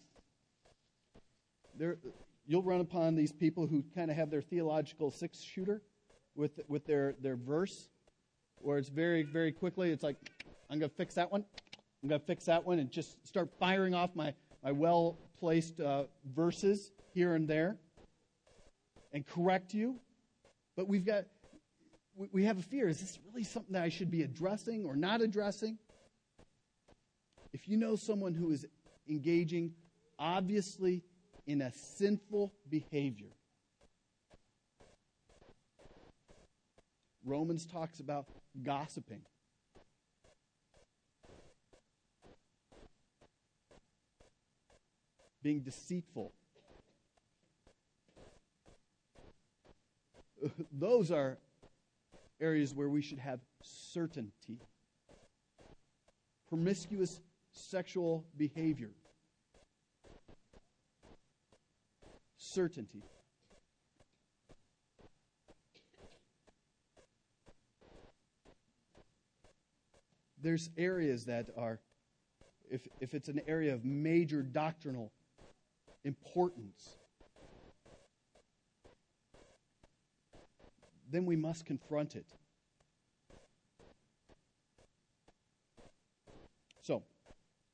there 1.76 1.98
you'll 2.46 2.62
run 2.62 2.80
upon 2.80 3.14
these 3.14 3.32
people 3.32 3.66
who 3.66 3.84
kind 3.94 4.10
of 4.10 4.16
have 4.16 4.30
their 4.30 4.42
theological 4.42 5.10
six 5.10 5.40
shooter 5.40 5.82
with 6.34 6.60
with 6.68 6.84
their, 6.86 7.14
their 7.20 7.36
verse, 7.36 7.88
where 8.60 8.78
it's 8.78 8.88
very, 8.88 9.22
very 9.22 9.52
quickly, 9.52 9.90
it's 9.90 10.02
like, 10.02 10.16
I'm 10.70 10.78
gonna 10.78 10.88
fix 10.88 11.14
that 11.14 11.30
one, 11.30 11.44
I'm 12.02 12.08
gonna 12.08 12.20
fix 12.20 12.44
that 12.46 12.64
one, 12.64 12.78
and 12.78 12.90
just 12.90 13.26
start 13.26 13.50
firing 13.58 13.94
off 13.94 14.14
my, 14.14 14.34
my 14.62 14.72
well 14.72 15.18
placed 15.38 15.80
uh, 15.80 16.04
verses 16.34 16.92
here 17.14 17.34
and 17.34 17.48
there 17.48 17.76
and 19.12 19.26
correct 19.26 19.74
you. 19.74 19.96
But 20.76 20.88
we've 20.88 21.04
got 21.04 21.24
we 22.32 22.44
have 22.44 22.58
a 22.58 22.62
fear. 22.62 22.88
Is 22.88 23.00
this 23.00 23.18
really 23.26 23.44
something 23.44 23.72
that 23.72 23.82
I 23.82 23.88
should 23.88 24.10
be 24.10 24.22
addressing 24.22 24.84
or 24.84 24.94
not 24.94 25.22
addressing? 25.22 25.78
If 27.52 27.66
you 27.68 27.76
know 27.76 27.96
someone 27.96 28.34
who 28.34 28.50
is 28.50 28.66
engaging 29.08 29.72
obviously 30.18 31.02
in 31.46 31.62
a 31.62 31.72
sinful 31.72 32.52
behavior, 32.68 33.30
Romans 37.24 37.66
talks 37.66 38.00
about 38.00 38.26
gossiping. 38.62 39.22
Being 45.42 45.60
deceitful. 45.60 46.32
Those 50.72 51.10
are 51.10 51.38
areas 52.40 52.74
where 52.74 52.88
we 52.88 53.02
should 53.02 53.18
have 53.18 53.40
certainty. 53.62 54.58
Promiscuous 56.48 57.20
sexual 57.52 58.24
behavior. 58.36 58.90
Certainty. 62.36 63.02
There's 70.42 70.70
areas 70.76 71.26
that 71.26 71.48
are, 71.56 71.80
if, 72.70 72.86
if 73.00 73.14
it's 73.14 73.28
an 73.28 73.40
area 73.46 73.74
of 73.74 73.84
major 73.84 74.42
doctrinal 74.42 75.12
importance, 76.04 76.96
then 81.10 81.26
we 81.26 81.36
must 81.36 81.66
confront 81.66 82.16
it. 82.16 82.26
So, 86.82 87.02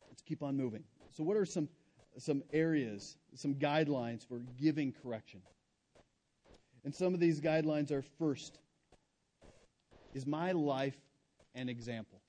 let's 0.08 0.22
keep 0.22 0.42
on 0.42 0.56
moving. 0.56 0.82
So, 1.12 1.22
what 1.22 1.36
are 1.36 1.44
some, 1.44 1.68
some 2.18 2.42
areas, 2.52 3.16
some 3.34 3.54
guidelines 3.54 4.26
for 4.26 4.40
giving 4.60 4.92
correction? 4.92 5.40
And 6.84 6.94
some 6.94 7.14
of 7.14 7.20
these 7.20 7.40
guidelines 7.40 7.90
are 7.90 8.02
first, 8.02 8.58
is 10.14 10.26
my 10.26 10.52
life 10.52 10.96
an 11.54 11.68
example? 11.68 12.20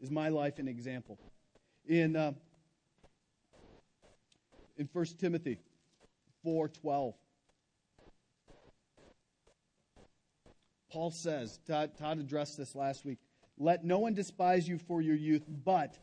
Is 0.00 0.10
my 0.10 0.28
life 0.28 0.58
an 0.58 0.68
example? 0.68 1.18
In, 1.86 2.16
uh, 2.16 2.32
in 4.76 4.88
1 4.92 5.06
Timothy 5.18 5.58
4.12, 6.44 7.14
Paul 10.90 11.10
says, 11.10 11.58
Todd, 11.66 11.92
Todd 11.98 12.18
addressed 12.18 12.56
this 12.56 12.74
last 12.74 13.04
week, 13.04 13.18
Let 13.58 13.84
no 13.84 13.98
one 13.98 14.14
despise 14.14 14.68
you 14.68 14.78
for 14.78 15.00
your 15.00 15.16
youth, 15.16 15.42
but 15.64 15.98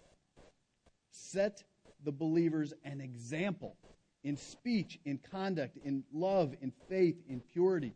set 1.11 1.63
the 2.03 2.11
believers 2.11 2.73
an 2.83 2.99
example 2.99 3.77
in 4.23 4.37
speech, 4.37 4.99
in 5.05 5.19
conduct, 5.31 5.77
in 5.83 6.03
love, 6.13 6.55
in 6.61 6.71
faith, 6.89 7.15
in 7.27 7.41
purity. 7.41 7.93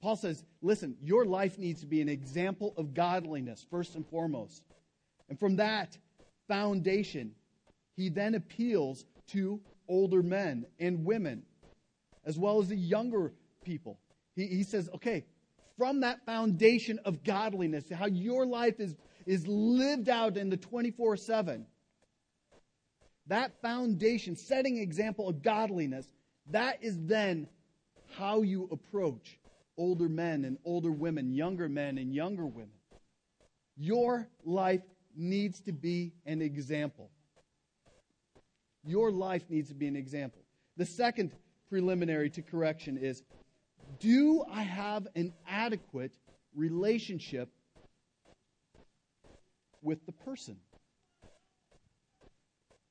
Paul 0.00 0.16
says, 0.16 0.44
listen, 0.62 0.96
your 1.02 1.26
life 1.26 1.58
needs 1.58 1.80
to 1.82 1.86
be 1.86 2.00
an 2.00 2.08
example 2.08 2.72
of 2.76 2.94
godliness, 2.94 3.64
first 3.70 3.96
and 3.96 4.06
foremost. 4.06 4.62
And 5.30 5.38
from 5.38 5.56
that 5.56 5.96
foundation, 6.48 7.32
he 7.96 8.08
then 8.08 8.34
appeals 8.34 9.04
to 9.28 9.60
older 9.88 10.22
men 10.22 10.66
and 10.78 11.04
women, 11.04 11.44
as 12.24 12.36
well 12.36 12.60
as 12.60 12.68
the 12.68 12.76
younger 12.76 13.32
people. 13.64 13.98
He, 14.34 14.46
he 14.46 14.62
says, 14.64 14.90
okay, 14.96 15.24
from 15.78 16.00
that 16.00 16.26
foundation 16.26 16.98
of 17.04 17.24
godliness, 17.24 17.84
how 17.90 18.06
your 18.06 18.44
life 18.44 18.80
is, 18.80 18.96
is 19.24 19.46
lived 19.46 20.08
out 20.08 20.36
in 20.36 20.50
the 20.50 20.56
24 20.56 21.16
7, 21.16 21.64
that 23.28 23.52
foundation, 23.62 24.34
setting 24.34 24.78
example 24.78 25.28
of 25.28 25.42
godliness, 25.42 26.06
that 26.50 26.82
is 26.82 26.98
then 26.98 27.46
how 28.18 28.42
you 28.42 28.68
approach 28.72 29.38
older 29.76 30.08
men 30.08 30.44
and 30.44 30.58
older 30.64 30.90
women, 30.90 31.32
younger 31.32 31.68
men 31.68 31.96
and 31.98 32.12
younger 32.12 32.44
women. 32.44 32.72
Your 33.76 34.28
life 34.44 34.82
needs 35.16 35.60
to 35.62 35.72
be 35.72 36.12
an 36.26 36.42
example. 36.42 37.10
Your 38.84 39.10
life 39.10 39.44
needs 39.48 39.68
to 39.68 39.74
be 39.74 39.86
an 39.86 39.96
example. 39.96 40.42
The 40.76 40.86
second 40.86 41.32
preliminary 41.68 42.30
to 42.30 42.42
correction 42.42 42.96
is 42.96 43.22
do 43.98 44.44
I 44.50 44.62
have 44.62 45.06
an 45.14 45.32
adequate 45.48 46.12
relationship 46.54 47.50
with 49.82 50.04
the 50.06 50.12
person? 50.12 50.56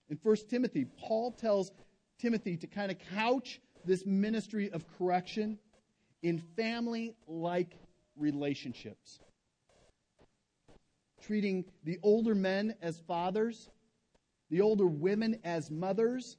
In 0.10 0.20
1 0.22 0.36
Timothy, 0.50 0.86
Paul 0.86 1.32
tells 1.32 1.72
Timothy 2.20 2.58
to 2.58 2.68
kind 2.68 2.92
of 2.92 2.98
couch 3.16 3.62
this 3.86 4.06
ministry 4.06 4.70
of 4.72 4.86
correction 4.98 5.58
in 6.22 6.40
family 6.56 7.16
like 7.28 7.78
relationships. 8.18 9.20
Treating 11.22 11.66
the 11.84 12.00
older 12.02 12.36
men 12.36 12.76
as 12.82 13.00
fathers, 13.00 13.70
the 14.50 14.62
older 14.62 14.88
women 14.88 15.40
as 15.44 15.70
mothers, 15.70 16.38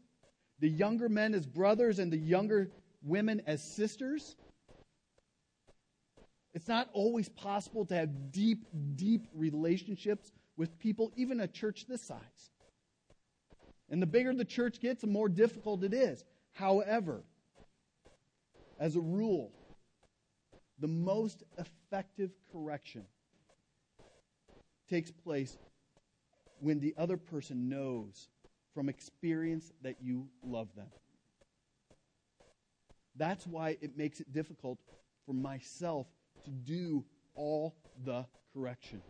the 0.58 0.68
younger 0.68 1.08
men 1.08 1.34
as 1.34 1.46
brothers, 1.46 1.98
and 1.98 2.12
the 2.12 2.18
younger 2.18 2.70
women 3.02 3.42
as 3.46 3.62
sisters. 3.62 4.36
It's 6.52 6.68
not 6.68 6.90
always 6.92 7.28
possible 7.28 7.84
to 7.86 7.94
have 7.94 8.32
deep, 8.32 8.66
deep 8.96 9.26
relationships 9.34 10.32
with 10.56 10.78
people, 10.78 11.12
even 11.16 11.40
a 11.40 11.48
church 11.48 11.86
this 11.86 12.02
size. 12.02 12.50
And 13.88 14.02
the 14.02 14.06
bigger 14.06 14.34
the 14.34 14.44
church 14.44 14.80
gets, 14.80 15.00
the 15.00 15.06
more 15.06 15.28
difficult 15.28 15.84
it 15.84 15.94
is. 15.94 16.24
However, 16.52 17.22
as 18.78 18.96
a 18.96 19.00
rule, 19.00 19.52
the 20.78 20.88
most 20.88 21.44
effective 21.58 22.30
correction 22.52 23.04
takes 24.90 25.10
place 25.10 25.56
when 26.60 26.80
the 26.80 26.94
other 26.98 27.16
person 27.16 27.68
knows 27.68 28.28
from 28.74 28.88
experience 28.88 29.72
that 29.82 29.96
you 30.02 30.28
love 30.44 30.68
them. 30.76 30.88
That's 33.16 33.46
why 33.46 33.78
it 33.80 33.96
makes 33.96 34.20
it 34.20 34.32
difficult 34.32 34.78
for 35.24 35.32
myself 35.32 36.06
to 36.44 36.50
do 36.50 37.04
all 37.34 37.76
the 38.04 38.26
correction 38.52 39.00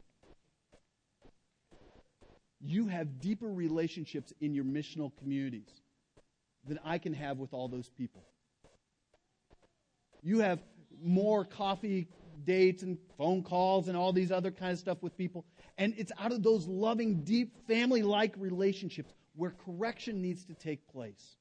you 2.61 2.87
have 2.89 3.21
deeper 3.21 3.51
relationships 3.51 4.33
in 4.41 4.55
your 4.55 4.65
missional 4.65 5.11
communities 5.19 5.81
than 6.67 6.79
I 6.85 6.99
can 6.99 7.15
have 7.15 7.39
with 7.39 7.55
all 7.55 7.69
those 7.69 7.89
people. 7.89 8.23
You 10.23 10.41
have 10.41 10.61
more 11.03 11.45
coffee 11.45 12.09
dates 12.45 12.83
and 12.83 12.99
phone 13.17 13.43
calls 13.43 13.89
and 13.89 13.97
all 13.97 14.13
these 14.13 14.33
other 14.33 14.51
kind 14.51 14.73
of 14.73 14.79
stuff 14.79 15.03
with 15.03 15.17
people. 15.17 15.45
And 15.79 15.95
it's 15.97 16.13
out 16.19 16.33
of 16.33 16.43
those 16.43 16.67
loving, 16.67 17.23
deep, 17.23 17.67
family 17.67 18.03
like 18.03 18.35
relationships 18.37 19.13
where 19.35 19.55
correction 19.65 20.21
needs 20.21 20.45
to 20.47 20.55
take 20.55 20.87
place. 20.89 21.37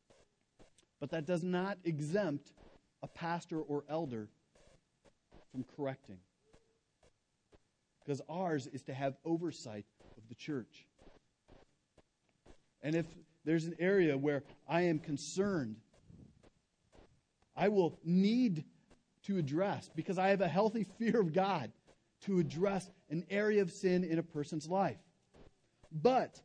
But 1.00 1.12
that 1.12 1.26
does 1.26 1.44
not 1.44 1.78
exempt 1.84 2.52
a 3.02 3.08
pastor 3.08 3.60
or 3.60 3.84
elder 3.90 4.28
from 5.52 5.66
correcting. 5.76 6.20
Because 8.04 8.22
ours 8.30 8.68
is 8.68 8.82
to 8.84 8.94
have 8.94 9.16
oversight 9.24 9.86
of 10.18 10.24
the 10.30 10.36
church. 10.36 10.86
And 12.82 12.96
if 12.96 13.06
there's 13.46 13.66
an 13.66 13.76
area 13.80 14.18
where 14.18 14.44
I 14.68 14.84
am 14.84 15.00
concerned, 15.00 15.78
I 17.56 17.68
will 17.68 18.00
need 18.04 18.64
to 19.30 19.38
address, 19.38 19.90
because 19.96 20.18
I 20.18 20.30
have 20.30 20.42
a 20.42 20.48
healthy 20.48 20.86
fear 21.00 21.22
of 21.22 21.34
God, 21.34 21.72
to 22.26 22.40
address 22.40 22.90
an 23.10 23.24
area 23.30 23.62
of 23.62 23.72
sin 23.72 24.04
in 24.04 24.20
a 24.20 24.24
person's 24.24 24.68
life. 24.68 24.98
But 25.92 26.42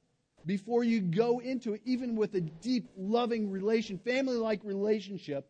before 0.47 0.85
you 0.85 1.01
go 1.01 1.41
into 1.41 1.75
it, 1.75 1.81
even 1.85 2.15
with 2.15 2.35
a 2.35 2.41
deep, 2.41 2.91
loving 2.97 3.51
relation, 3.51 3.99
family 3.99 4.37
like 4.37 4.61
relationship, 4.63 5.49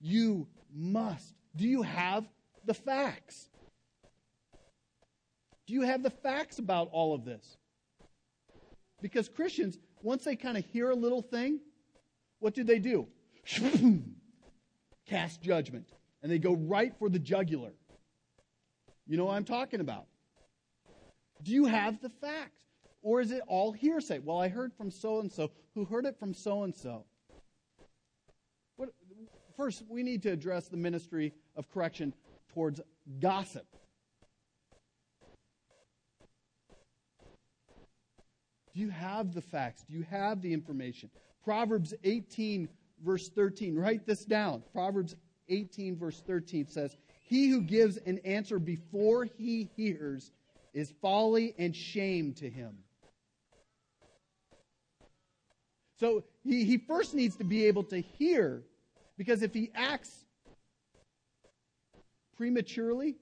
you 0.00 0.46
must. 0.72 1.34
Do 1.56 1.66
you 1.66 1.82
have 1.82 2.28
the 2.64 2.74
facts? 2.74 3.48
Do 5.66 5.74
you 5.74 5.82
have 5.82 6.02
the 6.02 6.10
facts 6.10 6.58
about 6.58 6.90
all 6.92 7.14
of 7.14 7.24
this? 7.24 7.56
Because 9.02 9.28
Christians, 9.28 9.78
once 10.02 10.24
they 10.24 10.36
kind 10.36 10.58
of 10.58 10.64
hear 10.66 10.90
a 10.90 10.94
little 10.94 11.22
thing, 11.22 11.60
what 12.38 12.54
do 12.54 12.62
they 12.62 12.78
do? 12.78 13.08
Cast 15.06 15.42
judgment. 15.42 15.90
And 16.22 16.30
they 16.30 16.38
go 16.38 16.54
right 16.54 16.92
for 16.98 17.08
the 17.08 17.18
jugular. 17.18 17.72
You 19.06 19.16
know 19.16 19.24
what 19.24 19.36
I'm 19.36 19.44
talking 19.44 19.80
about. 19.80 20.06
Do 21.42 21.52
you 21.52 21.64
have 21.64 22.00
the 22.00 22.10
facts? 22.10 22.64
Or 23.02 23.20
is 23.20 23.30
it 23.30 23.42
all 23.46 23.72
hearsay? 23.72 24.18
Well, 24.18 24.38
I 24.38 24.48
heard 24.48 24.74
from 24.74 24.90
so 24.90 25.20
and 25.20 25.32
so 25.32 25.50
who 25.74 25.84
heard 25.84 26.04
it 26.04 26.18
from 26.18 26.34
so 26.34 26.64
and 26.64 26.74
so. 26.74 27.04
First, 29.56 29.84
we 29.88 30.02
need 30.02 30.22
to 30.22 30.30
address 30.30 30.68
the 30.68 30.76
ministry 30.78 31.34
of 31.54 31.70
correction 31.70 32.14
towards 32.54 32.80
gossip. 33.20 33.66
Do 38.72 38.80
you 38.80 38.88
have 38.88 39.34
the 39.34 39.42
facts? 39.42 39.84
Do 39.86 39.94
you 39.94 40.04
have 40.10 40.40
the 40.40 40.52
information? 40.52 41.10
Proverbs 41.44 41.92
18, 42.04 42.68
verse 43.04 43.28
13. 43.28 43.76
Write 43.76 44.06
this 44.06 44.24
down. 44.24 44.62
Proverbs 44.72 45.16
18, 45.50 45.96
verse 45.96 46.22
13 46.26 46.68
says, 46.68 46.96
He 47.22 47.48
who 47.50 47.60
gives 47.60 47.96
an 47.98 48.18
answer 48.24 48.58
before 48.58 49.24
he 49.24 49.70
hears 49.76 50.30
is 50.72 50.92
folly 51.02 51.54
and 51.58 51.74
shame 51.74 52.32
to 52.34 52.48
him. 52.48 52.78
So 55.98 56.24
he, 56.44 56.64
he 56.64 56.78
first 56.78 57.14
needs 57.14 57.36
to 57.36 57.44
be 57.44 57.66
able 57.66 57.84
to 57.84 58.00
hear, 58.00 58.62
because 59.18 59.42
if 59.42 59.52
he 59.52 59.70
acts 59.74 60.24
prematurely, 62.36 63.16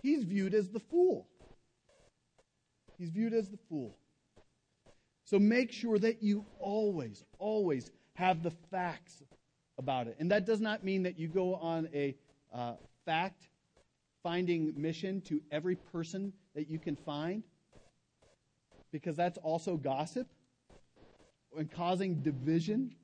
he's 0.00 0.22
viewed 0.22 0.54
as 0.54 0.68
the 0.68 0.78
fool. 0.78 1.26
He's 2.98 3.10
viewed 3.10 3.32
as 3.32 3.48
the 3.48 3.58
fool. 3.68 3.96
So 5.24 5.38
make 5.38 5.72
sure 5.72 5.98
that 5.98 6.22
you 6.22 6.44
always, 6.58 7.24
always 7.38 7.90
have 8.14 8.42
the 8.42 8.52
facts 8.70 9.22
about 9.80 10.06
it. 10.06 10.16
And 10.20 10.30
that 10.30 10.46
does 10.46 10.60
not 10.60 10.84
mean 10.84 11.02
that 11.02 11.18
you 11.18 11.26
go 11.26 11.56
on 11.56 11.88
a 11.92 12.14
uh, 12.54 12.74
fact 13.04 13.48
finding 14.22 14.72
mission 14.76 15.22
to 15.22 15.40
every 15.50 15.74
person 15.74 16.32
that 16.54 16.68
you 16.68 16.78
can 16.78 16.94
find, 16.94 17.42
because 18.92 19.16
that's 19.16 19.38
also 19.38 19.76
gossip 19.76 20.28
and 21.56 21.70
causing 21.70 22.20
division. 22.22 22.94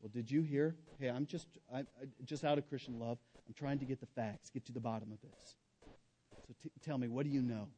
Well, 0.00 0.10
did 0.12 0.30
you 0.30 0.42
hear? 0.42 0.74
Hey, 0.98 1.08
I'm 1.08 1.26
just 1.26 1.46
I, 1.72 1.80
I, 1.80 1.84
just 2.24 2.42
out 2.44 2.58
of 2.58 2.68
Christian 2.68 2.98
love. 2.98 3.18
I'm 3.46 3.54
trying 3.54 3.78
to 3.80 3.84
get 3.84 4.00
the 4.00 4.06
facts, 4.06 4.50
get 4.50 4.64
to 4.66 4.72
the 4.72 4.80
bottom 4.80 5.12
of 5.12 5.20
this. 5.20 5.56
So 6.46 6.54
t- 6.62 6.70
tell 6.82 6.96
me, 6.96 7.08
what 7.08 7.24
do 7.24 7.30
you 7.30 7.42
know? 7.42 7.68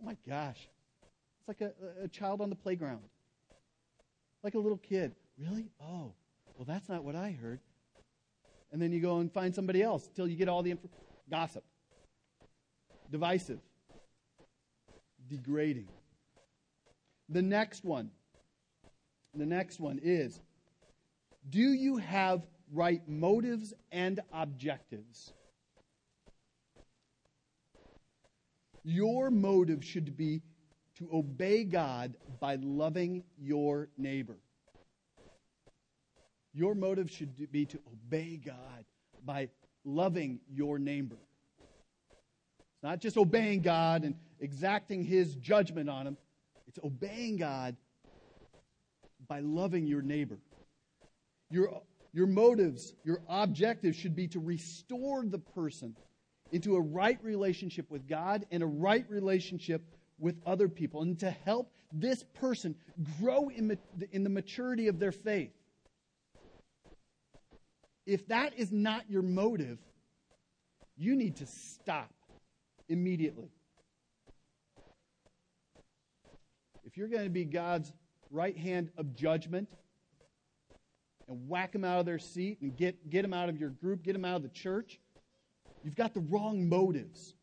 Oh 0.00 0.06
my 0.06 0.16
gosh, 0.28 0.68
it's 1.40 1.48
like 1.48 1.60
a, 1.60 1.72
a 2.04 2.08
child 2.08 2.40
on 2.40 2.48
the 2.48 2.56
playground, 2.56 3.02
like 4.44 4.54
a 4.54 4.58
little 4.58 4.78
kid. 4.78 5.16
Really? 5.36 5.66
Oh, 5.82 6.12
well, 6.56 6.64
that's 6.66 6.88
not 6.88 7.04
what 7.04 7.14
I 7.14 7.32
heard. 7.32 7.60
And 8.72 8.80
then 8.80 8.92
you 8.92 9.00
go 9.00 9.18
and 9.18 9.32
find 9.32 9.54
somebody 9.54 9.82
else 9.82 10.08
till 10.14 10.26
you 10.26 10.36
get 10.36 10.48
all 10.48 10.62
the 10.62 10.72
info. 10.72 10.88
Gossip, 11.30 11.64
divisive, 13.10 13.60
degrading. 15.28 15.88
The 17.28 17.42
next 17.42 17.84
one, 17.84 18.10
the 19.34 19.46
next 19.46 19.80
one 19.80 20.00
is 20.02 20.40
do 21.50 21.60
you 21.60 21.96
have 21.98 22.46
right 22.72 23.06
motives 23.08 23.74
and 23.92 24.20
objectives? 24.32 25.32
Your 28.84 29.30
motive 29.30 29.84
should 29.84 30.16
be 30.16 30.42
to 30.96 31.08
obey 31.12 31.64
God 31.64 32.16
by 32.40 32.56
loving 32.56 33.24
your 33.36 33.88
neighbor. 33.98 34.38
Your 36.56 36.74
motive 36.74 37.10
should 37.10 37.52
be 37.52 37.66
to 37.66 37.78
obey 37.92 38.40
God 38.42 38.86
by 39.26 39.50
loving 39.84 40.40
your 40.50 40.78
neighbor. 40.78 41.18
It's 41.58 42.82
not 42.82 42.98
just 42.98 43.18
obeying 43.18 43.60
God 43.60 44.04
and 44.04 44.14
exacting 44.40 45.04
his 45.04 45.34
judgment 45.36 45.90
on 45.90 46.06
him, 46.06 46.16
it's 46.66 46.78
obeying 46.82 47.36
God 47.36 47.76
by 49.28 49.40
loving 49.40 49.86
your 49.86 50.00
neighbor. 50.00 50.38
Your, 51.50 51.82
your 52.14 52.26
motives, 52.26 52.94
your 53.04 53.20
objectives 53.28 53.96
should 53.96 54.16
be 54.16 54.28
to 54.28 54.40
restore 54.40 55.26
the 55.26 55.38
person 55.38 55.94
into 56.52 56.76
a 56.76 56.80
right 56.80 57.18
relationship 57.22 57.90
with 57.90 58.08
God 58.08 58.46
and 58.50 58.62
a 58.62 58.66
right 58.66 59.04
relationship 59.10 59.82
with 60.18 60.40
other 60.46 60.68
people, 60.68 61.02
and 61.02 61.18
to 61.18 61.30
help 61.30 61.70
this 61.92 62.24
person 62.40 62.74
grow 63.20 63.50
in, 63.50 63.76
in 64.12 64.24
the 64.24 64.30
maturity 64.30 64.88
of 64.88 64.98
their 64.98 65.12
faith. 65.12 65.50
If 68.06 68.28
that 68.28 68.54
is 68.56 68.70
not 68.70 69.10
your 69.10 69.22
motive, 69.22 69.78
you 70.96 71.16
need 71.16 71.36
to 71.36 71.46
stop 71.46 72.10
immediately. 72.88 73.50
If 76.84 76.96
you're 76.96 77.08
going 77.08 77.24
to 77.24 77.30
be 77.30 77.44
God's 77.44 77.92
right 78.30 78.56
hand 78.56 78.90
of 78.96 79.14
judgment 79.16 79.68
and 81.28 81.48
whack 81.48 81.72
them 81.72 81.84
out 81.84 81.98
of 81.98 82.06
their 82.06 82.20
seat 82.20 82.58
and 82.60 82.76
get, 82.76 83.10
get 83.10 83.22
them 83.22 83.34
out 83.34 83.48
of 83.48 83.58
your 83.58 83.70
group, 83.70 84.04
get 84.04 84.12
them 84.12 84.24
out 84.24 84.36
of 84.36 84.42
the 84.42 84.48
church, 84.48 85.00
you've 85.82 85.96
got 85.96 86.14
the 86.14 86.20
wrong 86.20 86.68
motives. 86.68 87.34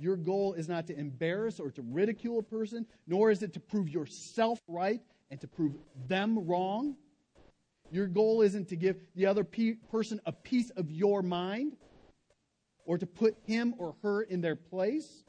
Your 0.00 0.16
goal 0.16 0.52
is 0.52 0.68
not 0.68 0.86
to 0.86 0.96
embarrass 0.96 1.58
or 1.58 1.72
to 1.72 1.82
ridicule 1.82 2.38
a 2.38 2.42
person, 2.42 2.86
nor 3.08 3.32
is 3.32 3.42
it 3.42 3.52
to 3.54 3.60
prove 3.60 3.88
yourself 3.88 4.60
right 4.68 5.00
and 5.30 5.40
to 5.40 5.48
prove 5.48 5.72
them 6.06 6.46
wrong. 6.46 6.96
Your 7.90 8.06
goal 8.06 8.42
isn't 8.42 8.68
to 8.68 8.76
give 8.76 8.96
the 9.14 9.26
other 9.26 9.44
pe- 9.44 9.76
person 9.90 10.20
a 10.26 10.32
piece 10.32 10.70
of 10.70 10.90
your 10.90 11.22
mind 11.22 11.76
or 12.84 12.98
to 12.98 13.06
put 13.06 13.36
him 13.46 13.74
or 13.78 13.96
her 14.02 14.22
in 14.22 14.40
their 14.40 14.56
place 14.56 15.24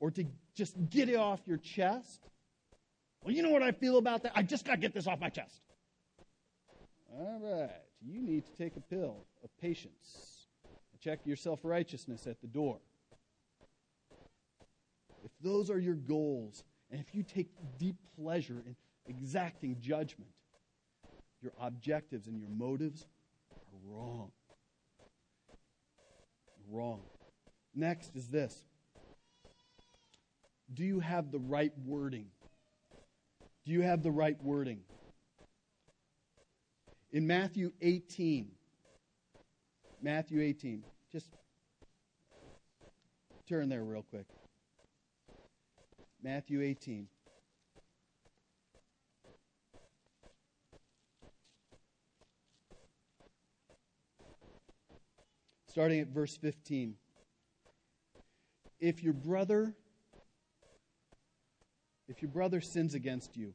or 0.00 0.10
to 0.12 0.24
just 0.54 0.74
get 0.90 1.08
it 1.08 1.16
off 1.16 1.40
your 1.46 1.58
chest. 1.58 2.28
Well, 3.22 3.34
you 3.34 3.42
know 3.42 3.50
what 3.50 3.62
I 3.62 3.72
feel 3.72 3.98
about 3.98 4.22
that? 4.22 4.32
I 4.34 4.42
just 4.42 4.64
got 4.64 4.72
to 4.72 4.78
get 4.78 4.94
this 4.94 5.06
off 5.06 5.18
my 5.20 5.28
chest. 5.28 5.60
All 7.12 7.40
right. 7.42 7.70
You 8.00 8.22
need 8.22 8.44
to 8.46 8.52
take 8.56 8.76
a 8.76 8.80
pill 8.80 9.26
of 9.42 9.50
patience 9.60 10.38
check 11.00 11.20
your 11.24 11.36
self 11.36 11.60
righteousness 11.62 12.26
at 12.26 12.40
the 12.40 12.46
door. 12.46 12.78
If 15.24 15.30
those 15.42 15.70
are 15.70 15.78
your 15.78 15.94
goals, 15.94 16.64
and 16.90 17.00
if 17.00 17.14
you 17.14 17.22
take 17.22 17.48
deep 17.78 17.96
pleasure 18.16 18.62
in 18.66 18.76
exacting 19.08 19.76
judgment. 19.80 20.30
Your 21.40 21.52
objectives 21.60 22.26
and 22.26 22.38
your 22.38 22.50
motives 22.50 23.06
are 23.52 23.92
wrong. 23.92 24.30
Wrong. 26.70 27.00
Next 27.74 28.16
is 28.16 28.28
this 28.28 28.64
Do 30.74 30.84
you 30.84 31.00
have 31.00 31.30
the 31.30 31.38
right 31.38 31.72
wording? 31.84 32.26
Do 33.64 33.72
you 33.72 33.82
have 33.82 34.02
the 34.02 34.10
right 34.10 34.36
wording? 34.42 34.80
In 37.10 37.26
Matthew 37.26 37.72
18, 37.80 38.50
Matthew 40.02 40.42
18, 40.42 40.84
just 41.10 41.30
turn 43.48 43.70
there 43.70 43.82
real 43.82 44.02
quick. 44.02 44.26
Matthew 46.22 46.62
18. 46.62 47.08
Starting 55.78 56.00
at 56.00 56.08
verse 56.08 56.36
15. 56.36 56.96
If 58.80 59.00
your 59.00 59.12
brother 59.12 59.76
if 62.08 62.20
your 62.20 62.32
brother 62.32 62.60
sins 62.60 62.94
against 62.94 63.36
you, 63.36 63.54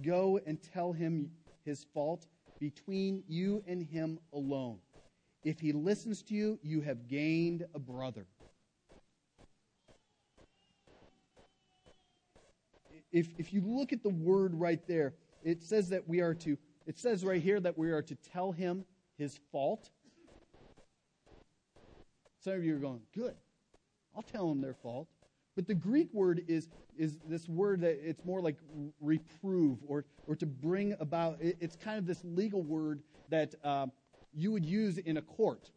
go 0.00 0.38
and 0.46 0.62
tell 0.62 0.92
him 0.92 1.32
his 1.64 1.84
fault 1.92 2.28
between 2.60 3.24
you 3.26 3.64
and 3.66 3.82
him 3.82 4.20
alone. 4.32 4.78
If 5.42 5.58
he 5.58 5.72
listens 5.72 6.22
to 6.22 6.34
you, 6.34 6.60
you 6.62 6.82
have 6.82 7.08
gained 7.08 7.66
a 7.74 7.80
brother. 7.80 8.28
If, 13.10 13.26
if 13.38 13.52
you 13.52 13.62
look 13.66 13.92
at 13.92 14.04
the 14.04 14.08
word 14.08 14.54
right 14.54 14.86
there, 14.86 15.14
it 15.42 15.64
says 15.64 15.88
that 15.88 16.08
we 16.08 16.20
are 16.20 16.34
to, 16.34 16.56
it 16.86 16.96
says 16.96 17.24
right 17.24 17.42
here 17.42 17.58
that 17.58 17.76
we 17.76 17.90
are 17.90 18.02
to 18.02 18.14
tell 18.14 18.52
him 18.52 18.84
his 19.16 19.36
fault. 19.50 19.90
Some 22.48 22.56
of 22.56 22.64
you 22.64 22.76
are 22.76 22.78
going, 22.78 23.02
good. 23.14 23.34
I'll 24.16 24.22
tell 24.22 24.48
them 24.48 24.62
their 24.62 24.72
fault. 24.72 25.06
But 25.54 25.66
the 25.66 25.74
Greek 25.74 26.08
word 26.14 26.44
is, 26.48 26.70
is 26.96 27.18
this 27.28 27.46
word 27.46 27.82
that 27.82 27.98
it's 28.02 28.24
more 28.24 28.40
like 28.40 28.56
reprove 29.02 29.80
or, 29.86 30.06
or 30.26 30.34
to 30.36 30.46
bring 30.46 30.96
about. 30.98 31.36
It's 31.40 31.76
kind 31.76 31.98
of 31.98 32.06
this 32.06 32.24
legal 32.24 32.62
word 32.62 33.02
that 33.28 33.54
uh, 33.62 33.88
you 34.32 34.50
would 34.50 34.64
use 34.64 34.96
in 34.96 35.18
a 35.18 35.20
court, 35.20 35.70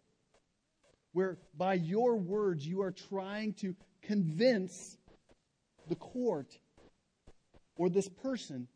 where 1.11 1.38
by 1.57 1.74
your 1.74 2.15
words 2.15 2.65
you 2.65 2.82
are 2.84 2.91
trying 2.91 3.51
to 3.55 3.76
convince 4.01 4.97
the 5.89 5.95
court 5.95 6.57
or 7.76 7.89
this 7.89 8.07
person 8.07 8.69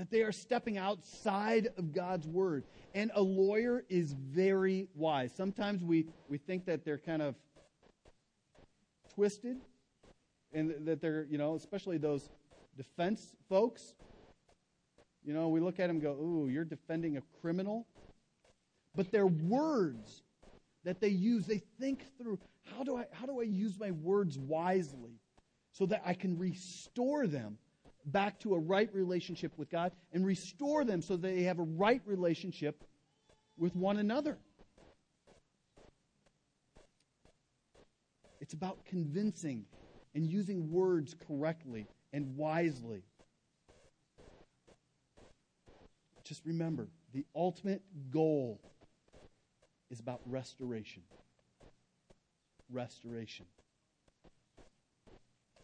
that 0.00 0.10
they 0.10 0.22
are 0.22 0.32
stepping 0.32 0.78
outside 0.78 1.68
of 1.76 1.92
God's 1.92 2.26
word. 2.26 2.64
And 2.94 3.10
a 3.14 3.20
lawyer 3.20 3.84
is 3.90 4.14
very 4.14 4.88
wise. 4.94 5.30
Sometimes 5.30 5.84
we, 5.84 6.06
we 6.26 6.38
think 6.38 6.64
that 6.64 6.86
they're 6.86 6.96
kind 6.96 7.20
of 7.20 7.34
twisted 9.14 9.58
and 10.54 10.86
that 10.86 11.02
they're, 11.02 11.26
you 11.28 11.36
know, 11.36 11.54
especially 11.54 11.98
those 11.98 12.30
defense 12.78 13.36
folks. 13.50 13.92
You 15.22 15.34
know, 15.34 15.50
we 15.50 15.60
look 15.60 15.78
at 15.78 15.88
them 15.88 15.96
and 15.96 16.02
go, 16.02 16.12
ooh, 16.12 16.48
you're 16.48 16.64
defending 16.64 17.18
a 17.18 17.22
criminal. 17.42 17.86
But 18.96 19.12
their 19.12 19.26
words 19.26 20.22
that 20.82 21.02
they 21.02 21.08
use, 21.08 21.44
they 21.44 21.60
think 21.78 22.06
through 22.16 22.38
how 22.74 22.84
do 22.84 22.96
I, 22.96 23.04
how 23.12 23.26
do 23.26 23.38
I 23.38 23.44
use 23.44 23.78
my 23.78 23.90
words 23.90 24.38
wisely 24.38 25.20
so 25.72 25.84
that 25.84 26.00
I 26.06 26.14
can 26.14 26.38
restore 26.38 27.26
them 27.26 27.58
back 28.04 28.40
to 28.40 28.54
a 28.54 28.58
right 28.58 28.92
relationship 28.94 29.52
with 29.56 29.70
God 29.70 29.92
and 30.12 30.24
restore 30.24 30.84
them 30.84 31.02
so 31.02 31.16
that 31.16 31.22
they 31.22 31.42
have 31.42 31.58
a 31.58 31.64
right 31.64 32.02
relationship 32.06 32.82
with 33.56 33.74
one 33.76 33.98
another. 33.98 34.38
It's 38.40 38.54
about 38.54 38.84
convincing 38.86 39.64
and 40.14 40.26
using 40.26 40.70
words 40.70 41.14
correctly 41.26 41.86
and 42.12 42.36
wisely. 42.36 43.04
Just 46.24 46.44
remember 46.46 46.88
the 47.12 47.24
ultimate 47.34 47.82
goal 48.10 48.60
is 49.90 50.00
about 50.00 50.20
restoration. 50.26 51.02
Restoration. 52.70 53.46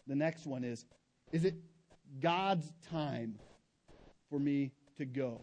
The 0.06 0.16
next 0.16 0.46
one 0.46 0.64
is 0.64 0.84
is 1.32 1.44
it 1.44 1.54
God's 2.20 2.72
time 2.90 3.38
for 4.30 4.38
me 4.38 4.72
to 4.96 5.04
go? 5.04 5.42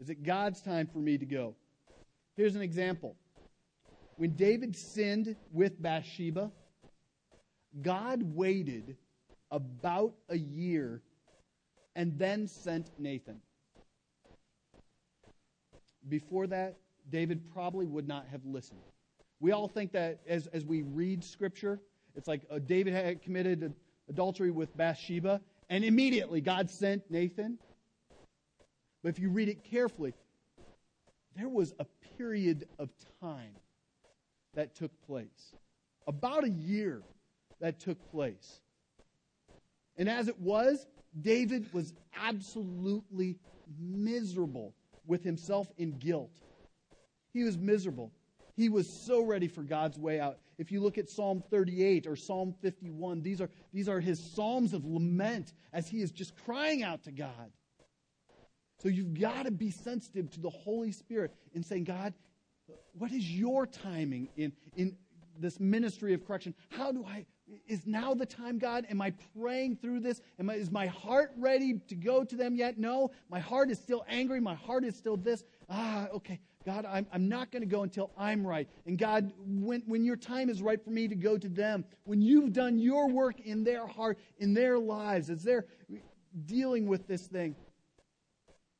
Is 0.00 0.08
it 0.08 0.22
God's 0.22 0.62
time 0.62 0.86
for 0.86 0.98
me 0.98 1.18
to 1.18 1.26
go? 1.26 1.54
Here's 2.36 2.56
an 2.56 2.62
example. 2.62 3.16
When 4.16 4.30
David 4.30 4.74
sinned 4.76 5.36
with 5.52 5.80
Bathsheba, 5.80 6.50
God 7.82 8.22
waited 8.22 8.96
about 9.50 10.14
a 10.28 10.36
year 10.36 11.02
and 11.96 12.18
then 12.18 12.46
sent 12.46 12.90
Nathan. 12.98 13.40
Before 16.08 16.46
that, 16.46 16.76
David 17.10 17.42
probably 17.52 17.86
would 17.86 18.08
not 18.08 18.26
have 18.30 18.44
listened. 18.44 18.80
We 19.40 19.52
all 19.52 19.68
think 19.68 19.92
that 19.92 20.20
as, 20.26 20.46
as 20.48 20.64
we 20.64 20.82
read 20.82 21.24
Scripture, 21.24 21.80
it's 22.14 22.28
like 22.28 22.42
uh, 22.50 22.58
David 22.58 22.92
had 22.92 23.22
committed 23.22 23.74
adultery 24.10 24.50
with 24.50 24.76
Bathsheba, 24.76 25.40
and 25.70 25.84
immediately 25.84 26.42
God 26.42 26.68
sent 26.68 27.10
Nathan. 27.10 27.58
But 29.02 29.10
if 29.10 29.18
you 29.18 29.30
read 29.30 29.48
it 29.48 29.64
carefully, 29.64 30.12
there 31.36 31.48
was 31.48 31.72
a 31.78 31.86
period 32.18 32.68
of 32.78 32.90
time 33.22 33.54
that 34.54 34.74
took 34.74 34.90
place. 35.06 35.54
About 36.06 36.44
a 36.44 36.50
year 36.50 37.02
that 37.60 37.80
took 37.80 38.10
place. 38.10 38.60
And 39.96 40.08
as 40.08 40.28
it 40.28 40.38
was, 40.38 40.86
David 41.22 41.72
was 41.72 41.94
absolutely 42.20 43.38
miserable 43.78 44.74
with 45.06 45.22
himself 45.22 45.68
in 45.78 45.92
guilt. 45.92 46.30
He 47.32 47.44
was 47.44 47.56
miserable. 47.56 48.10
He 48.60 48.68
was 48.68 48.86
so 48.86 49.22
ready 49.22 49.48
for 49.48 49.62
God's 49.62 49.98
way 49.98 50.20
out. 50.20 50.36
If 50.58 50.70
you 50.70 50.82
look 50.82 50.98
at 50.98 51.08
Psalm 51.08 51.42
38 51.50 52.06
or 52.06 52.14
Psalm 52.14 52.54
51, 52.60 53.22
these 53.22 53.40
are, 53.40 53.48
these 53.72 53.88
are 53.88 54.00
his 54.00 54.22
psalms 54.22 54.74
of 54.74 54.84
lament 54.84 55.54
as 55.72 55.88
he 55.88 56.02
is 56.02 56.10
just 56.10 56.36
crying 56.44 56.82
out 56.82 57.02
to 57.04 57.10
God. 57.10 57.52
So 58.82 58.90
you've 58.90 59.18
got 59.18 59.46
to 59.46 59.50
be 59.50 59.70
sensitive 59.70 60.30
to 60.32 60.40
the 60.40 60.50
Holy 60.50 60.92
Spirit 60.92 61.32
in 61.54 61.62
saying, 61.62 61.84
God, 61.84 62.12
what 62.92 63.12
is 63.12 63.34
your 63.34 63.66
timing 63.66 64.28
in, 64.36 64.52
in 64.76 64.94
this 65.38 65.58
ministry 65.58 66.12
of 66.12 66.26
correction? 66.26 66.54
How 66.68 66.92
do 66.92 67.02
I, 67.06 67.24
is 67.66 67.86
now 67.86 68.12
the 68.12 68.26
time, 68.26 68.58
God? 68.58 68.86
Am 68.90 69.00
I 69.00 69.14
praying 69.34 69.76
through 69.76 70.00
this? 70.00 70.20
Am 70.38 70.50
I, 70.50 70.56
is 70.56 70.70
my 70.70 70.86
heart 70.86 71.32
ready 71.38 71.80
to 71.88 71.94
go 71.94 72.24
to 72.24 72.36
them 72.36 72.56
yet? 72.56 72.76
No. 72.76 73.10
My 73.30 73.40
heart 73.40 73.70
is 73.70 73.78
still 73.78 74.04
angry. 74.06 74.38
My 74.38 74.54
heart 74.54 74.84
is 74.84 74.96
still 74.96 75.16
this. 75.16 75.44
Ah, 75.70 76.08
okay. 76.12 76.40
God, 76.66 76.84
I'm, 76.84 77.06
I'm 77.12 77.28
not 77.28 77.50
going 77.50 77.62
to 77.62 77.68
go 77.68 77.82
until 77.82 78.10
I'm 78.18 78.46
right. 78.46 78.68
And 78.84 78.98
God, 78.98 79.32
when, 79.46 79.82
when 79.86 80.04
your 80.04 80.16
time 80.16 80.50
is 80.50 80.60
right 80.60 80.82
for 80.82 80.90
me 80.90 81.08
to 81.08 81.14
go 81.14 81.38
to 81.38 81.48
them, 81.48 81.84
when 82.04 82.20
you've 82.20 82.52
done 82.52 82.78
your 82.78 83.08
work 83.08 83.40
in 83.40 83.64
their 83.64 83.86
heart, 83.86 84.18
in 84.38 84.52
their 84.52 84.78
lives, 84.78 85.30
as 85.30 85.42
they're 85.42 85.64
dealing 86.44 86.86
with 86.86 87.06
this 87.06 87.26
thing, 87.26 87.56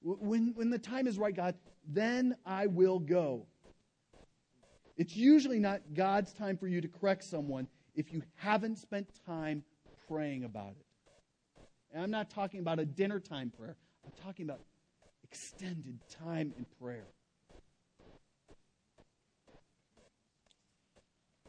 when, 0.03 0.53
when 0.55 0.68
the 0.68 0.78
time 0.78 1.07
is 1.07 1.18
right, 1.18 1.35
God, 1.35 1.55
then 1.89 2.37
I 2.45 2.66
will 2.66 2.99
go. 2.99 3.47
It's 4.97 5.16
usually 5.16 5.59
not 5.59 5.81
God's 5.95 6.35
time 6.35 6.59
for 6.59 6.66
you 6.66 6.83
to 6.83 6.89
correct 6.89 7.24
someone 7.24 7.66
if 7.95 8.12
you 8.12 8.22
haven't 8.37 8.76
spent 8.76 9.09
time 9.26 9.64
praying 10.07 10.45
about 10.45 10.72
it. 10.78 10.87
And 11.93 12.03
I'm 12.03 12.11
not 12.11 12.28
talking 12.28 12.61
about 12.61 12.78
a 12.78 12.85
dinner 12.85 13.20
time 13.20 13.51
prayer, 13.51 13.76
I'm 14.05 14.12
talking 14.22 14.45
about 14.45 14.61
extended 15.24 15.99
time 16.11 16.53
in 16.59 16.66
prayer. 16.78 17.07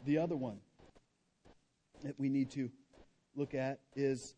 The 0.06 0.18
other 0.18 0.36
one 0.36 0.58
that 2.04 2.20
we 2.20 2.28
need 2.28 2.50
to 2.52 2.70
look 3.36 3.54
at 3.54 3.80
is 3.96 4.36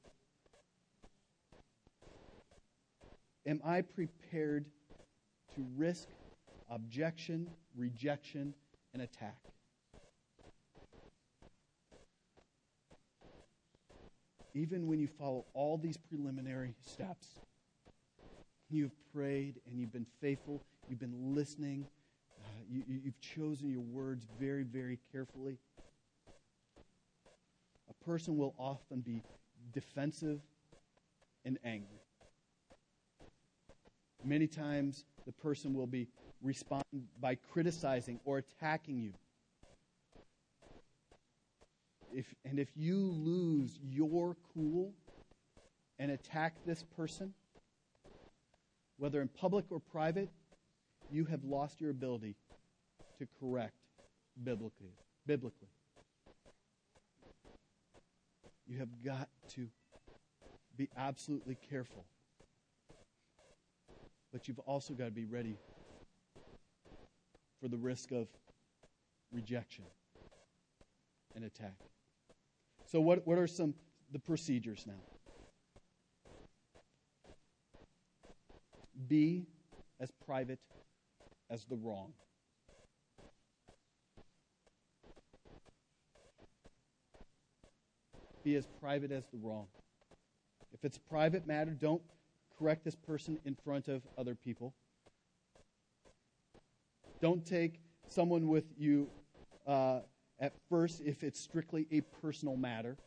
Am 3.45 3.61
I 3.64 3.82
prepared 3.82 4.66
to 5.55 5.66
risk 5.76 6.07
objection, 6.70 7.49
rejection, 7.76 8.53
and 8.93 9.01
attack? 9.01 9.38
Even 14.53 14.88
when 14.88 14.99
you 14.99 15.07
follow 15.07 15.45
all 15.53 15.78
these 15.78 15.97
preliminary 15.97 16.76
steps, 16.86 17.28
you've 18.70 18.93
prayed 19.14 19.59
and 19.68 19.80
you've 19.80 19.91
been 19.91 20.07
faithful, 20.22 20.61
you've 20.88 20.99
been 20.99 21.34
listening, 21.34 21.88
you, 22.70 22.84
you've 22.88 23.20
chosen 23.20 23.70
your 23.70 23.82
words 23.82 24.26
very, 24.39 24.64
very 24.64 24.99
carefully. 25.11 25.57
A 27.89 28.05
person 28.05 28.38
will 28.38 28.53
often 28.57 29.01
be 29.01 29.22
defensive 29.74 30.39
and 31.45 31.57
angry. 31.64 31.99
Many 34.24 34.47
times, 34.47 35.05
the 35.26 35.32
person 35.32 35.74
will 35.74 35.88
be 35.88 36.07
respond 36.41 36.84
by 37.20 37.36
criticizing 37.36 38.20
or 38.26 38.38
attacking 38.38 38.99
you. 38.99 39.14
If, 42.14 42.34
and 42.45 42.59
if 42.59 42.70
you 42.76 42.97
lose 42.97 43.80
your 43.82 44.38
cool 44.53 44.93
and 45.97 46.11
attack 46.11 46.55
this 46.66 46.84
person, 46.95 47.34
whether 48.97 49.22
in 49.22 49.28
public 49.28 49.66
or 49.72 49.80
private, 49.80 50.30
you 51.11 51.26
have 51.26 51.43
lost 51.43 51.82
your 51.82 51.89
ability 51.89 52.36
to 53.24 53.30
correct 53.40 53.74
biblically. 54.42 54.94
Biblically, 55.26 55.70
you 58.68 58.80
have 58.80 58.90
got 59.04 59.30
to 59.56 59.68
be 60.76 60.90
absolutely 60.98 61.58
careful, 61.70 62.04
but 64.32 64.48
you've 64.48 64.60
also 64.60 64.94
got 64.94 65.06
to 65.06 65.12
be 65.12 65.26
ready 65.26 65.58
for 67.62 67.70
the 67.70 67.78
risk 67.78 68.12
of 68.12 68.28
rejection 69.32 69.86
and 71.36 71.46
attack. 71.46 71.76
So, 72.86 73.00
what, 73.00 73.26
what 73.26 73.38
are 73.38 73.48
some 73.48 73.74
the 74.12 74.20
procedures 74.20 74.84
now? 74.86 75.02
Be 79.08 79.46
as 80.00 80.12
private 80.26 80.60
as 81.50 81.66
the 81.66 81.76
wrong. 81.76 82.14
Be 88.44 88.56
as 88.56 88.68
private 88.82 89.12
as 89.12 89.26
the 89.32 89.38
wrong. 89.38 89.68
If 90.74 90.84
it's 90.84 90.98
a 90.98 91.02
private 91.02 91.48
matter, 91.48 91.72
don't 91.72 92.02
correct 92.58 92.84
this 92.84 92.96
person 92.96 93.39
in 93.46 93.56
front 93.56 93.88
of 93.88 94.02
other 94.18 94.36
people. 94.36 94.74
Don't 97.22 97.46
take 97.46 97.80
someone 98.08 98.48
with 98.48 98.66
you 98.78 99.10
uh, 99.66 100.00
at 100.39 100.54
first 100.70 101.02
if 101.06 101.24
it's 101.24 101.39
strictly 101.39 101.88
a 101.91 102.02
personal 102.22 102.58
matter. 102.58 102.98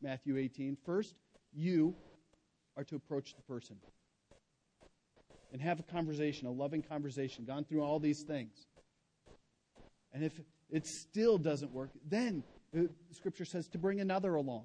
Matthew 0.00 0.38
18. 0.38 0.76
First, 0.84 1.14
you 1.52 1.94
are 2.76 2.84
to 2.84 2.96
approach 2.96 3.34
the 3.34 3.42
person 3.42 3.76
and 5.52 5.60
have 5.60 5.78
a 5.78 5.82
conversation, 5.82 6.46
a 6.46 6.50
loving 6.50 6.82
conversation, 6.82 7.44
gone 7.44 7.64
through 7.64 7.82
all 7.82 8.00
these 8.00 8.22
things. 8.22 8.66
And 10.12 10.24
if 10.24 10.40
it 10.70 10.86
still 10.86 11.38
doesn't 11.38 11.72
work, 11.72 11.90
then 12.08 12.42
the 12.42 12.61
scripture 13.12 13.44
says 13.44 13.68
to 13.68 13.78
bring 13.78 14.00
another 14.00 14.34
along. 14.34 14.64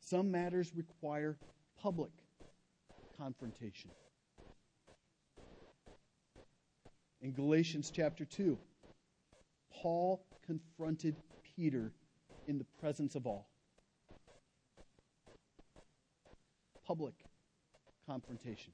Some 0.00 0.30
matters 0.30 0.72
require 0.74 1.36
public 1.80 2.10
confrontation. 3.16 3.90
In 7.20 7.32
Galatians 7.32 7.92
chapter 7.94 8.24
2, 8.24 8.58
Paul 9.72 10.24
confronted 10.44 11.16
Peter 11.54 11.92
in 12.48 12.58
the 12.58 12.64
presence 12.80 13.14
of 13.14 13.26
all. 13.26 13.48
Public 16.84 17.14
confrontation. 18.06 18.72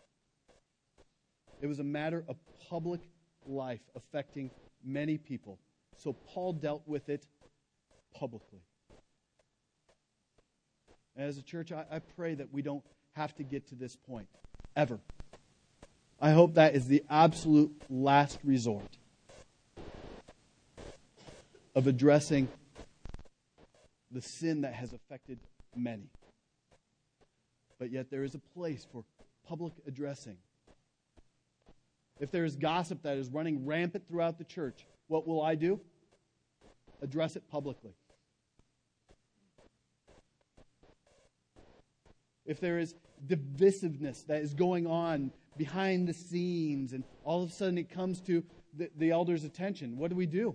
It 1.61 1.67
was 1.67 1.81
a 1.81 1.85
matter 1.85 2.25
of 2.29 2.37
public 2.71 3.01
life 3.49 3.81
affecting 3.95 4.51
many 4.85 5.19
people. 5.19 5.59
So 5.97 6.13
Paul 6.13 6.53
dealt 6.53 6.83
with 6.87 7.09
it 7.09 7.27
publicly. 8.15 8.61
As 11.17 11.39
a 11.39 11.43
church, 11.43 11.73
I, 11.73 11.85
I, 11.91 11.99
pray 11.99 12.35
that 12.35 12.53
we 12.53 12.61
don't 12.61 12.85
have 13.15 13.35
to 13.37 13.43
get 13.43 13.69
to 13.69 13.75
this 13.75 13.97
point 13.97 14.29
ever. 14.77 15.01
I 16.21 16.33
hope 16.33 16.55
that 16.55 16.75
is 16.75 16.87
the 16.87 17.03
absolute 17.09 17.73
last 17.89 18.39
resort 18.45 18.99
of 21.75 21.87
addressing 21.87 22.49
the 24.11 24.21
sin 24.21 24.63
that 24.63 24.75
has 24.75 24.93
affected 24.93 25.39
many. 25.75 26.11
But 27.79 27.91
yet, 27.91 28.11
there 28.11 28.25
is 28.25 28.35
a 28.35 28.39
place 28.39 28.87
for 28.91 29.05
public 29.47 29.75
addressing 29.87 30.37
if 32.21 32.31
there 32.31 32.45
is 32.45 32.57
gossip 32.57 33.03
that 33.03 33.17
is 33.17 33.29
running 33.29 33.67
rampant 33.67 34.09
throughout 34.09 34.39
the 34.39 34.45
church, 34.45 34.87
what 35.09 35.27
will 35.27 35.43
I 35.43 35.55
do? 35.55 35.81
Address 37.03 37.37
it 37.37 37.49
publicly. 37.49 37.93
If 42.45 42.61
there 42.61 42.79
is 42.79 42.95
divisiveness 43.27 44.27
that 44.27 44.43
is 44.43 44.55
going 44.55 44.87
on 44.87 45.33
behind 45.57 46.09
the 46.09 46.15
scenes 46.15 46.93
and 46.93 47.03
all 47.25 47.43
of 47.43 47.51
a 47.51 47.53
sudden 47.53 47.77
it 47.77 47.91
comes 47.91 48.21
to 48.23 48.45
the, 48.75 48.91
the 48.97 49.11
elder's 49.11 49.45
attention, 49.45 49.97
what 49.99 50.11
do 50.11 50.17
we 50.17 50.27
do? 50.27 50.55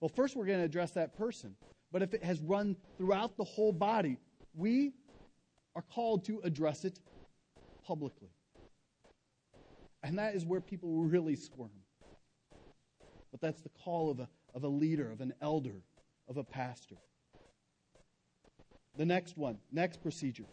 Well, 0.00 0.08
first 0.08 0.36
we're 0.36 0.46
going 0.46 0.58
to 0.58 0.64
address 0.64 0.92
that 0.92 1.16
person. 1.16 1.54
But 1.92 2.02
if 2.02 2.12
it 2.12 2.24
has 2.24 2.40
run 2.40 2.76
throughout 2.98 3.36
the 3.36 3.44
whole 3.44 3.72
body, 3.72 4.18
we 4.54 4.94
are 5.76 5.82
called 5.82 6.24
to 6.26 6.40
address 6.42 6.84
it 6.84 6.98
publicly. 7.86 8.30
And 10.04 10.18
that 10.18 10.34
is 10.34 10.44
where 10.44 10.60
people 10.60 10.92
really 10.92 11.34
squirm. 11.34 11.70
But 13.30 13.40
that's 13.40 13.62
the 13.62 13.70
call 13.70 14.10
of 14.10 14.20
a, 14.20 14.28
of 14.54 14.62
a 14.62 14.68
leader, 14.68 15.10
of 15.10 15.22
an 15.22 15.32
elder, 15.40 15.82
of 16.28 16.36
a 16.36 16.44
pastor. 16.44 16.96
The 18.98 19.06
next 19.06 19.38
one, 19.38 19.56
next 19.72 20.02
procedure, 20.02 20.44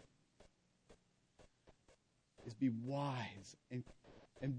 is 2.46 2.54
be 2.54 2.70
wise 2.70 3.54
and, 3.70 3.84
and 4.40 4.56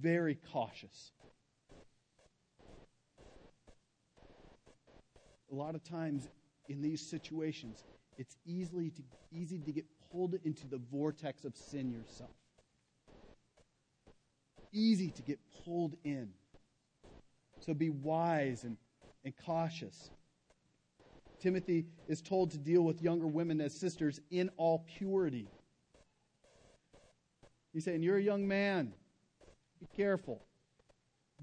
very 0.00 0.38
cautious. 0.52 1.10
A 5.50 5.54
lot 5.54 5.74
of 5.74 5.82
times 5.82 6.28
in 6.68 6.80
these 6.80 7.04
situations, 7.04 7.82
it's 8.16 8.36
easily 8.46 8.90
to, 8.90 9.02
easy 9.32 9.58
to 9.58 9.72
get 9.72 9.84
pulled 10.12 10.34
into 10.44 10.68
the 10.68 10.78
vortex 10.92 11.44
of 11.44 11.56
sin 11.56 11.90
yourself. 11.90 12.30
Easy 14.72 15.10
to 15.10 15.22
get 15.22 15.38
pulled 15.64 15.94
in. 16.04 16.28
So 17.60 17.74
be 17.74 17.90
wise 17.90 18.64
and, 18.64 18.76
and 19.24 19.34
cautious. 19.44 20.10
Timothy 21.40 21.86
is 22.08 22.20
told 22.20 22.50
to 22.52 22.58
deal 22.58 22.82
with 22.82 23.02
younger 23.02 23.26
women 23.26 23.60
as 23.60 23.78
sisters 23.78 24.20
in 24.30 24.50
all 24.56 24.84
purity. 24.98 25.48
He's 27.72 27.84
saying, 27.84 28.02
You're 28.02 28.16
a 28.16 28.22
young 28.22 28.46
man. 28.46 28.92
Be 29.80 29.86
careful. 29.96 30.42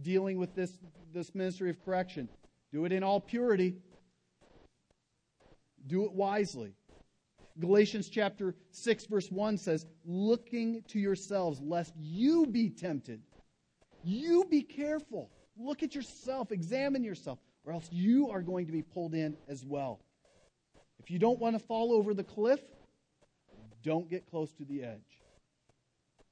Dealing 0.01 0.37
with 0.37 0.53
this, 0.55 0.77
this 1.13 1.33
ministry 1.33 1.69
of 1.69 1.83
correction. 1.85 2.27
Do 2.73 2.83
it 2.83 2.91
in 2.91 3.03
all 3.03 3.21
purity. 3.21 3.77
Do 5.87 6.03
it 6.03 6.11
wisely. 6.11 6.73
Galatians 7.59 8.09
chapter 8.09 8.55
6, 8.71 9.05
verse 9.05 9.31
1 9.31 9.57
says, 9.57 9.85
Looking 10.03 10.83
to 10.89 10.99
yourselves, 10.99 11.61
lest 11.61 11.93
you 11.97 12.45
be 12.45 12.69
tempted. 12.69 13.21
You 14.03 14.45
be 14.49 14.61
careful. 14.61 15.31
Look 15.57 15.81
at 15.81 15.95
yourself, 15.95 16.51
examine 16.51 17.03
yourself, 17.03 17.39
or 17.63 17.73
else 17.73 17.87
you 17.91 18.29
are 18.29 18.41
going 18.41 18.65
to 18.65 18.73
be 18.73 18.81
pulled 18.81 19.13
in 19.13 19.37
as 19.47 19.65
well. 19.65 20.01
If 20.99 21.09
you 21.09 21.17
don't 21.17 21.39
want 21.39 21.57
to 21.57 21.65
fall 21.65 21.93
over 21.93 22.13
the 22.13 22.23
cliff, 22.23 22.59
don't 23.83 24.09
get 24.09 24.29
close 24.29 24.51
to 24.53 24.65
the 24.65 24.83
edge. 24.83 25.21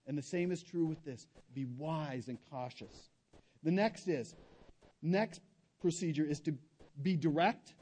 And 0.06 0.18
the 0.18 0.24
same 0.24 0.52
is 0.52 0.62
true 0.62 0.86
with 0.86 1.04
this. 1.06 1.28
Be 1.54 1.66
wise 1.66 2.28
and 2.28 2.38
cautious. 2.50 3.10
The 3.64 3.72
next 3.72 4.10
is, 4.10 4.36
next 5.02 5.40
procedure 5.80 6.26
is 6.26 6.42
to 6.42 6.54
be 7.02 7.16
direct 7.16 7.74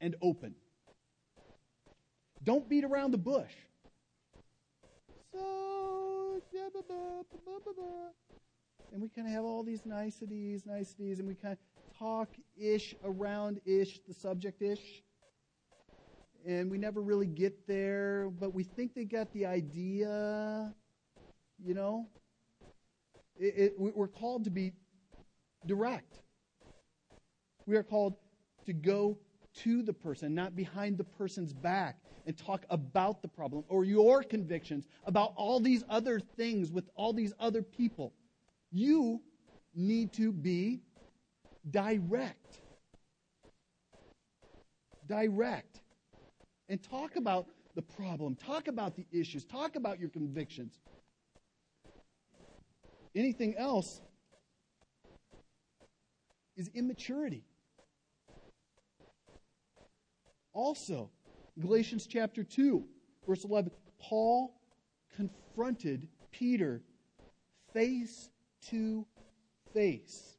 and 0.00 0.14
open. 0.22 0.54
Don't 2.44 2.68
beat 2.68 2.84
around 2.84 3.10
the 3.10 3.18
bush. 3.18 3.52
So, 5.32 6.40
and 8.92 9.02
we 9.02 9.08
kind 9.08 9.26
of 9.26 9.32
have 9.32 9.44
all 9.44 9.62
these 9.62 9.86
niceties, 9.86 10.66
niceties, 10.66 11.18
and 11.18 11.26
we 11.26 11.34
kind 11.34 11.52
of 11.52 11.98
talk 11.98 12.28
ish 12.56 12.94
around 13.02 13.60
ish, 13.64 13.98
the 14.06 14.12
subject 14.12 14.60
ish. 14.60 15.02
And 16.46 16.70
we 16.70 16.76
never 16.76 17.00
really 17.00 17.26
get 17.26 17.66
there, 17.66 18.28
but 18.38 18.52
we 18.52 18.64
think 18.64 18.94
they 18.94 19.04
got 19.04 19.32
the 19.32 19.46
idea, 19.46 20.74
you 21.58 21.72
know? 21.72 22.06
It, 23.36 23.54
it, 23.56 23.74
we're 23.78 24.06
called 24.06 24.44
to 24.44 24.50
be 24.50 24.72
direct. 25.66 26.20
We 27.66 27.76
are 27.76 27.82
called 27.82 28.16
to 28.66 28.74
go 28.74 29.18
to 29.62 29.82
the 29.82 29.94
person, 29.94 30.34
not 30.34 30.54
behind 30.54 30.98
the 30.98 31.04
person's 31.04 31.54
back 31.54 32.03
and 32.26 32.36
talk 32.36 32.64
about 32.70 33.22
the 33.22 33.28
problem 33.28 33.64
or 33.68 33.84
your 33.84 34.22
convictions 34.22 34.86
about 35.04 35.32
all 35.36 35.60
these 35.60 35.84
other 35.88 36.20
things 36.20 36.70
with 36.70 36.88
all 36.94 37.12
these 37.12 37.32
other 37.38 37.62
people. 37.62 38.12
You 38.70 39.20
need 39.74 40.12
to 40.14 40.32
be 40.32 40.80
direct. 41.70 42.60
Direct. 45.06 45.80
And 46.68 46.82
talk 46.82 47.16
about 47.16 47.46
the 47.74 47.82
problem, 47.82 48.36
talk 48.36 48.68
about 48.68 48.96
the 48.96 49.06
issues, 49.12 49.44
talk 49.44 49.76
about 49.76 49.98
your 49.98 50.08
convictions. 50.08 50.78
Anything 53.14 53.54
else 53.56 54.00
is 56.56 56.70
immaturity. 56.74 57.44
Also, 60.52 61.10
Galatians 61.60 62.06
chapter 62.06 62.42
2, 62.42 62.84
verse 63.26 63.44
11, 63.44 63.70
Paul 64.00 64.54
confronted 65.16 66.08
Peter 66.32 66.82
face 67.72 68.30
to 68.68 69.06
face. 69.72 70.36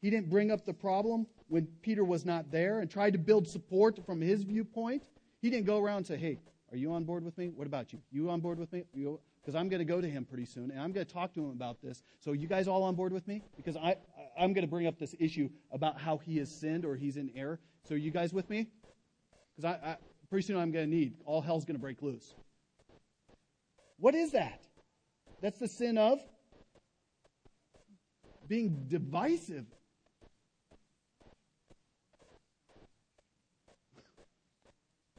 He 0.00 0.10
didn't 0.10 0.30
bring 0.30 0.50
up 0.50 0.64
the 0.64 0.74
problem 0.74 1.26
when 1.48 1.66
Peter 1.82 2.04
was 2.04 2.24
not 2.24 2.50
there 2.50 2.80
and 2.80 2.90
tried 2.90 3.12
to 3.12 3.18
build 3.18 3.46
support 3.46 4.04
from 4.04 4.20
his 4.20 4.42
viewpoint. 4.42 5.08
He 5.40 5.50
didn't 5.50 5.66
go 5.66 5.78
around 5.78 5.98
and 5.98 6.06
say, 6.06 6.16
Hey, 6.16 6.38
are 6.72 6.76
you 6.76 6.92
on 6.92 7.04
board 7.04 7.24
with 7.24 7.38
me? 7.38 7.50
What 7.54 7.66
about 7.66 7.92
you? 7.92 8.00
You 8.10 8.30
on 8.30 8.40
board 8.40 8.58
with 8.58 8.72
me? 8.72 8.84
Because 8.94 9.54
I'm 9.54 9.68
going 9.68 9.78
to 9.78 9.84
go 9.84 10.00
to 10.00 10.08
him 10.08 10.24
pretty 10.24 10.46
soon 10.46 10.70
and 10.70 10.80
I'm 10.80 10.92
going 10.92 11.06
to 11.06 11.12
talk 11.12 11.34
to 11.34 11.40
him 11.40 11.50
about 11.50 11.80
this. 11.82 12.02
So, 12.18 12.32
you 12.32 12.48
guys 12.48 12.66
all 12.66 12.82
on 12.82 12.94
board 12.94 13.12
with 13.12 13.28
me? 13.28 13.42
Because 13.56 13.76
I, 13.76 13.96
I'm 14.38 14.52
going 14.52 14.64
to 14.64 14.70
bring 14.70 14.86
up 14.86 14.98
this 14.98 15.14
issue 15.20 15.50
about 15.70 16.00
how 16.00 16.16
he 16.16 16.38
has 16.38 16.50
sinned 16.50 16.84
or 16.84 16.96
he's 16.96 17.16
in 17.16 17.30
error. 17.36 17.60
So, 17.86 17.94
you 17.94 18.10
guys 18.10 18.32
with 18.32 18.48
me? 18.48 18.68
Because 19.54 19.76
I, 19.76 19.90
I, 19.90 19.96
pretty 20.32 20.46
soon 20.46 20.56
I'm 20.56 20.72
going 20.72 20.88
to 20.88 20.96
need. 20.96 21.12
All 21.26 21.42
hell's 21.42 21.66
going 21.66 21.76
to 21.76 21.80
break 21.80 22.00
loose. 22.00 22.32
What 23.98 24.14
is 24.14 24.32
that? 24.32 24.62
That's 25.42 25.58
the 25.58 25.68
sin 25.68 25.98
of 25.98 26.20
being 28.48 28.86
divisive. 28.88 29.66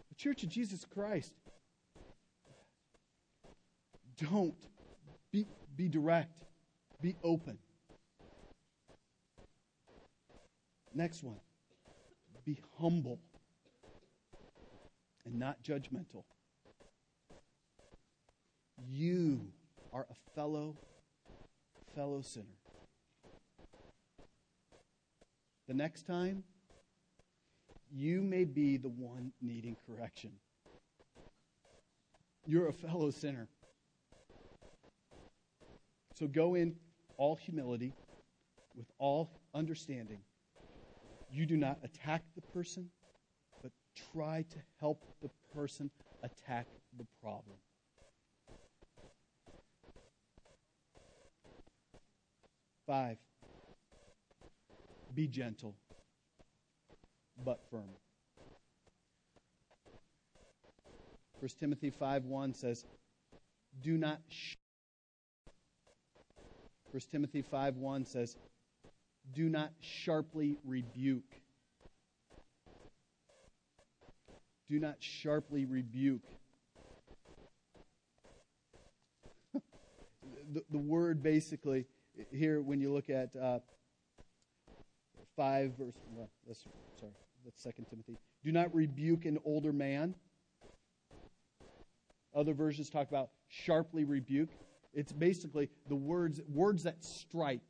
The 0.09 0.16
Church 0.18 0.41
of 0.41 0.49
Jesus 0.49 0.84
Christ. 0.84 1.32
Don't 4.32 4.55
be, 5.32 5.45
be 5.76 5.89
direct, 5.89 6.41
be 7.03 7.16
open. 7.24 7.59
Next 10.95 11.22
one 11.22 11.38
be 12.45 12.59
humble 12.80 13.20
and 15.26 15.40
not 15.40 15.64
judgmental. 15.64 16.24
You 18.90 19.48
are 19.92 20.06
a 20.10 20.16
fellow 20.36 20.76
fellow 21.96 22.22
sinner. 22.22 22.58
The 25.68 25.74
next 25.74 26.06
time, 26.06 26.44
you 27.92 28.22
may 28.22 28.44
be 28.44 28.78
the 28.78 28.90
one 28.90 29.32
needing 29.42 29.78
correction. 29.88 30.32
You're 32.46 32.68
a 32.68 32.74
fellow 32.74 33.12
sinner. 33.12 33.48
So 36.16 36.28
go 36.28 36.56
in 36.56 36.76
all 37.18 37.36
humility, 37.36 37.94
with 38.76 38.88
all 38.98 39.40
understanding. 39.54 40.20
You 41.32 41.46
do 41.46 41.58
not 41.58 41.78
attack 41.84 42.24
the 42.36 42.42
person 42.42 42.90
try 44.14 44.46
to 44.50 44.58
help 44.80 45.04
the 45.22 45.30
person 45.54 45.89
attack 46.24 46.68
the 46.98 47.06
problem. 47.22 47.58
Five, 52.86 53.18
be 55.16 55.28
gentle 55.28 55.76
but 57.44 57.60
firm. 57.70 57.89
1 61.39 61.50
Timothy 61.60 61.89
5 61.89 62.26
1 62.26 62.54
says, 62.54 62.86
Do 63.82 63.98
not. 63.98 64.22
Sh-. 64.30 64.56
1 66.91 67.02
Timothy 67.12 67.41
5 67.41 67.76
1 67.76 68.06
says, 68.06 68.38
Do 69.34 69.50
not 69.50 69.72
sharply 69.82 70.58
rebuke 70.66 71.43
Do 74.74 74.80
not 74.80 74.96
sharply 75.02 75.66
rebuke. 75.66 76.24
the, 80.52 80.64
the 80.72 80.80
word 80.80 81.22
basically 81.22 81.86
here, 82.32 82.60
when 82.60 82.82
you 82.82 82.92
look 82.92 83.08
at 83.12 83.30
uh, 83.36 83.60
5 85.38 85.74
verse, 85.78 85.94
well, 86.12 86.28
that's, 86.48 86.66
sorry, 87.00 87.12
that's 87.46 87.62
2 87.62 87.86
Timothy. 87.88 88.18
Do 88.44 88.52
not 88.52 88.74
rebuke 88.74 89.26
an 89.26 89.38
older 89.46 89.72
man. 89.72 90.16
Other 92.36 92.56
versions 92.56 92.90
talk 92.90 93.08
about 93.10 93.30
sharply 93.50 94.06
rebuke. 94.06 94.50
It's 94.92 95.12
basically 95.12 95.70
the 95.88 95.96
words 95.96 96.42
words 96.52 96.82
that 96.82 97.06
strike. 97.06 97.62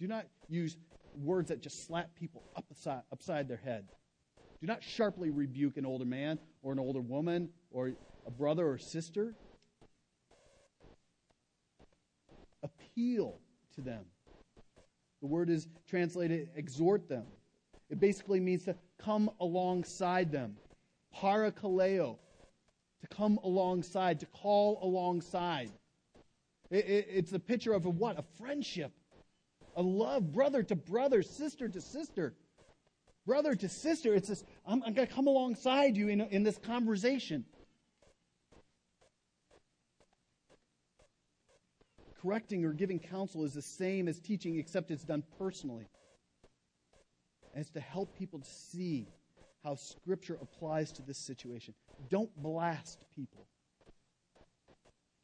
Do 0.00 0.08
not 0.08 0.26
use 0.48 0.76
words 1.14 1.50
that 1.50 1.62
just 1.62 1.86
slap 1.86 2.16
people 2.16 2.42
upside, 2.56 3.02
upside 3.12 3.46
their 3.46 3.58
head. 3.64 3.86
Do 4.62 4.68
not 4.68 4.84
sharply 4.84 5.30
rebuke 5.30 5.76
an 5.76 5.84
older 5.84 6.04
man 6.04 6.38
or 6.62 6.72
an 6.72 6.78
older 6.78 7.00
woman 7.00 7.48
or 7.72 7.90
a 8.24 8.30
brother 8.30 8.68
or 8.68 8.78
sister. 8.78 9.34
Appeal 12.62 13.40
to 13.74 13.80
them. 13.80 14.04
The 15.20 15.26
word 15.26 15.50
is 15.50 15.66
translated 15.88 16.48
exhort 16.54 17.08
them. 17.08 17.24
It 17.90 17.98
basically 17.98 18.38
means 18.38 18.64
to 18.66 18.76
come 18.98 19.30
alongside 19.40 20.30
them. 20.30 20.54
Parakaleo, 21.12 22.18
to 23.00 23.06
come 23.08 23.40
alongside, 23.42 24.20
to 24.20 24.26
call 24.26 24.78
alongside. 24.80 25.72
It, 26.70 26.86
it, 26.86 27.06
it's 27.10 27.32
a 27.32 27.40
picture 27.40 27.72
of 27.72 27.84
a 27.84 27.90
what? 27.90 28.16
A 28.16 28.24
friendship, 28.38 28.92
a 29.74 29.82
love, 29.82 30.30
brother 30.30 30.62
to 30.62 30.76
brother, 30.76 31.24
sister 31.24 31.68
to 31.68 31.80
sister 31.80 32.36
brother 33.26 33.54
to 33.54 33.68
sister. 33.68 34.14
It's 34.14 34.28
this, 34.28 34.44
I'm, 34.66 34.82
I'm 34.84 34.92
going 34.92 35.06
to 35.06 35.14
come 35.14 35.26
alongside 35.26 35.96
you 35.96 36.08
in, 36.08 36.20
in 36.20 36.42
this 36.42 36.58
conversation. 36.58 37.44
Correcting 42.20 42.64
or 42.64 42.72
giving 42.72 43.00
counsel 43.00 43.44
is 43.44 43.54
the 43.54 43.62
same 43.62 44.06
as 44.06 44.20
teaching, 44.20 44.58
except 44.58 44.90
it's 44.92 45.02
done 45.04 45.24
personally. 45.38 45.88
And 47.52 47.60
it's 47.60 47.70
to 47.70 47.80
help 47.80 48.16
people 48.16 48.38
to 48.38 48.48
see 48.48 49.08
how 49.64 49.74
Scripture 49.74 50.38
applies 50.40 50.92
to 50.92 51.02
this 51.02 51.18
situation. 51.18 51.74
Don't 52.08 52.30
blast 52.40 53.04
people. 53.14 53.46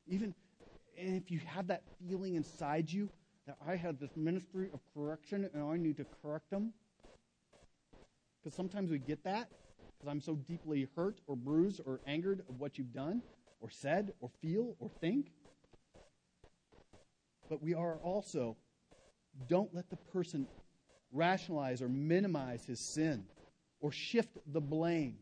Even 0.08 0.34
if 0.96 1.30
you 1.30 1.40
have 1.46 1.68
that 1.68 1.82
feeling 2.00 2.34
inside 2.34 2.90
you 2.90 3.08
that 3.46 3.56
I 3.66 3.76
have 3.76 3.98
this 3.98 4.16
ministry 4.16 4.68
of 4.74 4.80
correction 4.94 5.48
and 5.54 5.62
I 5.62 5.76
need 5.76 5.96
to 5.98 6.06
correct 6.22 6.50
them, 6.50 6.72
because 8.48 8.56
sometimes 8.56 8.90
we 8.90 8.98
get 8.98 9.22
that 9.24 9.50
because 9.98 10.10
I'm 10.10 10.22
so 10.22 10.34
deeply 10.34 10.88
hurt 10.96 11.20
or 11.26 11.36
bruised 11.36 11.82
or 11.84 12.00
angered 12.06 12.40
of 12.48 12.58
what 12.58 12.78
you've 12.78 12.94
done 12.94 13.20
or 13.60 13.68
said 13.68 14.14
or 14.20 14.30
feel 14.40 14.74
or 14.80 14.88
think. 15.02 15.32
But 17.50 17.62
we 17.62 17.74
are 17.74 17.96
also, 17.96 18.56
don't 19.50 19.74
let 19.74 19.90
the 19.90 19.96
person 19.96 20.46
rationalize 21.12 21.82
or 21.82 21.90
minimize 21.90 22.64
his 22.64 22.80
sin 22.80 23.24
or 23.82 23.92
shift 23.92 24.38
the 24.50 24.62
blame. 24.62 25.18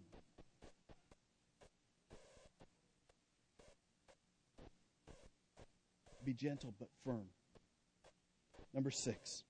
Be 6.25 6.33
gentle 6.33 6.73
but 6.79 6.91
firm. 7.05 7.27
Number 8.73 8.93
six, 8.93 9.43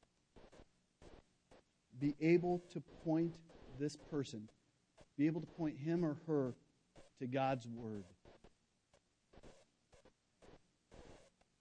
be 2.00 2.14
able 2.22 2.62
to 2.72 2.80
point 3.04 3.36
this 3.78 3.96
person, 3.96 4.48
be 5.16 5.26
able 5.26 5.40
to 5.40 5.46
point 5.46 5.76
him 5.78 6.04
or 6.04 6.16
her 6.26 6.54
to 7.18 7.26
God's 7.26 7.66
Word 7.66 8.04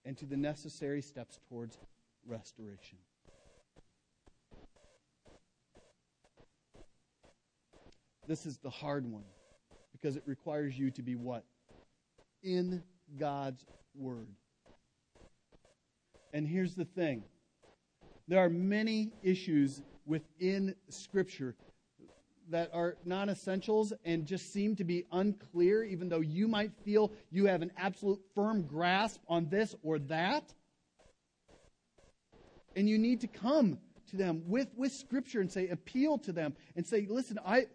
and 0.04 0.16
to 0.18 0.26
the 0.26 0.36
necessary 0.36 1.02
steps 1.02 1.40
towards 1.48 1.78
restoration. 2.26 2.98
This 8.28 8.46
is 8.46 8.58
the 8.58 8.70
hard 8.70 9.10
one 9.10 9.24
because 9.92 10.16
it 10.16 10.22
requires 10.26 10.78
you 10.78 10.90
to 10.90 11.02
be 11.02 11.14
what? 11.14 11.44
In 12.42 12.82
God's 13.18 13.64
Word. 13.94 14.28
And 16.32 16.46
here's 16.46 16.74
the 16.74 16.84
thing 16.84 17.24
there 18.28 18.40
are 18.40 18.50
many 18.50 19.12
issues 19.22 19.82
within 20.04 20.74
Scripture 20.88 21.54
that 22.50 22.70
are 22.72 22.96
non 23.04 23.28
essentials 23.28 23.92
and 24.04 24.26
just 24.26 24.52
seem 24.52 24.76
to 24.76 24.84
be 24.84 25.04
unclear, 25.12 25.84
even 25.84 26.08
though 26.08 26.20
you 26.20 26.48
might 26.48 26.72
feel 26.84 27.12
you 27.30 27.46
have 27.46 27.62
an 27.62 27.72
absolute 27.76 28.20
firm 28.34 28.62
grasp 28.62 29.20
on 29.28 29.48
this 29.48 29.74
or 29.82 29.98
that. 29.98 30.44
And 32.74 32.88
you 32.88 32.98
need 32.98 33.22
to 33.22 33.26
come 33.26 33.78
to 34.10 34.16
them 34.16 34.42
with, 34.46 34.68
with 34.76 34.92
Scripture 34.92 35.40
and 35.40 35.50
say, 35.50 35.68
appeal 35.68 36.18
to 36.18 36.32
them 36.32 36.54
and 36.76 36.86
say, 36.86 37.06
listen, 37.08 37.38
I, 37.44 37.66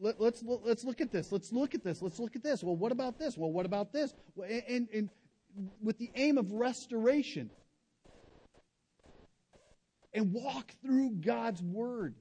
let, 0.00 0.20
us 0.20 0.42
let's, 0.44 0.64
let's 0.64 0.84
look 0.84 1.00
at 1.00 1.10
this. 1.10 1.32
Let's 1.32 1.52
look 1.52 1.74
at 1.74 1.82
this. 1.82 2.00
Let's 2.00 2.18
look 2.18 2.36
at 2.36 2.42
this. 2.42 2.62
Well, 2.62 2.76
what 2.76 2.92
about 2.92 3.18
this? 3.18 3.36
Well, 3.36 3.50
what 3.50 3.66
about 3.66 3.92
this? 3.92 4.14
And, 4.68 4.88
and 4.94 5.10
with 5.82 5.98
the 5.98 6.10
aim 6.14 6.38
of 6.38 6.52
restoration. 6.52 7.50
And 10.14 10.32
walk 10.32 10.72
through 10.82 11.16
God's 11.20 11.62
Word. 11.62 12.14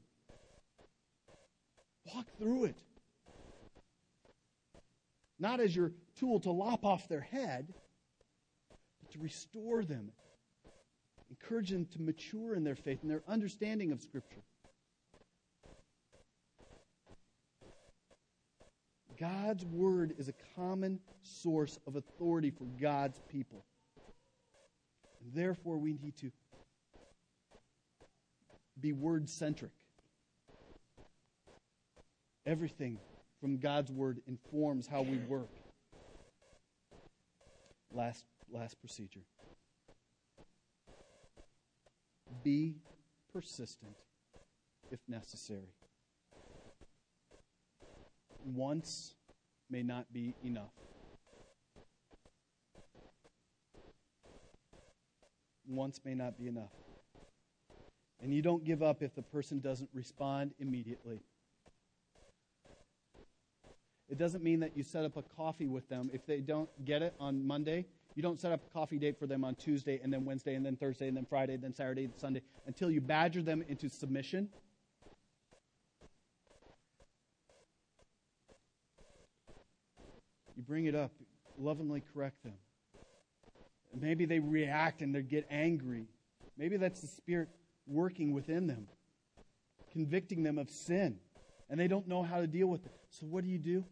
Walk 2.14 2.26
through 2.38 2.66
it. 2.66 2.78
Not 5.39 5.60
as 5.60 5.76
your 5.76 5.91
tool 6.18 6.39
to 6.41 6.51
lop 6.51 6.84
off 6.86 7.08
their 7.08 7.22
head, 7.22 7.74
but 9.01 9.12
to 9.12 9.20
restore 9.20 9.84
them. 9.84 10.12
Encourage 11.30 11.70
them 11.70 11.86
to 11.93 12.01
mature 12.01 12.55
in 12.55 12.64
their 12.64 12.76
faith 12.76 12.99
and 13.01 13.12
their 13.12 13.24
understanding 13.28 13.91
of 13.91 14.01
Scripture. 14.01 14.41
God's 19.20 19.66
word 19.66 20.14
is 20.18 20.30
a 20.30 20.34
common 20.55 20.99
source 21.24 21.80
of 21.88 21.95
authority 21.95 22.51
for 22.51 22.66
God's 22.80 23.20
people. 23.30 23.66
And 25.24 25.34
therefore, 25.34 25.78
we 25.78 25.97
need 26.01 26.16
to 26.18 26.32
be 28.80 28.93
word 28.93 29.28
centric. 29.28 29.72
Everything 32.47 32.97
from 33.39 33.57
God's 33.57 33.91
word 33.91 34.21
informs 34.25 34.87
how 34.87 35.03
we 35.03 35.17
work. 35.17 35.49
Last, 37.93 38.25
last 38.51 38.79
procedure. 38.79 39.21
Be 42.43 42.77
persistent 43.31 43.95
if 44.89 44.99
necessary 45.07 45.67
once 48.55 49.15
may 49.69 49.83
not 49.83 50.11
be 50.13 50.33
enough. 50.43 50.71
Once 55.67 55.99
may 56.05 56.15
not 56.15 56.37
be 56.37 56.47
enough. 56.47 56.71
And 58.21 58.33
you 58.33 58.41
don't 58.41 58.63
give 58.63 58.81
up 58.81 59.03
if 59.03 59.13
the 59.13 59.21
person 59.21 59.59
doesn't 59.59 59.89
respond 59.93 60.53
immediately. 60.59 61.19
It 64.10 64.18
doesn't 64.18 64.43
mean 64.43 64.60
that 64.62 64.76
you 64.76 64.84
set 64.84 65.03
up 65.03 65.18
a 65.18 65.22
coffee 65.22 65.68
with 65.68 65.89
them. 65.89 66.10
If 66.14 66.26
they 66.26 66.39
don't 66.39 66.70
get 66.86 67.01
it 67.01 67.14
on 67.20 67.45
Monday, 67.45 67.86
you 68.16 68.24
don't 68.24 68.39
set 68.39 68.51
up 68.51 68.62
a 68.66 68.74
coffee 68.74 68.97
date 68.97 69.20
for 69.20 69.28
them 69.28 69.43
on 69.43 69.55
Tuesday 69.55 69.99
and 70.01 70.12
then 70.12 70.26
Wednesday 70.26 70.55
and 70.55 70.66
then 70.66 70.76
Thursday 70.76 71.08
and 71.08 71.18
then 71.18 71.26
Friday 71.26 71.55
and 71.55 71.64
then 71.64 71.74
Saturday 71.74 72.05
and 72.05 72.14
Sunday 72.18 72.41
until 72.66 72.89
you 72.89 73.01
badger 73.01 73.41
them 73.41 73.64
into 73.68 73.89
submission 73.89 74.49
You 80.58 80.64
bring 80.64 80.86
it 80.86 80.95
up, 80.95 81.12
lovingly 81.60 82.01
correct 82.14 82.43
them. 82.43 82.55
Maybe 83.95 84.26
they 84.26 84.39
react 84.39 85.03
and 85.03 85.14
they 85.14 85.22
get 85.22 85.45
angry. 85.51 86.08
Maybe 86.58 86.78
that's 86.78 86.99
the 86.99 87.08
Spirit 87.08 87.49
working 87.86 88.34
within 88.34 88.66
them, 88.66 88.88
convicting 89.91 90.41
them 90.41 90.58
of 90.58 90.72
sin, 90.72 91.20
and 91.70 91.80
they 91.80 91.88
don't 91.88 92.08
know 92.08 92.24
how 92.24 92.41
to 92.41 92.47
deal 92.47 92.68
with 92.68 92.88
it. 92.88 92.91
So, 93.12 93.28
what 93.28 93.43
do 93.43 93.49
you 93.51 93.60
do? 93.60 93.86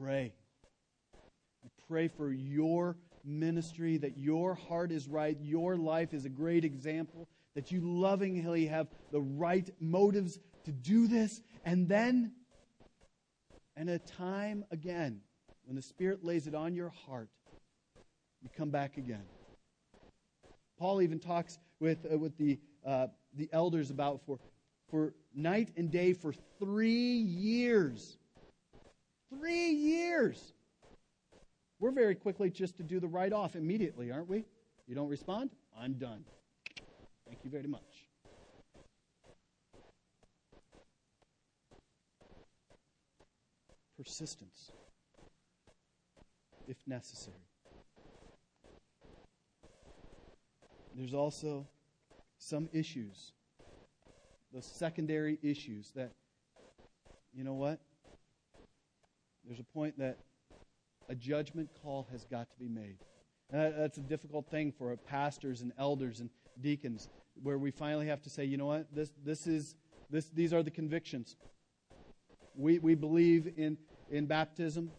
Pray. 0.00 0.32
You 1.62 1.70
pray 1.86 2.08
for 2.08 2.32
your 2.32 2.96
ministry, 3.22 3.98
that 3.98 4.16
your 4.16 4.54
heart 4.54 4.92
is 4.92 5.06
right, 5.06 5.36
your 5.42 5.76
life 5.76 6.14
is 6.14 6.24
a 6.24 6.30
great 6.30 6.64
example, 6.64 7.28
that 7.54 7.70
you 7.70 7.82
lovingly 7.82 8.66
have 8.66 8.86
the 9.12 9.20
right 9.20 9.68
motives 9.78 10.38
to 10.64 10.72
do 10.72 11.06
this, 11.06 11.42
and 11.66 11.86
then, 11.86 12.32
and 13.76 13.90
a 13.90 13.98
time 13.98 14.64
again, 14.70 15.20
when 15.66 15.76
the 15.76 15.82
Spirit 15.82 16.24
lays 16.24 16.46
it 16.46 16.54
on 16.54 16.74
your 16.74 16.92
heart, 17.06 17.28
you 18.40 18.48
come 18.56 18.70
back 18.70 18.96
again. 18.96 19.24
Paul 20.78 21.02
even 21.02 21.18
talks 21.18 21.58
with, 21.78 21.98
uh, 22.10 22.16
with 22.16 22.38
the, 22.38 22.58
uh, 22.86 23.08
the 23.34 23.50
elders 23.52 23.90
about 23.90 24.22
for, 24.24 24.38
for 24.90 25.12
night 25.34 25.72
and 25.76 25.90
day 25.90 26.14
for 26.14 26.32
three 26.58 26.88
years. 27.18 28.16
Three 29.30 29.70
years. 29.70 30.52
We're 31.78 31.92
very 31.92 32.14
quickly 32.14 32.50
just 32.50 32.76
to 32.76 32.82
do 32.82 33.00
the 33.00 33.06
write 33.06 33.32
off 33.32 33.56
immediately, 33.56 34.10
aren't 34.10 34.28
we? 34.28 34.44
You 34.86 34.94
don't 34.94 35.08
respond? 35.08 35.50
I'm 35.78 35.94
done. 35.94 36.24
Thank 37.26 37.44
you 37.44 37.50
very 37.50 37.68
much. 37.68 37.80
Persistence 43.96 44.72
if 46.70 46.76
necessary. 46.86 47.36
There's 50.94 51.14
also 51.14 51.66
some 52.38 52.68
issues, 52.72 53.32
the 54.52 54.62
secondary 54.62 55.38
issues 55.42 55.90
that, 55.96 56.12
you 57.34 57.44
know 57.44 57.54
what? 57.54 57.80
There's 59.46 59.60
a 59.60 59.64
point 59.64 59.98
that 59.98 60.18
a 61.08 61.14
judgment 61.14 61.70
call 61.82 62.06
has 62.12 62.24
got 62.24 62.50
to 62.50 62.58
be 62.58 62.68
made. 62.68 62.96
And 63.50 63.74
that's 63.76 63.98
a 63.98 64.02
difficult 64.02 64.48
thing 64.50 64.72
for 64.72 64.96
pastors 64.96 65.60
and 65.60 65.72
elders 65.78 66.20
and 66.20 66.30
deacons, 66.60 67.08
where 67.42 67.58
we 67.58 67.70
finally 67.70 68.06
have 68.06 68.22
to 68.22 68.30
say, 68.30 68.44
you 68.44 68.56
know 68.56 68.66
what? 68.66 68.94
This, 68.94 69.10
this 69.24 69.46
is, 69.46 69.74
this, 70.08 70.26
these 70.28 70.52
are 70.52 70.62
the 70.62 70.70
convictions. 70.70 71.36
We, 72.54 72.78
we 72.78 72.94
believe 72.94 73.52
in, 73.56 73.76
in 74.10 74.26
baptism 74.26 74.90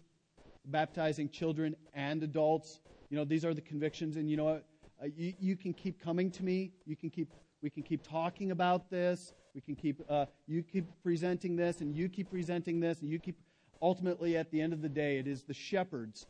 baptizing 0.66 1.30
children 1.30 1.76
and 1.94 2.24
adults. 2.24 2.80
You 3.10 3.18
know, 3.18 3.26
these 3.26 3.46
are 3.46 3.54
the 3.54 3.62
convictions, 3.62 4.16
and 4.16 4.30
you 4.30 4.38
know 4.38 4.46
what? 4.46 4.66
Uh, 5.02 5.08
you, 5.16 5.34
you 5.40 5.56
can 5.56 5.74
keep 5.74 6.02
coming 6.02 6.32
to 6.32 6.44
me. 6.44 6.72
You 6.86 6.96
can 6.96 7.10
keep, 7.10 7.30
we 7.62 7.70
can 7.70 7.84
keep 7.84 8.08
talking 8.08 8.52
about 8.52 8.90
this. 8.90 9.34
We 9.54 9.62
can 9.62 9.76
keep, 9.76 10.02
uh, 10.10 10.28
you 10.48 10.64
keep 10.64 10.86
presenting 11.04 11.56
this, 11.56 11.82
and 11.82 11.96
you 11.96 12.08
keep 12.10 12.30
presenting 12.30 12.80
this, 12.80 13.02
and 13.02 13.10
you 13.10 13.20
keep. 13.20 13.38
Ultimately, 13.82 14.38
at 14.38 14.52
the 14.52 14.62
end 14.62 14.74
of 14.74 14.82
the 14.82 14.90
day, 14.90 15.18
it 15.18 15.28
is 15.28 15.44
the 15.44 15.54
shepherds 15.54 16.28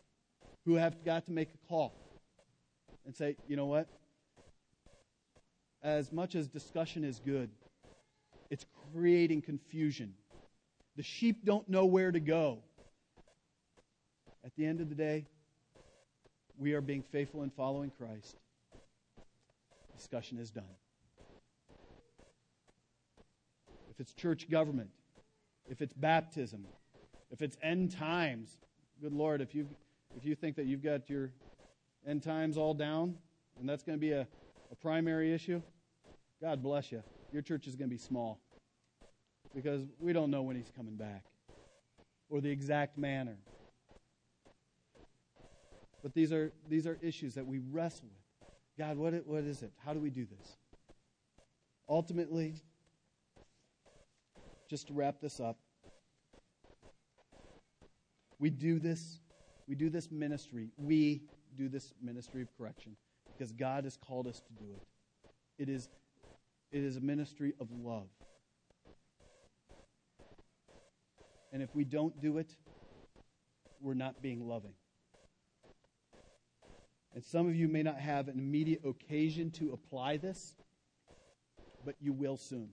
who 0.66 0.76
have 0.76 1.04
got 1.04 1.26
to 1.26 1.32
make 1.32 1.50
a 1.54 1.68
call. 1.68 1.94
and 3.06 3.16
say, 3.16 3.36
you 3.48 3.56
know 3.56 3.66
what? 3.66 3.88
As 5.82 6.12
much 6.12 6.36
as 6.36 6.48
discussion 6.48 7.04
is 7.04 7.20
good, 7.20 7.50
it's 8.52 8.66
creating 8.94 9.42
confusion. 9.42 10.14
The 10.96 11.04
sheep 11.04 11.44
don't 11.44 11.68
know 11.68 11.86
where 11.86 12.12
to 12.12 12.20
go. 12.20 12.60
At 14.46 14.56
the 14.56 14.66
end 14.66 14.82
of 14.82 14.90
the 14.90 14.96
day, 14.96 15.26
we 16.58 16.74
are 16.74 16.82
being 16.82 17.02
faithful 17.02 17.44
in 17.44 17.50
following 17.50 17.90
Christ. 17.90 18.36
Discussion 19.98 20.38
is 20.38 20.52
done. 20.52 20.64
If 23.90 24.00
it's 24.00 24.14
church 24.14 24.50
government, 24.50 24.90
if 25.70 25.82
it's 25.82 25.94
baptism, 25.94 26.66
if 27.32 27.42
it's 27.42 27.58
end 27.64 27.92
times, 27.92 28.58
good 29.02 29.14
Lord, 29.14 29.42
if 29.42 29.56
you 29.56 29.68
if 30.16 30.26
you 30.26 30.36
think 30.36 30.58
that 30.58 30.66
you've 30.66 30.84
got 30.84 31.10
your 31.10 31.32
end 32.06 32.22
times 32.22 32.58
all 32.58 32.74
down 32.74 33.16
and 33.60 33.68
that's 33.68 33.84
going 33.84 33.98
to 33.98 34.02
be 34.02 34.12
a, 34.12 34.28
a 34.72 34.76
primary 34.76 35.34
issue, 35.34 35.62
God 36.42 36.62
bless 36.62 36.92
you. 36.92 37.02
Your 37.32 37.42
church 37.42 37.68
is 37.68 37.76
going 37.76 37.90
to 37.90 37.96
be 37.96 38.02
small 38.02 38.40
because 39.56 39.84
we 40.00 40.12
don't 40.12 40.30
know 40.30 40.42
when 40.42 40.56
he's 40.56 40.72
coming 40.76 40.96
back 40.96 41.24
or 42.30 42.42
the 42.42 42.50
exact 42.50 42.98
manner. 42.98 43.38
But 46.02 46.14
these 46.14 46.34
are, 46.34 46.52
these 46.68 46.88
are 46.88 46.98
issues 47.02 47.36
that 47.36 47.46
we 47.46 47.60
wrestle 47.60 48.08
with. 48.10 48.50
God, 48.78 48.98
what, 48.98 49.14
what 49.28 49.44
is 49.44 49.62
it? 49.62 49.72
How 49.86 49.94
do 49.94 50.00
we 50.00 50.10
do 50.10 50.26
this? 50.26 50.58
Ultimately, 51.88 52.56
just 54.70 54.88
to 54.88 54.94
wrap 54.94 55.22
this 55.22 55.40
up, 55.40 55.58
we 58.42 58.50
do 58.50 58.80
this, 58.80 59.20
we 59.68 59.76
do 59.76 59.90
this 59.90 60.12
ministry. 60.12 60.70
We 60.76 61.22
do 61.56 61.70
this 61.70 61.94
ministry 62.02 62.42
of 62.42 62.48
correction 62.58 62.98
because 63.32 63.52
God 63.52 63.84
has 63.84 63.96
called 63.96 64.26
us 64.26 64.42
to 64.42 64.54
do 64.54 64.66
it. 64.74 64.82
It 65.62 65.70
is, 65.70 65.88
it 66.72 66.84
is 66.84 66.98
a 66.98 67.02
ministry 67.02 67.54
of 67.60 67.70
love. 67.72 68.08
And 71.54 71.62
if 71.62 71.76
we 71.76 71.84
don't 71.84 72.20
do 72.20 72.40
it, 72.40 72.56
we're 73.80 73.94
not 73.94 74.24
being 74.24 74.48
loving. 74.48 74.74
And 77.14 77.24
some 77.24 77.48
of 77.48 77.56
you 77.56 77.68
may 77.68 77.84
not 77.84 78.00
have 78.00 78.28
an 78.28 78.40
immediate 78.40 78.82
occasion 78.84 79.52
to 79.52 79.74
apply 79.74 80.18
this, 80.18 80.56
but 81.86 81.94
you 82.00 82.12
will 82.12 82.38
soon. 82.38 82.70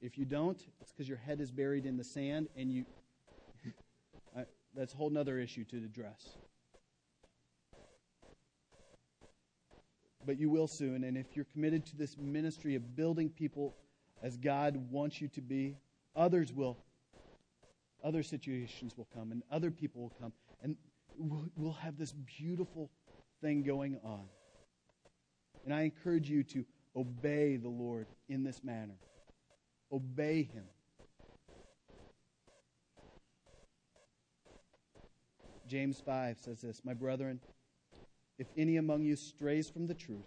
If 0.00 0.16
you 0.16 0.24
don't, 0.24 0.58
it's 0.80 0.92
because 0.92 1.08
your 1.08 1.18
head 1.18 1.40
is 1.40 1.50
buried 1.50 1.84
in 1.84 1.98
the 1.98 2.04
sand 2.04 2.48
and 2.56 2.72
you. 2.72 2.86
That's 4.78 4.94
a 4.94 4.96
whole 4.96 5.18
other 5.18 5.40
issue 5.40 5.64
to 5.64 5.76
address. 5.78 6.36
But 10.24 10.38
you 10.38 10.50
will 10.50 10.68
soon. 10.68 11.02
And 11.02 11.18
if 11.18 11.34
you're 11.34 11.46
committed 11.46 11.84
to 11.86 11.96
this 11.96 12.16
ministry 12.16 12.76
of 12.76 12.94
building 12.94 13.28
people 13.28 13.74
as 14.22 14.36
God 14.36 14.76
wants 14.92 15.20
you 15.20 15.26
to 15.28 15.40
be, 15.40 15.76
others 16.14 16.52
will. 16.52 16.76
Other 18.04 18.22
situations 18.22 18.96
will 18.96 19.08
come 19.12 19.32
and 19.32 19.42
other 19.50 19.72
people 19.72 20.02
will 20.02 20.14
come. 20.20 20.32
And 20.62 20.76
we'll 21.18 21.72
have 21.72 21.98
this 21.98 22.12
beautiful 22.12 22.88
thing 23.40 23.64
going 23.64 23.98
on. 24.04 24.26
And 25.64 25.74
I 25.74 25.82
encourage 25.82 26.30
you 26.30 26.44
to 26.44 26.64
obey 26.94 27.56
the 27.56 27.68
Lord 27.68 28.06
in 28.28 28.44
this 28.44 28.62
manner. 28.62 28.94
Obey 29.90 30.44
Him. 30.44 30.66
James 35.68 36.00
5 36.00 36.38
says 36.38 36.60
this 36.62 36.82
My 36.84 36.94
brethren, 36.94 37.40
if 38.38 38.46
any 38.56 38.76
among 38.76 39.04
you 39.04 39.16
strays 39.16 39.68
from 39.68 39.86
the 39.86 39.94
truth, 39.94 40.26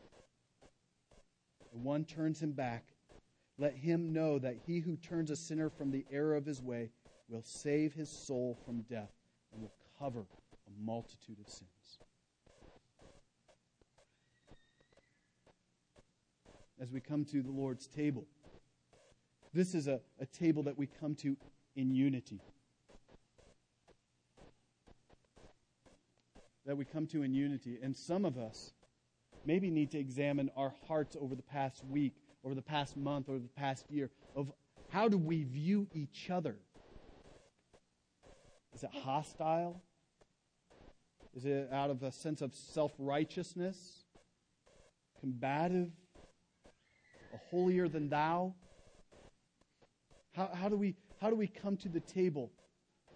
and 1.73 1.83
one 1.83 2.05
turns 2.05 2.41
him 2.41 2.51
back, 2.51 2.85
let 3.57 3.75
him 3.75 4.13
know 4.13 4.39
that 4.39 4.57
he 4.65 4.79
who 4.79 4.95
turns 4.97 5.31
a 5.31 5.35
sinner 5.35 5.69
from 5.69 5.91
the 5.91 6.05
error 6.11 6.35
of 6.35 6.45
his 6.45 6.61
way 6.61 6.91
will 7.27 7.43
save 7.43 7.93
his 7.93 8.09
soul 8.09 8.57
from 8.65 8.81
death 8.83 9.11
and 9.51 9.61
will 9.61 9.73
cover 9.99 10.25
a 10.67 10.85
multitude 10.85 11.37
of 11.39 11.49
sins. 11.49 11.99
As 16.79 16.91
we 16.91 16.99
come 16.99 17.25
to 17.25 17.41
the 17.41 17.51
Lord's 17.51 17.87
table, 17.87 18.25
this 19.53 19.75
is 19.75 19.87
a, 19.87 20.01
a 20.19 20.25
table 20.25 20.63
that 20.63 20.77
we 20.77 20.87
come 20.87 21.15
to 21.15 21.37
in 21.75 21.93
unity. 21.93 22.41
That 26.65 26.77
we 26.77 26.85
come 26.85 27.07
to 27.07 27.23
in 27.23 27.33
unity. 27.33 27.79
And 27.81 27.95
some 27.95 28.25
of 28.25 28.37
us 28.37 28.71
maybe 29.45 29.69
need 29.71 29.91
to 29.91 29.99
examine 29.99 30.51
our 30.55 30.73
hearts 30.87 31.17
over 31.19 31.35
the 31.35 31.41
past 31.41 31.83
week, 31.89 32.13
over 32.43 32.53
the 32.53 32.61
past 32.61 32.95
month, 32.95 33.29
over 33.29 33.39
the 33.39 33.47
past 33.47 33.89
year 33.89 34.09
of 34.35 34.51
how 34.89 35.07
do 35.07 35.17
we 35.17 35.43
view 35.43 35.87
each 35.93 36.29
other? 36.29 36.57
Is 38.73 38.83
it 38.83 38.89
hostile? 38.91 39.81
Is 41.33 41.45
it 41.45 41.69
out 41.71 41.89
of 41.89 42.03
a 42.03 42.11
sense 42.11 42.41
of 42.41 42.53
self 42.53 42.91
righteousness? 42.97 44.03
Combative? 45.19 45.91
A 47.33 47.37
holier 47.49 47.87
than 47.87 48.09
thou? 48.09 48.53
How, 50.33 50.49
how, 50.53 50.69
do 50.69 50.75
we, 50.75 50.95
how 51.21 51.29
do 51.29 51.35
we 51.35 51.47
come 51.47 51.77
to 51.77 51.89
the 51.89 51.99
table 52.01 52.51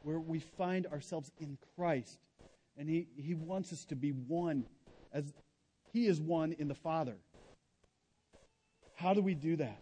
where 0.03 0.19
we 0.19 0.39
find 0.39 0.85
ourselves 0.87 1.31
in 1.39 1.57
Christ? 1.75 2.19
And 2.77 2.89
he, 2.89 3.07
he 3.15 3.33
wants 3.33 3.71
us 3.71 3.85
to 3.85 3.95
be 3.95 4.11
one 4.11 4.65
as 5.13 5.33
He 5.93 6.07
is 6.07 6.19
one 6.19 6.53
in 6.53 6.67
the 6.67 6.75
Father. 6.75 7.15
How 8.95 9.13
do 9.13 9.21
we 9.21 9.33
do 9.33 9.55
that? 9.57 9.81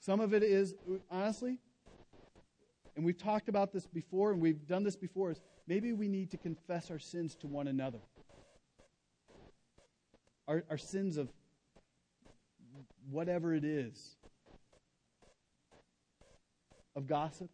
Some 0.00 0.20
of 0.20 0.34
it 0.34 0.42
is, 0.42 0.74
honestly, 1.10 1.58
and 2.96 3.04
we've 3.04 3.18
talked 3.18 3.48
about 3.48 3.72
this 3.72 3.86
before 3.86 4.32
and 4.32 4.40
we've 4.40 4.66
done 4.66 4.84
this 4.84 4.96
before, 4.96 5.30
is 5.30 5.40
maybe 5.66 5.92
we 5.92 6.08
need 6.08 6.30
to 6.32 6.36
confess 6.36 6.90
our 6.90 6.98
sins 6.98 7.34
to 7.36 7.46
one 7.46 7.68
another. 7.68 8.00
Our, 10.46 10.64
our 10.68 10.78
sins 10.78 11.16
of 11.16 11.28
whatever 13.10 13.54
it 13.54 13.64
is 13.64 14.16
of 16.94 17.06
gossip, 17.06 17.50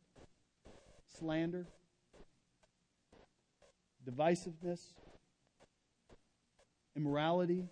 slander, 1.19 1.67
divisiveness, 4.09 4.81
immorality, 6.97 7.69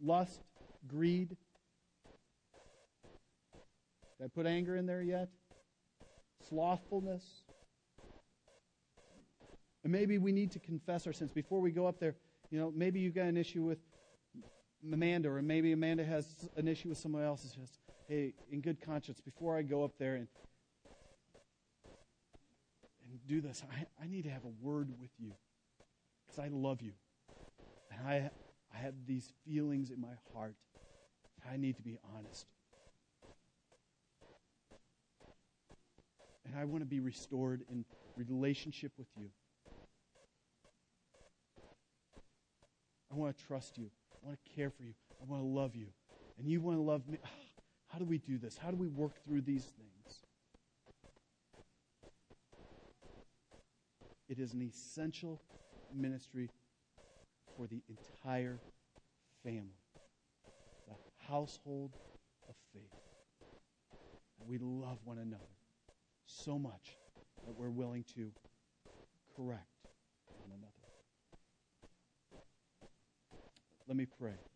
lust, 0.00 0.40
greed. 0.86 1.36
Did 4.18 4.24
I 4.24 4.28
put 4.28 4.46
anger 4.46 4.76
in 4.76 4.86
there 4.86 5.02
yet? 5.02 5.28
Slothfulness. 6.48 7.24
And 9.82 9.92
maybe 9.92 10.18
we 10.18 10.32
need 10.32 10.50
to 10.52 10.58
confess 10.58 11.06
our 11.06 11.12
sins 11.12 11.32
before 11.32 11.60
we 11.60 11.70
go 11.70 11.86
up 11.86 11.98
there. 11.98 12.14
You 12.50 12.58
know, 12.58 12.72
maybe 12.74 13.00
you've 13.00 13.14
got 13.14 13.26
an 13.26 13.36
issue 13.36 13.62
with 13.62 13.78
Amanda, 14.92 15.30
or 15.30 15.40
maybe 15.40 15.72
Amanda 15.72 16.04
has 16.04 16.48
an 16.56 16.68
issue 16.68 16.88
with 16.88 16.98
someone 16.98 17.22
else. 17.22 17.44
It's 17.44 17.54
just, 17.54 17.78
hey, 18.08 18.34
in 18.50 18.60
good 18.60 18.80
conscience, 18.80 19.20
before 19.20 19.56
I 19.56 19.62
go 19.62 19.84
up 19.84 19.92
there 19.98 20.16
and 20.16 20.26
do 23.30 23.40
this, 23.40 23.62
I, 23.72 23.86
I 24.02 24.06
need 24.08 24.24
to 24.24 24.30
have 24.30 24.44
a 24.44 24.66
word 24.66 24.88
with 25.00 25.10
you 25.18 25.32
because 26.26 26.44
I 26.44 26.48
love 26.48 26.82
you. 26.82 26.92
And 27.92 28.08
I, 28.08 28.30
I 28.74 28.78
have 28.78 28.94
these 29.06 29.32
feelings 29.46 29.90
in 29.90 30.00
my 30.00 30.14
heart. 30.34 30.56
I 31.50 31.56
need 31.56 31.76
to 31.76 31.82
be 31.82 31.96
honest. 32.16 32.46
And 36.44 36.58
I 36.58 36.64
want 36.64 36.82
to 36.82 36.86
be 36.86 36.98
restored 36.98 37.62
in 37.70 37.84
relationship 38.16 38.92
with 38.98 39.06
you. 39.16 39.28
I 43.12 43.14
want 43.14 43.36
to 43.36 43.44
trust 43.44 43.78
you. 43.78 43.90
I 44.22 44.26
want 44.26 44.38
to 44.44 44.50
care 44.56 44.70
for 44.70 44.82
you. 44.82 44.94
I 45.20 45.30
want 45.30 45.42
to 45.42 45.46
love 45.46 45.76
you. 45.76 45.86
And 46.38 46.48
you 46.48 46.60
want 46.60 46.78
to 46.78 46.82
love 46.82 47.06
me. 47.08 47.18
Ah, 47.24 47.28
how 47.86 47.98
do 47.98 48.04
we 48.04 48.18
do 48.18 48.38
this? 48.38 48.58
How 48.58 48.70
do 48.70 48.76
we 48.76 48.88
work 48.88 49.12
through 49.24 49.42
these 49.42 49.64
things? 49.64 49.99
It 54.30 54.38
is 54.38 54.54
an 54.54 54.62
essential 54.62 55.40
ministry 55.92 56.50
for 57.56 57.66
the 57.66 57.82
entire 57.88 58.60
family, 59.42 59.82
the 60.86 60.94
household 61.28 61.90
of 62.48 62.54
faith. 62.72 62.82
We 64.46 64.58
love 64.58 64.98
one 65.04 65.18
another 65.18 65.42
so 66.26 66.60
much 66.60 66.96
that 67.44 67.58
we're 67.58 67.70
willing 67.70 68.04
to 68.14 68.30
correct 69.34 69.66
one 70.38 70.50
another. 70.56 70.72
Let 73.88 73.96
me 73.96 74.06
pray. 74.06 74.49